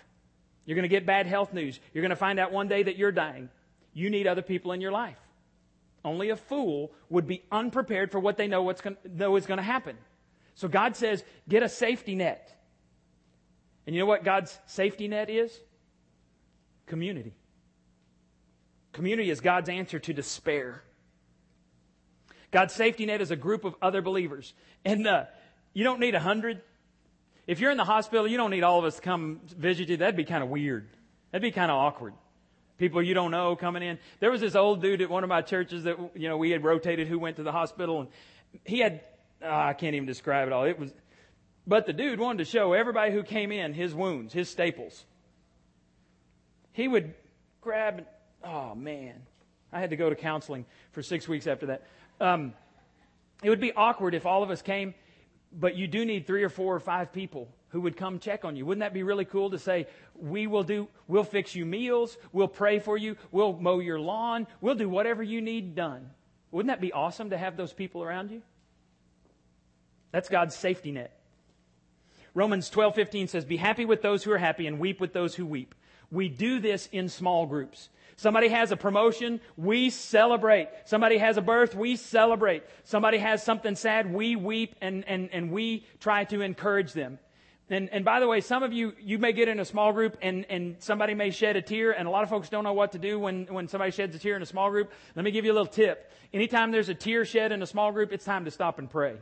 You're 0.70 0.76
going 0.76 0.84
to 0.84 0.88
get 0.88 1.07
bad 1.07 1.26
health 1.26 1.51
news. 1.51 1.80
You're 1.95 2.03
going 2.03 2.11
to 2.11 2.15
find 2.15 2.39
out 2.39 2.51
one 2.51 2.67
day 2.67 2.84
that 2.84 2.95
you're 2.95 3.11
dying. 3.11 3.49
You 3.91 4.11
need 4.11 4.28
other 4.28 4.43
people 4.43 4.72
in 4.72 4.82
your 4.82 4.91
life. 4.91 5.17
Only 6.05 6.30
a 6.30 6.36
fool 6.36 6.91
would 7.09 7.26
be 7.26 7.41
unprepared 7.51 8.11
for 8.11 8.20
what 8.20 8.38
they 8.38 8.45
know, 8.45 8.61
what's 8.61 8.80
going, 8.80 8.95
know 9.03 9.36
is 9.36 9.47
going 9.47 9.57
to 9.57 9.63
happen. 9.63 9.97
So 10.53 10.67
God 10.67 10.95
says, 10.95 11.24
get 11.47 11.63
a 11.63 11.70
safety 11.70 12.13
net. 12.13 12.55
And 13.88 13.95
you 13.95 13.99
know 13.99 14.05
what 14.05 14.24
God's 14.24 14.59
safety 14.67 15.07
net 15.07 15.32
is? 15.32 15.59
Community. 16.86 17.34
Community 18.93 19.32
is 19.32 19.41
God's 19.41 19.70
answer 19.70 19.97
to 19.97 20.13
despair. 20.13 20.84
God's 22.51 22.76
safety 22.76 23.07
net 23.07 23.22
is 23.22 23.32
a 23.32 23.36
group 23.36 23.65
of 23.65 23.74
other 23.82 24.03
believers. 24.03 24.53
And 24.86 25.07
uh, 25.07 25.24
you 25.74 25.84
don't 25.84 25.99
need 25.99 26.13
a 26.13 26.20
hundred. 26.20 26.61
If 27.49 27.59
you're 27.59 27.71
in 27.71 27.77
the 27.77 27.83
hospital, 27.83 28.27
you 28.27 28.37
don't 28.37 28.51
need 28.51 28.61
all 28.61 28.77
of 28.77 28.85
us 28.85 28.97
to 28.97 29.01
come 29.01 29.41
visit 29.57 29.89
you. 29.89 29.97
That'd 29.97 30.15
be 30.15 30.23
kind 30.23 30.43
of 30.43 30.49
weird. 30.49 30.87
That'd 31.31 31.41
be 31.41 31.49
kind 31.49 31.71
of 31.71 31.77
awkward. 31.77 32.13
People 32.77 33.01
you 33.01 33.15
don't 33.15 33.31
know 33.31 33.55
coming 33.55 33.81
in. 33.81 33.97
There 34.19 34.29
was 34.29 34.39
this 34.39 34.53
old 34.53 34.83
dude 34.83 35.01
at 35.01 35.09
one 35.09 35.23
of 35.23 35.29
my 35.29 35.41
churches 35.41 35.85
that, 35.85 35.97
you 36.13 36.29
know, 36.29 36.37
we 36.37 36.51
had 36.51 36.63
rotated 36.63 37.07
who 37.07 37.17
went 37.17 37.37
to 37.37 37.43
the 37.43 37.51
hospital 37.51 38.01
and 38.01 38.09
he 38.65 38.77
had, 38.77 39.01
oh, 39.41 39.49
I 39.49 39.73
can't 39.73 39.95
even 39.95 40.05
describe 40.05 40.45
it 40.45 40.53
all. 40.53 40.65
It 40.65 40.77
was, 40.77 40.93
but 41.65 41.87
the 41.87 41.91
dude 41.91 42.19
wanted 42.19 42.37
to 42.37 42.45
show 42.45 42.73
everybody 42.73 43.11
who 43.11 43.23
came 43.23 43.51
in 43.51 43.73
his 43.73 43.95
wounds, 43.95 44.31
his 44.31 44.47
staples. 44.47 45.03
He 46.73 46.87
would 46.87 47.15
grab, 47.61 48.05
oh 48.43 48.75
man, 48.75 49.23
I 49.73 49.79
had 49.79 49.89
to 49.89 49.95
go 49.95 50.07
to 50.07 50.15
counseling 50.15 50.67
for 50.91 51.01
six 51.01 51.27
weeks 51.27 51.47
after 51.47 51.65
that. 51.65 51.87
Um, 52.21 52.53
it 53.41 53.49
would 53.49 53.59
be 53.59 53.73
awkward 53.73 54.13
if 54.13 54.27
all 54.27 54.43
of 54.43 54.51
us 54.51 54.61
came 54.61 54.93
but 55.51 55.75
you 55.75 55.87
do 55.87 56.05
need 56.05 56.27
three 56.27 56.43
or 56.43 56.49
four 56.49 56.75
or 56.75 56.79
five 56.79 57.11
people 57.11 57.49
who 57.69 57.81
would 57.81 57.97
come 57.97 58.19
check 58.19 58.45
on 58.45 58.55
you. 58.55 58.65
Wouldn't 58.65 58.81
that 58.81 58.93
be 58.93 59.03
really 59.03 59.25
cool 59.25 59.51
to 59.51 59.59
say, 59.59 59.87
we 60.15 60.47
will 60.47 60.63
do, 60.63 60.87
we'll 61.07 61.23
fix 61.23 61.55
you 61.55 61.65
meals, 61.65 62.17
we'll 62.31 62.47
pray 62.47 62.79
for 62.79 62.97
you, 62.97 63.15
we'll 63.31 63.53
mow 63.53 63.79
your 63.79 63.99
lawn, 63.99 64.47
we'll 64.61 64.75
do 64.75 64.89
whatever 64.89 65.23
you 65.23 65.41
need 65.41 65.75
done. 65.75 66.09
Wouldn't 66.51 66.69
that 66.69 66.81
be 66.81 66.91
awesome 66.91 67.29
to 67.29 67.37
have 67.37 67.57
those 67.57 67.73
people 67.73 68.03
around 68.03 68.31
you? 68.31 68.41
That's 70.11 70.29
God's 70.29 70.55
safety 70.55 70.91
net. 70.91 71.15
Romans 72.33 72.69
12:15 72.69 73.27
says, 73.27 73.45
"Be 73.45 73.57
happy 73.57 73.85
with 73.85 74.01
those 74.01 74.23
who 74.23 74.31
are 74.31 74.37
happy 74.37 74.65
and 74.65 74.79
weep 74.79 74.99
with 74.99 75.13
those 75.13 75.35
who 75.35 75.45
weep." 75.45 75.75
We 76.11 76.29
do 76.29 76.59
this 76.59 76.87
in 76.91 77.09
small 77.09 77.45
groups. 77.45 77.89
Somebody 78.20 78.49
has 78.49 78.74
a 78.74 78.76
promotion, 78.76 79.39
we 79.55 79.89
celebrate. 79.89 80.67
Somebody 80.84 81.17
has 81.20 81.38
a 81.38 81.41
birth, 81.41 81.74
we 81.74 81.95
celebrate. 81.95 82.63
Somebody 82.84 83.17
has 83.17 83.41
something 83.41 83.76
sad, 83.76 84.13
we 84.13 84.36
weep 84.36 84.76
and, 84.82 85.05
and, 85.07 85.30
and 85.32 85.51
we 85.51 85.86
try 86.01 86.26
to 86.26 86.41
encourage 86.41 86.91
them. 86.91 87.17
And, 87.70 87.88
and 87.93 88.03
by 88.03 88.20
the 88.20 88.28
way, 88.28 88.41
some 88.41 88.61
of 88.61 88.74
you, 88.74 88.91
you 88.99 89.20
may 89.20 89.32
get 89.32 89.47
in 89.47 89.61
a 89.61 89.63
small 89.63 89.93
group 89.93 90.17
and, 90.22 90.45
and 90.49 90.76
somebody 90.80 91.13
may 91.13 91.32
shed 91.32 91.55
a 91.55 91.61
tear, 91.61 91.91
and 91.91 92.09
a 92.09 92.11
lot 92.11 92.24
of 92.24 92.30
folks 92.30 92.49
don't 92.49 92.65
know 92.65 92.74
what 92.74 92.91
to 92.91 92.99
do 92.99 93.17
when, 93.17 93.45
when 93.45 93.70
somebody 93.70 93.91
sheds 93.91 94.13
a 94.17 94.20
tear 94.20 94.36
in 94.36 94.41
a 94.41 94.45
small 94.45 94.70
group. 94.70 94.91
Let 95.15 95.24
me 95.24 95.32
give 95.32 95.45
you 95.45 95.53
a 95.53 95.57
little 95.57 95.65
tip. 95.65 96.11
Anytime 96.34 96.72
there's 96.72 96.89
a 96.89 96.95
tear 96.95 97.24
shed 97.24 97.53
in 97.53 97.63
a 97.63 97.67
small 97.67 97.93
group, 97.93 98.11
it's 98.11 98.26
time 98.26 98.43
to 98.43 98.51
stop 98.51 98.80
and 98.80 98.89
pray. 98.89 99.15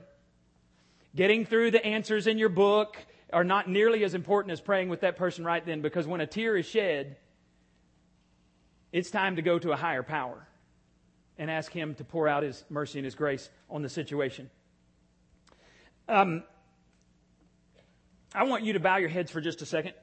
Getting 1.16 1.46
through 1.46 1.70
the 1.70 1.86
answers 1.86 2.26
in 2.26 2.40
your 2.40 2.50
book 2.50 2.98
are 3.32 3.44
not 3.44 3.70
nearly 3.70 4.04
as 4.04 4.16
important 4.16 4.54
as 4.54 4.60
praying 4.60 4.90
with 4.90 5.02
that 5.02 5.18
person 5.18 5.46
right 5.46 5.64
then, 5.64 5.82
because 5.82 6.08
when 6.08 6.20
a 6.20 6.26
tear 6.26 6.58
is 6.58 6.66
shed, 6.66 7.18
it's 8.92 9.12
time 9.12 9.36
to 9.36 9.42
go 9.42 9.60
to 9.60 9.72
a 9.72 9.76
higher 9.76 10.04
power 10.04 10.48
and 11.38 11.52
ask 11.52 11.72
Him 11.72 11.96
to 11.96 12.04
pour 12.04 12.28
out 12.28 12.44
His 12.44 12.64
mercy 12.70 13.00
and 13.00 13.06
His 13.06 13.16
grace 13.16 13.50
on 13.70 13.82
the 13.82 13.90
situation. 13.90 14.50
Um, 16.08 16.44
I 18.34 18.44
want 18.44 18.64
you 18.64 18.74
to 18.74 18.80
bow 18.80 18.98
your 18.98 19.10
heads 19.10 19.32
for 19.32 19.42
just 19.42 19.62
a 19.62 19.66
second, 19.66 19.94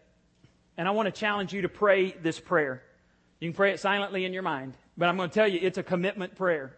and 0.76 0.86
I 0.86 0.90
want 0.90 1.06
to 1.06 1.12
challenge 1.12 1.52
you 1.52 1.62
to 1.62 1.68
pray 1.68 2.12
this 2.12 2.38
prayer. 2.38 2.82
You 3.40 3.48
can 3.50 3.56
pray 3.56 3.72
it 3.72 3.80
silently 3.80 4.24
in 4.24 4.32
your 4.32 4.42
mind, 4.42 4.74
but 4.96 5.08
I'm 5.08 5.16
going 5.16 5.30
to 5.30 5.34
tell 5.34 5.48
you 5.48 5.58
it's 5.62 5.78
a 5.78 5.82
commitment 5.82 6.36
prayer. 6.36 6.76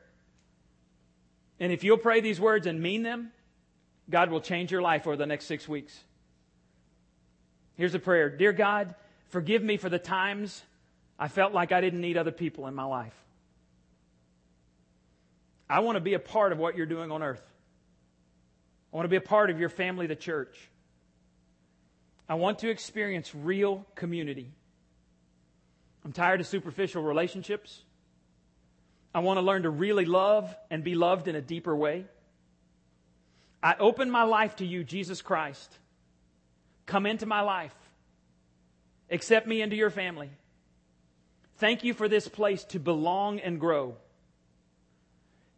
And 1.59 1.73
if 1.73 1.85
you'll 1.85 1.99
pray 1.99 2.21
these 2.21 2.41
words 2.41 2.67
and 2.67 2.81
mean 2.81 3.03
them, 3.03 3.33
God 4.09 4.31
will 4.31 4.41
change 4.41 4.71
your 4.71 4.83
life 4.83 5.07
over 5.07 5.17
the 5.17 5.27
next 5.27 5.47
six 5.47 5.69
weeks. 5.69 6.05
Here's 7.77 7.95
a 7.95 7.99
prayer 7.99 8.31
Dear 8.31 8.53
God, 8.53 8.95
forgive 9.29 9.63
me 9.63 9.77
for 9.77 9.89
the 9.89 9.99
times 9.99 10.63
I 11.19 11.29
felt 11.29 11.53
like 11.53 11.73
I 11.73 11.81
didn't 11.81 12.01
need 12.01 12.17
other 12.17 12.31
people 12.31 12.67
in 12.67 12.75
my 12.75 12.85
life. 12.85 13.15
I 15.69 15.81
want 15.81 15.97
to 15.97 16.01
be 16.01 16.15
a 16.15 16.19
part 16.19 16.53
of 16.53 16.59
what 16.59 16.77
you're 16.77 16.87
doing 16.87 17.11
on 17.11 17.23
earth. 17.23 17.43
I 18.93 18.97
want 18.97 19.05
to 19.07 19.11
be 19.11 19.17
a 19.17 19.21
part 19.21 19.51
of 19.51 19.59
your 19.59 19.69
family, 19.69 20.07
the 20.07 20.17
church. 20.17 20.57
I 22.29 22.35
want 22.35 22.61
to 22.61 22.71
experience 22.71 23.35
real 23.35 23.85
community. 23.95 24.53
I'm 26.05 26.13
tired 26.13 26.41
of 26.41 26.47
superficial 26.47 27.03
relationships. 27.03 27.83
I 29.15 29.21
want 29.21 29.39
to 29.39 29.43
learn 29.43 29.63
to 29.63 29.71
really 29.71 30.05
love 30.05 30.55
and 30.71 30.85
be 30.85 30.95
loved 30.95 31.27
in 31.27 31.35
a 31.35 31.41
deeper 31.41 31.75
way. 31.75 32.05
I 33.63 33.75
open 33.81 34.11
my 34.11 34.23
life 34.23 34.57
to 34.57 34.67
you, 34.67 34.85
Jesus 34.85 35.23
Christ. 35.23 35.77
Come 36.85 37.07
into 37.07 37.27
my 37.27 37.41
life. 37.41 37.75
Accept 39.11 39.47
me 39.47 39.63
into 39.63 39.75
your 39.75 39.91
family. 39.91 40.31
Thank 41.59 41.85
you 41.85 41.95
for 41.95 42.09
this 42.09 42.29
place 42.29 42.65
to 42.65 42.79
belong 42.79 43.41
and 43.41 43.59
grow. 43.59 43.97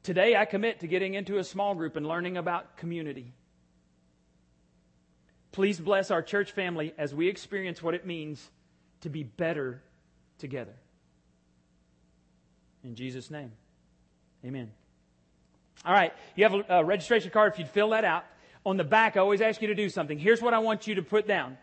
Today, 0.05 0.37
I 0.37 0.45
commit 0.45 0.81
to 0.81 0.87
getting 0.87 1.15
into 1.15 1.39
a 1.39 1.45
small 1.45 1.75
group 1.75 1.97
and 1.97 2.07
learning 2.07 2.37
about 2.37 2.77
community. 2.77 3.33
Please 5.51 5.81
bless 5.81 6.11
our 6.11 6.23
church 6.23 6.53
family 6.53 6.95
as 6.97 7.15
we 7.15 7.29
experience 7.29 7.83
what 7.83 7.95
it 7.95 8.07
means 8.07 8.51
to 9.01 9.11
be 9.11 9.25
better 9.25 9.83
together. 10.39 10.75
In 12.85 12.95
Jesus' 12.95 13.31
name, 13.31 13.51
amen. 14.45 14.71
All 15.85 15.93
right, 15.93 16.13
you 16.37 16.45
have 16.45 16.55
a, 16.55 16.79
a 16.79 16.85
registration 16.85 17.31
card. 17.31 17.53
If 17.53 17.59
you'd 17.59 17.69
fill 17.69 17.91
that 17.91 18.05
out. 18.05 18.25
On 18.65 18.77
the 18.77 18.85
back, 18.85 19.17
I 19.17 19.21
always 19.21 19.41
ask 19.41 19.61
you 19.63 19.69
to 19.69 19.75
do 19.75 19.89
something. 19.89 20.19
Here's 20.19 20.43
what 20.43 20.55
I 20.55 20.59
want 20.59 20.87
you 20.87 20.97
to 20.97 21.03
put 21.03 21.27
down. 21.27 21.59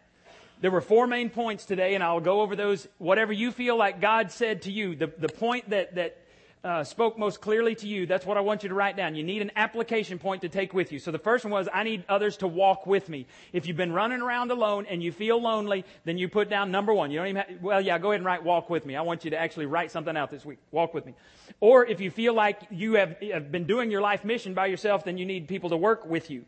There 0.62 0.72
were 0.72 0.82
four 0.82 1.06
main 1.06 1.30
points 1.30 1.66
today, 1.66 1.96
and 1.96 2.04
I'll 2.04 2.22
go 2.22 2.42
over 2.42 2.56
those. 2.56 2.88
Whatever 2.98 3.34
you 3.34 3.52
feel 3.52 3.78
like 3.78 4.02
God 4.02 4.32
said 4.32 4.64
to 4.64 4.72
you, 4.72 4.96
the, 4.96 5.08
the 5.08 5.30
point 5.30 5.70
that, 5.70 5.96
that 5.96 6.18
uh, 6.64 6.84
spoke 6.84 7.20
most 7.20 7.42
clearly 7.42 7.76
to 7.76 7.88
you, 7.88 8.08
that's 8.08 8.26
what 8.26 8.38
I 8.38 8.40
want 8.42 8.64
you 8.64 8.70
to 8.70 8.76
write 8.76 8.98
down. 8.98 9.14
You 9.14 9.24
need 9.24 9.44
an 9.44 9.52
application 9.56 10.18
point 10.18 10.42
to 10.42 10.50
take 10.50 10.74
with 10.74 10.92
you. 10.92 10.98
So 10.98 11.12
the 11.12 11.20
first 11.20 11.46
one 11.46 11.52
was, 11.52 11.68
I 11.72 11.84
need 11.84 12.04
others 12.10 12.38
to 12.38 12.48
walk 12.48 12.88
with 12.88 13.08
me. 13.08 13.28
If 13.54 13.68
you've 13.68 13.78
been 13.78 13.94
running 13.94 14.22
around 14.22 14.50
alone 14.50 14.88
and 14.90 15.04
you 15.04 15.12
feel 15.12 15.40
lonely, 15.40 15.86
then 16.06 16.18
you 16.18 16.28
put 16.28 16.50
down 16.50 16.72
number 16.72 16.92
one. 16.92 17.12
You 17.12 17.20
don't 17.20 17.28
even 17.28 17.44
have, 17.48 17.62
well, 17.62 17.82
yeah, 17.82 18.00
go 18.00 18.10
ahead 18.10 18.22
and 18.22 18.26
write 18.26 18.44
walk 18.44 18.68
with 18.70 18.84
me. 18.84 18.96
I 18.96 19.02
want 19.02 19.26
you 19.26 19.32
to 19.32 19.38
actually 19.38 19.68
write 19.68 19.92
something 19.92 20.18
out 20.18 20.32
this 20.32 20.44
week. 20.44 20.58
Walk 20.72 20.96
with 20.96 21.06
me. 21.06 21.14
Or 21.60 21.86
if 21.86 22.02
you 22.02 22.10
feel 22.10 22.34
like 22.34 22.62
you 22.72 22.94
have, 22.96 23.18
have 23.32 23.52
been 23.52 23.66
doing 23.66 23.92
your 23.92 24.02
life 24.02 24.26
mission 24.26 24.56
by 24.56 24.66
yourself, 24.66 25.04
then 25.04 25.20
you 25.20 25.26
need 25.26 25.48
people 25.48 25.70
to 25.70 25.78
work 25.78 26.08
with 26.08 26.32
you. 26.32 26.46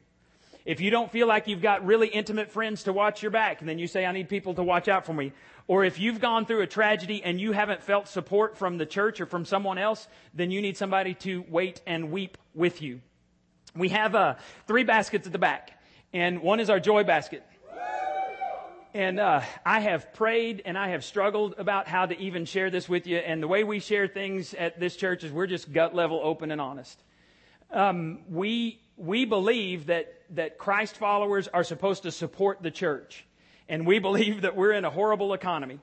If 0.68 0.82
you 0.82 0.92
don't 0.92 1.10
feel 1.10 1.28
like 1.28 1.48
you've 1.48 1.62
got 1.62 1.86
really 1.86 2.10
intimate 2.10 2.52
friends 2.52 2.84
to 2.84 2.92
watch 2.92 3.22
your 3.22 3.32
back, 3.32 3.62
and 3.62 3.70
then 3.70 3.80
you 3.80 3.88
say, 3.88 4.06
I 4.06 4.12
need 4.12 4.28
people 4.28 4.54
to 4.56 4.64
watch 4.64 4.90
out 4.90 5.06
for 5.06 5.14
me. 5.14 5.32
Or 5.66 5.86
if 5.86 5.98
you've 5.98 6.20
gone 6.20 6.46
through 6.46 6.62
a 6.62 6.68
tragedy 6.68 7.24
and 7.24 7.40
you 7.40 7.54
haven't 7.54 7.82
felt 7.82 8.10
support 8.10 8.58
from 8.58 8.78
the 8.78 8.86
church 8.86 9.22
or 9.22 9.26
from 9.26 9.46
someone 9.46 9.78
else, 9.78 10.10
then 10.34 10.52
you 10.52 10.62
need 10.62 10.76
somebody 10.76 11.14
to 11.14 11.46
wait 11.48 11.80
and 11.88 12.12
weep 12.12 12.38
with 12.54 12.82
you. 12.82 13.00
We 13.78 13.88
have 13.90 14.14
uh, 14.14 14.36
three 14.68 14.84
baskets 14.84 15.26
at 15.26 15.32
the 15.32 15.40
back, 15.40 15.82
and 16.12 16.42
one 16.42 16.60
is 16.60 16.70
our 16.70 16.82
joy 16.82 17.06
basket. 17.06 17.46
And 18.94 19.22
uh, 19.22 19.44
I 19.66 19.80
have 19.80 20.14
prayed 20.16 20.64
and 20.66 20.78
I 20.78 20.90
have 20.90 21.06
struggled 21.06 21.56
about 21.58 21.88
how 21.88 22.08
to 22.08 22.20
even 22.20 22.44
share 22.44 22.70
this 22.70 22.90
with 22.90 23.08
you. 23.08 23.18
And 23.18 23.42
the 23.42 23.48
way 23.48 23.64
we 23.64 23.80
share 23.80 24.08
things 24.08 24.54
at 24.54 24.82
this 24.82 24.98
church 24.98 25.24
is 25.24 25.32
we're 25.32 25.48
just 25.48 25.72
gut 25.72 25.96
level, 25.96 26.20
open, 26.22 26.52
and 26.52 26.60
honest. 26.60 27.02
Um, 27.72 28.20
we 28.30 28.82
we 28.98 29.26
believe 29.26 29.86
that, 29.88 30.14
that 30.32 30.58
Christ 30.58 30.98
followers 30.98 31.48
are 31.48 31.64
supposed 31.64 32.04
to 32.04 32.12
support 32.12 32.62
the 32.62 32.72
church. 32.72 33.26
And 33.70 33.86
we 33.86 34.00
believe 34.00 34.42
that 34.42 34.56
we're 34.56 34.72
in 34.72 34.86
a 34.86 34.90
horrible 34.90 35.34
economy. 35.34 35.80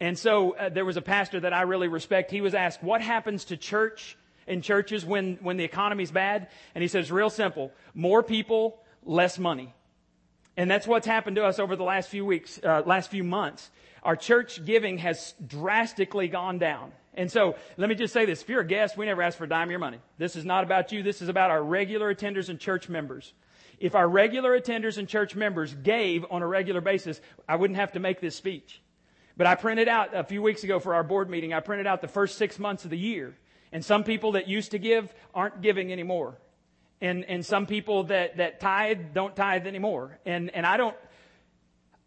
And 0.00 0.18
so 0.18 0.56
uh, 0.56 0.68
there 0.68 0.84
was 0.84 0.96
a 0.96 1.02
pastor 1.02 1.40
that 1.40 1.52
I 1.52 1.62
really 1.62 1.88
respect. 1.88 2.30
He 2.30 2.40
was 2.40 2.54
asked, 2.54 2.82
what 2.82 3.00
happens 3.00 3.46
to 3.46 3.56
church 3.56 4.18
in 4.46 4.62
churches 4.62 5.04
when, 5.04 5.38
when 5.40 5.56
the 5.56 5.64
economy's 5.64 6.10
bad? 6.10 6.48
And 6.74 6.82
he 6.82 6.88
says, 6.88 7.10
real 7.10 7.30
simple, 7.30 7.72
more 7.94 8.22
people, 8.22 8.78
less 9.04 9.38
money. 9.38 9.72
And 10.56 10.70
that's 10.70 10.86
what's 10.86 11.06
happened 11.06 11.36
to 11.36 11.44
us 11.44 11.58
over 11.58 11.76
the 11.76 11.84
last 11.84 12.08
few 12.08 12.24
weeks, 12.24 12.58
uh, 12.62 12.82
last 12.84 13.10
few 13.10 13.24
months. 13.24 13.70
Our 14.02 14.16
church 14.16 14.64
giving 14.64 14.98
has 14.98 15.34
drastically 15.46 16.28
gone 16.28 16.58
down. 16.58 16.92
And 17.16 17.32
so 17.32 17.56
let 17.76 17.88
me 17.88 17.94
just 17.94 18.12
say 18.12 18.26
this. 18.26 18.42
If 18.42 18.48
you're 18.48 18.60
a 18.60 18.66
guest, 18.66 18.96
we 18.96 19.06
never 19.06 19.22
ask 19.22 19.38
for 19.38 19.44
a 19.44 19.48
dime 19.48 19.68
of 19.68 19.70
your 19.70 19.80
money. 19.80 19.98
This 20.18 20.36
is 20.36 20.44
not 20.44 20.64
about 20.64 20.92
you. 20.92 21.02
This 21.02 21.22
is 21.22 21.28
about 21.28 21.50
our 21.50 21.62
regular 21.62 22.14
attenders 22.14 22.48
and 22.50 22.60
church 22.60 22.88
members. 22.88 23.32
If 23.78 23.94
our 23.94 24.08
regular 24.08 24.58
attenders 24.58 24.98
and 24.98 25.08
church 25.08 25.34
members 25.34 25.74
gave 25.74 26.24
on 26.30 26.42
a 26.42 26.46
regular 26.46 26.80
basis, 26.80 27.20
I 27.48 27.56
wouldn't 27.56 27.78
have 27.78 27.92
to 27.92 28.00
make 28.00 28.20
this 28.20 28.36
speech. 28.36 28.82
But 29.36 29.46
I 29.46 29.54
printed 29.54 29.88
out 29.88 30.14
a 30.14 30.24
few 30.24 30.42
weeks 30.42 30.64
ago 30.64 30.78
for 30.78 30.94
our 30.94 31.04
board 31.04 31.28
meeting, 31.28 31.52
I 31.52 31.60
printed 31.60 31.86
out 31.86 32.00
the 32.00 32.08
first 32.08 32.38
six 32.38 32.58
months 32.58 32.84
of 32.84 32.90
the 32.90 32.98
year. 32.98 33.36
And 33.72 33.84
some 33.84 34.04
people 34.04 34.32
that 34.32 34.48
used 34.48 34.70
to 34.70 34.78
give 34.78 35.12
aren't 35.34 35.60
giving 35.60 35.92
anymore. 35.92 36.38
And, 37.00 37.24
and 37.24 37.44
some 37.44 37.66
people 37.66 38.04
that, 38.04 38.38
that 38.38 38.60
tithe 38.60 39.12
don't 39.12 39.36
tithe 39.36 39.66
anymore. 39.66 40.18
And, 40.24 40.50
and 40.54 40.64
I 40.64 40.78
don't, 40.78 40.96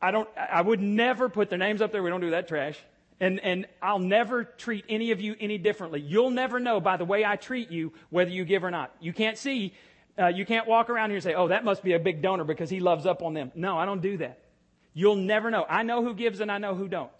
I 0.01 0.09
don't, 0.09 0.27
I 0.35 0.61
would 0.61 0.79
never 0.79 1.29
put 1.29 1.49
their 1.49 1.59
names 1.59 1.81
up 1.81 1.91
there. 1.91 2.01
We 2.01 2.09
don't 2.09 2.21
do 2.21 2.31
that 2.31 2.47
trash. 2.47 2.79
And, 3.21 3.39
and 3.41 3.65
I'll 3.81 3.99
never 3.99 4.45
treat 4.45 4.85
any 4.87 5.11
of 5.11 5.19
you 5.19 5.35
any 5.39 5.57
differently. 5.57 5.99
You'll 5.99 6.29
never 6.29 6.59
know 6.59 6.79
by 6.79 6.97
the 6.97 7.05
way 7.05 7.25
I 7.25 7.35
treat 7.35 7.69
you 7.69 7.91
whether 8.09 8.31
you 8.31 8.45
give 8.45 8.63
or 8.63 8.71
not. 8.71 8.95
You 9.01 9.11
can't 9.11 9.37
see, 9.37 9.73
uh, 10.17 10.27
you 10.27 10.45
can't 10.45 10.67
walk 10.67 10.89
around 10.89 11.09
here 11.09 11.17
and 11.17 11.23
say, 11.23 11.33
oh, 11.33 11.49
that 11.49 11.65
must 11.65 11.83
be 11.83 11.93
a 11.93 11.99
big 11.99 12.21
donor 12.21 12.45
because 12.45 12.69
he 12.69 12.79
loves 12.79 13.05
up 13.05 13.21
on 13.21 13.33
them. 13.33 13.51
No, 13.55 13.77
I 13.77 13.85
don't 13.85 14.01
do 14.01 14.17
that. 14.17 14.39
You'll 14.93 15.17
never 15.17 15.51
know. 15.51 15.65
I 15.67 15.83
know 15.83 16.03
who 16.03 16.13
gives 16.13 16.39
and 16.39 16.51
I 16.51 16.59
know 16.59 16.75
who 16.75 16.87
don't. 16.87 17.11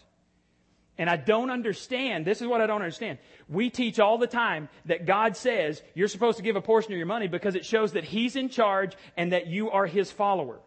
And 0.97 1.09
I 1.09 1.15
don't 1.15 1.49
understand. 1.49 2.25
This 2.25 2.41
is 2.41 2.47
what 2.47 2.59
I 2.59 2.67
don't 2.67 2.81
understand. 2.81 3.19
We 3.47 3.69
teach 3.69 3.99
all 3.99 4.17
the 4.17 4.27
time 4.27 4.67
that 4.85 5.05
God 5.05 5.37
says 5.37 5.81
you're 5.95 6.09
supposed 6.09 6.37
to 6.37 6.43
give 6.43 6.57
a 6.57 6.61
portion 6.61 6.91
of 6.91 6.97
your 6.97 7.07
money 7.07 7.27
because 7.27 7.55
it 7.55 7.65
shows 7.65 7.93
that 7.93 8.03
He's 8.03 8.35
in 8.35 8.49
charge 8.49 8.95
and 9.15 9.31
that 9.31 9.47
you 9.47 9.69
are 9.71 9.85
His 9.85 10.11
follower. 10.11 10.59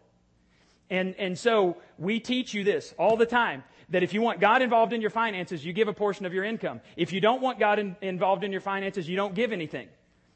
And, 0.89 1.15
and 1.17 1.37
so 1.37 1.77
we 1.99 2.19
teach 2.19 2.53
you 2.53 2.63
this 2.63 2.95
all 2.97 3.15
the 3.15 3.27
time 3.27 3.63
that 3.89 4.03
if 4.03 4.13
you 4.13 4.21
want 4.21 4.39
God 4.39 4.61
involved 4.61 4.93
in 4.93 5.01
your 5.01 5.09
finances, 5.09 5.65
you 5.65 5.73
give 5.73 5.87
a 5.87 5.93
portion 5.93 6.25
of 6.25 6.33
your 6.33 6.43
income. 6.43 6.81
If 6.95 7.13
you 7.13 7.21
don't 7.21 7.41
want 7.41 7.59
God 7.59 7.79
in, 7.79 7.95
involved 8.01 8.43
in 8.43 8.51
your 8.51 8.61
finances, 8.61 9.07
you 9.07 9.15
don't 9.15 9.35
give 9.35 9.51
anything. 9.51 9.87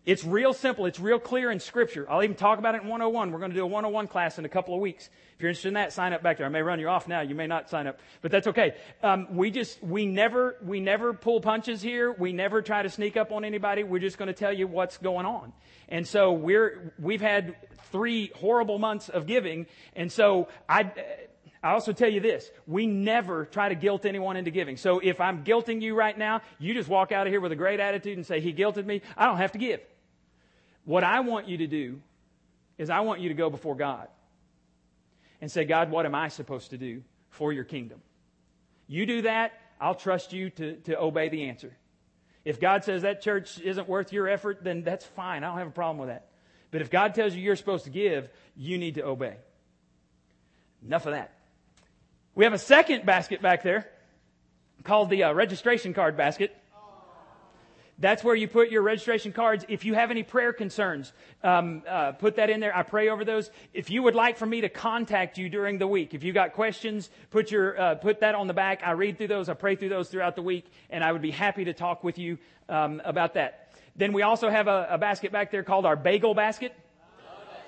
It's 0.08 0.24
real 0.24 0.54
simple. 0.54 0.86
It's 0.86 1.02
real 1.02 1.20
clear 1.20 1.52
in 1.52 1.60
Scripture. 1.60 2.10
I'll 2.10 2.24
even 2.24 2.38
talk 2.38 2.60
about 2.60 2.76
it 2.76 2.82
in 2.82 2.88
101. 2.88 3.30
We're 3.30 3.40
going 3.40 3.52
to 3.52 3.58
do 3.58 3.64
a 3.64 3.68
101 3.68 4.08
class 4.08 4.40
in 4.40 4.46
a 4.46 4.50
couple 4.50 4.74
of 4.74 4.80
weeks. 4.80 5.10
If 5.36 5.42
you're 5.42 5.50
interested 5.50 5.68
in 5.68 5.74
that, 5.74 5.92
sign 5.92 6.14
up 6.14 6.24
back 6.24 6.38
there. 6.38 6.46
I 6.46 6.50
may 6.50 6.62
run 6.62 6.80
you 6.80 6.88
off 6.88 7.10
now. 7.10 7.20
You 7.20 7.36
may 7.36 7.46
not 7.46 7.70
sign 7.70 7.88
up, 7.88 8.00
but 8.22 8.32
that's 8.32 8.48
okay. 8.48 8.76
Um, 9.04 9.36
we 9.36 9.52
just 9.52 9.84
we 9.84 10.06
never 10.06 10.56
we 10.64 10.80
never 10.80 11.14
pull 11.14 11.42
punches 11.42 11.82
here. 11.82 12.10
We 12.14 12.32
never 12.32 12.62
try 12.62 12.84
to 12.84 12.90
sneak 12.90 13.18
up 13.18 13.34
on 13.34 13.44
anybody. 13.44 13.84
We're 13.84 14.00
just 14.00 14.18
going 14.18 14.28
to 14.28 14.34
tell 14.34 14.54
you 14.54 14.66
what's 14.66 14.96
going 14.96 15.26
on. 15.26 15.52
And 15.90 16.08
so 16.08 16.32
we're 16.32 16.94
we've 16.98 17.20
had 17.20 17.58
three 17.92 18.32
horrible 18.36 18.80
months 18.80 19.10
of 19.10 19.26
giving, 19.26 19.68
and 19.94 20.10
so 20.10 20.48
I 20.70 20.90
I 21.64 21.72
also 21.72 21.92
tell 21.92 22.10
you 22.10 22.20
this, 22.20 22.50
we 22.68 22.86
never 22.86 23.46
try 23.46 23.70
to 23.70 23.76
guilt 23.76 24.06
anyone 24.06 24.38
into 24.38 24.52
giving. 24.52 24.78
So 24.78 25.00
if 25.00 25.20
I'm 25.20 25.44
guilting 25.44 25.82
you 25.82 25.96
right 25.96 26.18
now, 26.18 26.42
you 26.60 26.74
just 26.74 26.88
walk 26.88 27.12
out 27.12 27.26
of 27.26 27.34
here 27.34 27.42
with 27.42 27.52
a 27.52 27.56
great 27.56 27.80
attitude 27.80 28.18
and 28.18 28.26
say, 28.26 28.40
he 28.40 28.54
guilted 28.54 28.86
me. 28.86 29.02
I 29.16 29.26
don't 29.26 29.38
have 29.38 29.54
to 29.54 29.58
give. 29.58 29.82
What 30.86 31.04
I 31.04 31.22
want 31.22 31.48
you 31.48 31.58
to 31.58 31.68
do 31.68 32.00
is 32.78 32.90
I 32.90 33.00
want 33.02 33.22
you 33.22 33.30
to 33.30 33.36
go 33.36 33.50
before 33.50 33.76
God 33.76 34.08
and 35.42 35.52
say, 35.52 35.66
God, 35.66 35.90
what 35.90 36.06
am 36.06 36.16
I 36.16 36.28
supposed 36.28 36.70
to 36.70 36.78
do 36.78 37.02
for 37.30 37.52
your 37.52 37.64
kingdom? 37.64 38.02
You 38.88 39.06
do 39.06 39.24
that, 39.24 39.54
I'll 39.82 39.96
trust 39.96 40.34
you 40.34 40.50
to, 40.52 40.76
to 40.86 41.00
obey 41.00 41.30
the 41.30 41.50
answer. 41.50 41.76
If 42.46 42.60
God 42.62 42.84
says 42.84 43.02
that 43.02 43.22
church 43.22 43.60
isn't 43.60 43.90
worth 43.90 44.14
your 44.14 44.28
effort, 44.28 44.64
then 44.64 44.84
that's 44.84 45.06
fine. 45.06 45.44
I 45.44 45.48
don't 45.48 45.58
have 45.58 45.68
a 45.68 45.72
problem 45.72 45.98
with 45.98 46.10
that. 46.10 46.28
But 46.72 46.82
if 46.82 46.90
God 46.90 47.14
tells 47.14 47.36
you 47.36 47.42
you're 47.42 47.56
supposed 47.56 47.84
to 47.86 47.90
give, 47.90 48.30
you 48.56 48.78
need 48.78 48.96
to 48.96 49.06
obey. 49.06 49.36
Enough 50.86 51.06
of 51.06 51.14
that. 51.14 51.34
We 52.38 52.44
have 52.44 52.54
a 52.54 52.60
second 52.60 53.04
basket 53.04 53.42
back 53.42 53.64
there 53.64 53.90
called 54.84 55.10
the 55.10 55.24
uh, 55.24 55.34
registration 55.34 55.96
card 55.96 56.16
basket. 56.16 56.56
That's 57.98 58.24
where 58.24 58.36
you 58.36 58.48
put 58.48 58.70
your 58.70 58.84
registration 58.84 59.34
cards. 59.34 59.66
If 59.68 59.86
you 59.86 59.96
have 59.96 60.12
any 60.12 60.22
prayer 60.22 60.54
concerns, 60.54 61.14
um, 61.44 61.82
uh, 61.90 62.12
put 62.12 62.36
that 62.36 62.52
in 62.52 62.60
there. 62.60 62.78
I 62.78 62.84
pray 62.84 63.10
over 63.10 63.26
those. 63.26 63.50
If 63.74 63.90
you 63.90 64.04
would 64.04 64.14
like 64.14 64.38
for 64.38 64.46
me 64.46 64.62
to 64.62 64.70
contact 64.70 65.40
you 65.40 65.50
during 65.50 65.80
the 65.80 65.88
week, 65.88 66.14
if 66.14 66.24
you 66.24 66.32
got 66.32 66.54
questions, 66.54 67.10
put 67.32 67.50
your 67.50 67.82
uh, 67.82 67.96
put 67.96 68.20
that 68.20 68.36
on 68.36 68.46
the 68.46 68.54
back. 68.54 68.82
I 68.86 68.92
read 68.92 69.18
through 69.18 69.30
those. 69.30 69.50
I 69.50 69.56
pray 69.56 69.76
through 69.76 69.90
those 69.90 70.10
throughout 70.10 70.36
the 70.36 70.44
week, 70.44 70.66
and 70.92 71.04
I 71.04 71.12
would 71.12 71.24
be 71.24 71.32
happy 71.32 71.66
to 71.66 71.74
talk 71.74 72.04
with 72.04 72.20
you 72.20 72.38
um, 72.70 73.02
about 73.04 73.34
that. 73.34 73.74
Then 73.96 74.14
we 74.14 74.22
also 74.22 74.48
have 74.48 74.68
a, 74.68 74.90
a 74.92 74.98
basket 75.00 75.32
back 75.32 75.50
there 75.50 75.64
called 75.64 75.88
our 75.88 75.96
bagel 75.96 76.36
basket. 76.36 76.76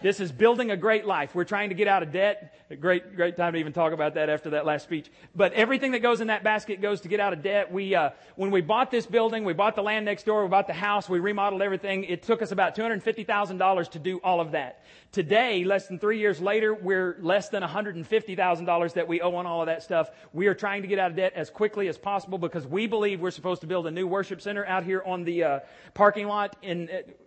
This 0.02 0.22
is 0.22 0.32
building 0.32 0.72
a 0.72 0.78
great 0.78 1.06
life. 1.06 1.36
We're 1.36 1.44
trying 1.44 1.70
to 1.70 1.76
get 1.76 1.88
out 1.88 2.04
of 2.04 2.12
debt. 2.12 2.56
A 2.70 2.76
great, 2.76 3.16
great 3.16 3.36
time 3.36 3.54
to 3.54 3.60
even 3.60 3.74
talk 3.74 3.92
about 3.92 4.14
that 4.14 4.30
after 4.30 4.52
that 4.52 4.66
last 4.66 4.84
speech. 4.84 5.12
But 5.36 5.54
everything 5.54 5.92
that 5.92 6.00
goes 6.00 6.22
in 6.22 6.28
that 6.28 6.44
basket 6.44 6.82
goes 6.82 7.02
to 7.02 7.10
get 7.10 7.20
out 7.20 7.34
of 7.34 7.42
debt. 7.42 7.72
We, 7.72 7.96
uh, 7.96 8.12
when 8.36 8.50
we 8.52 8.62
bought 8.62 8.92
this 8.92 9.06
building, 9.06 9.44
we 9.44 9.54
bought 9.54 9.76
the 9.76 9.82
land 9.82 10.06
next 10.06 10.26
door, 10.26 10.44
we 10.44 10.50
bought 10.50 10.68
the 10.68 10.74
house, 10.74 11.10
we 11.10 11.20
remodeled 11.20 11.62
everything. 11.62 12.06
It 12.06 12.24
took 12.24 12.42
us 12.42 12.52
about 12.52 12.76
$250,000 12.76 13.92
to 13.92 14.00
do 14.00 14.20
all 14.24 14.40
of 14.40 14.52
that. 14.52 14.86
Today, 15.12 15.64
less 15.64 15.88
than 15.88 16.00
three 16.00 16.20
years 16.20 16.40
later, 16.40 16.74
we're 16.74 17.18
less 17.22 17.50
than 17.50 17.64
$150,000 17.64 18.94
that 18.94 19.08
we 19.08 19.20
owe 19.22 19.36
on 19.36 19.46
all 19.46 19.62
of 19.62 19.66
that 19.66 19.84
stuff. 19.84 20.12
We 20.32 20.48
are 20.48 20.54
trying 20.54 20.84
to 20.84 20.88
get 20.88 21.00
out 21.00 21.12
of 21.12 21.18
debt 21.18 21.34
as 21.36 21.50
quickly 21.50 21.88
as 21.88 21.98
possible 21.98 22.38
because 22.38 22.66
we 22.66 22.88
believe 22.88 23.20
we're 23.20 23.32
supposed 23.32 23.62
to 23.62 23.68
build 23.68 23.88
a 23.88 23.92
new 23.92 24.08
worship 24.08 24.42
center 24.42 24.66
out 24.66 24.84
here 24.84 25.04
on 25.06 25.24
the 25.24 25.44
uh, 25.44 25.60
parking 25.94 26.28
lot. 26.28 26.56
Uh, 26.64 26.76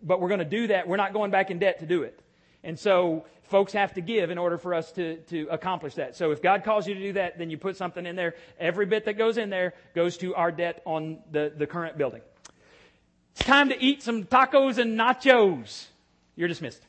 but 0.02 0.20
we're 0.20 0.28
going 0.28 0.38
to 0.38 0.44
do 0.44 0.68
that. 0.68 0.86
We're 0.86 0.96
not 0.96 1.12
going 1.12 1.30
back 1.30 1.50
in 1.50 1.58
debt 1.58 1.80
to 1.80 1.86
do 1.86 2.04
it. 2.04 2.18
And 2.64 2.78
so 2.78 3.24
folks 3.44 3.72
have 3.72 3.94
to 3.94 4.00
give 4.00 4.30
in 4.30 4.38
order 4.38 4.56
for 4.56 4.72
us 4.72 4.92
to, 4.92 5.16
to 5.16 5.48
accomplish 5.50 5.94
that. 5.96 6.16
So 6.16 6.30
if 6.30 6.40
God 6.40 6.64
calls 6.64 6.86
you 6.86 6.94
to 6.94 7.00
do 7.00 7.12
that, 7.14 7.38
then 7.38 7.50
you 7.50 7.58
put 7.58 7.76
something 7.76 8.06
in 8.06 8.16
there. 8.16 8.34
Every 8.58 8.86
bit 8.86 9.04
that 9.06 9.14
goes 9.18 9.36
in 9.36 9.50
there 9.50 9.74
goes 9.94 10.16
to 10.18 10.34
our 10.34 10.52
debt 10.52 10.82
on 10.84 11.18
the, 11.30 11.52
the 11.56 11.66
current 11.66 11.98
building. 11.98 12.22
It's 13.32 13.44
time 13.44 13.70
to 13.70 13.82
eat 13.82 14.02
some 14.02 14.24
tacos 14.24 14.78
and 14.78 14.98
nachos. 14.98 15.86
You're 16.36 16.48
dismissed. 16.48 16.82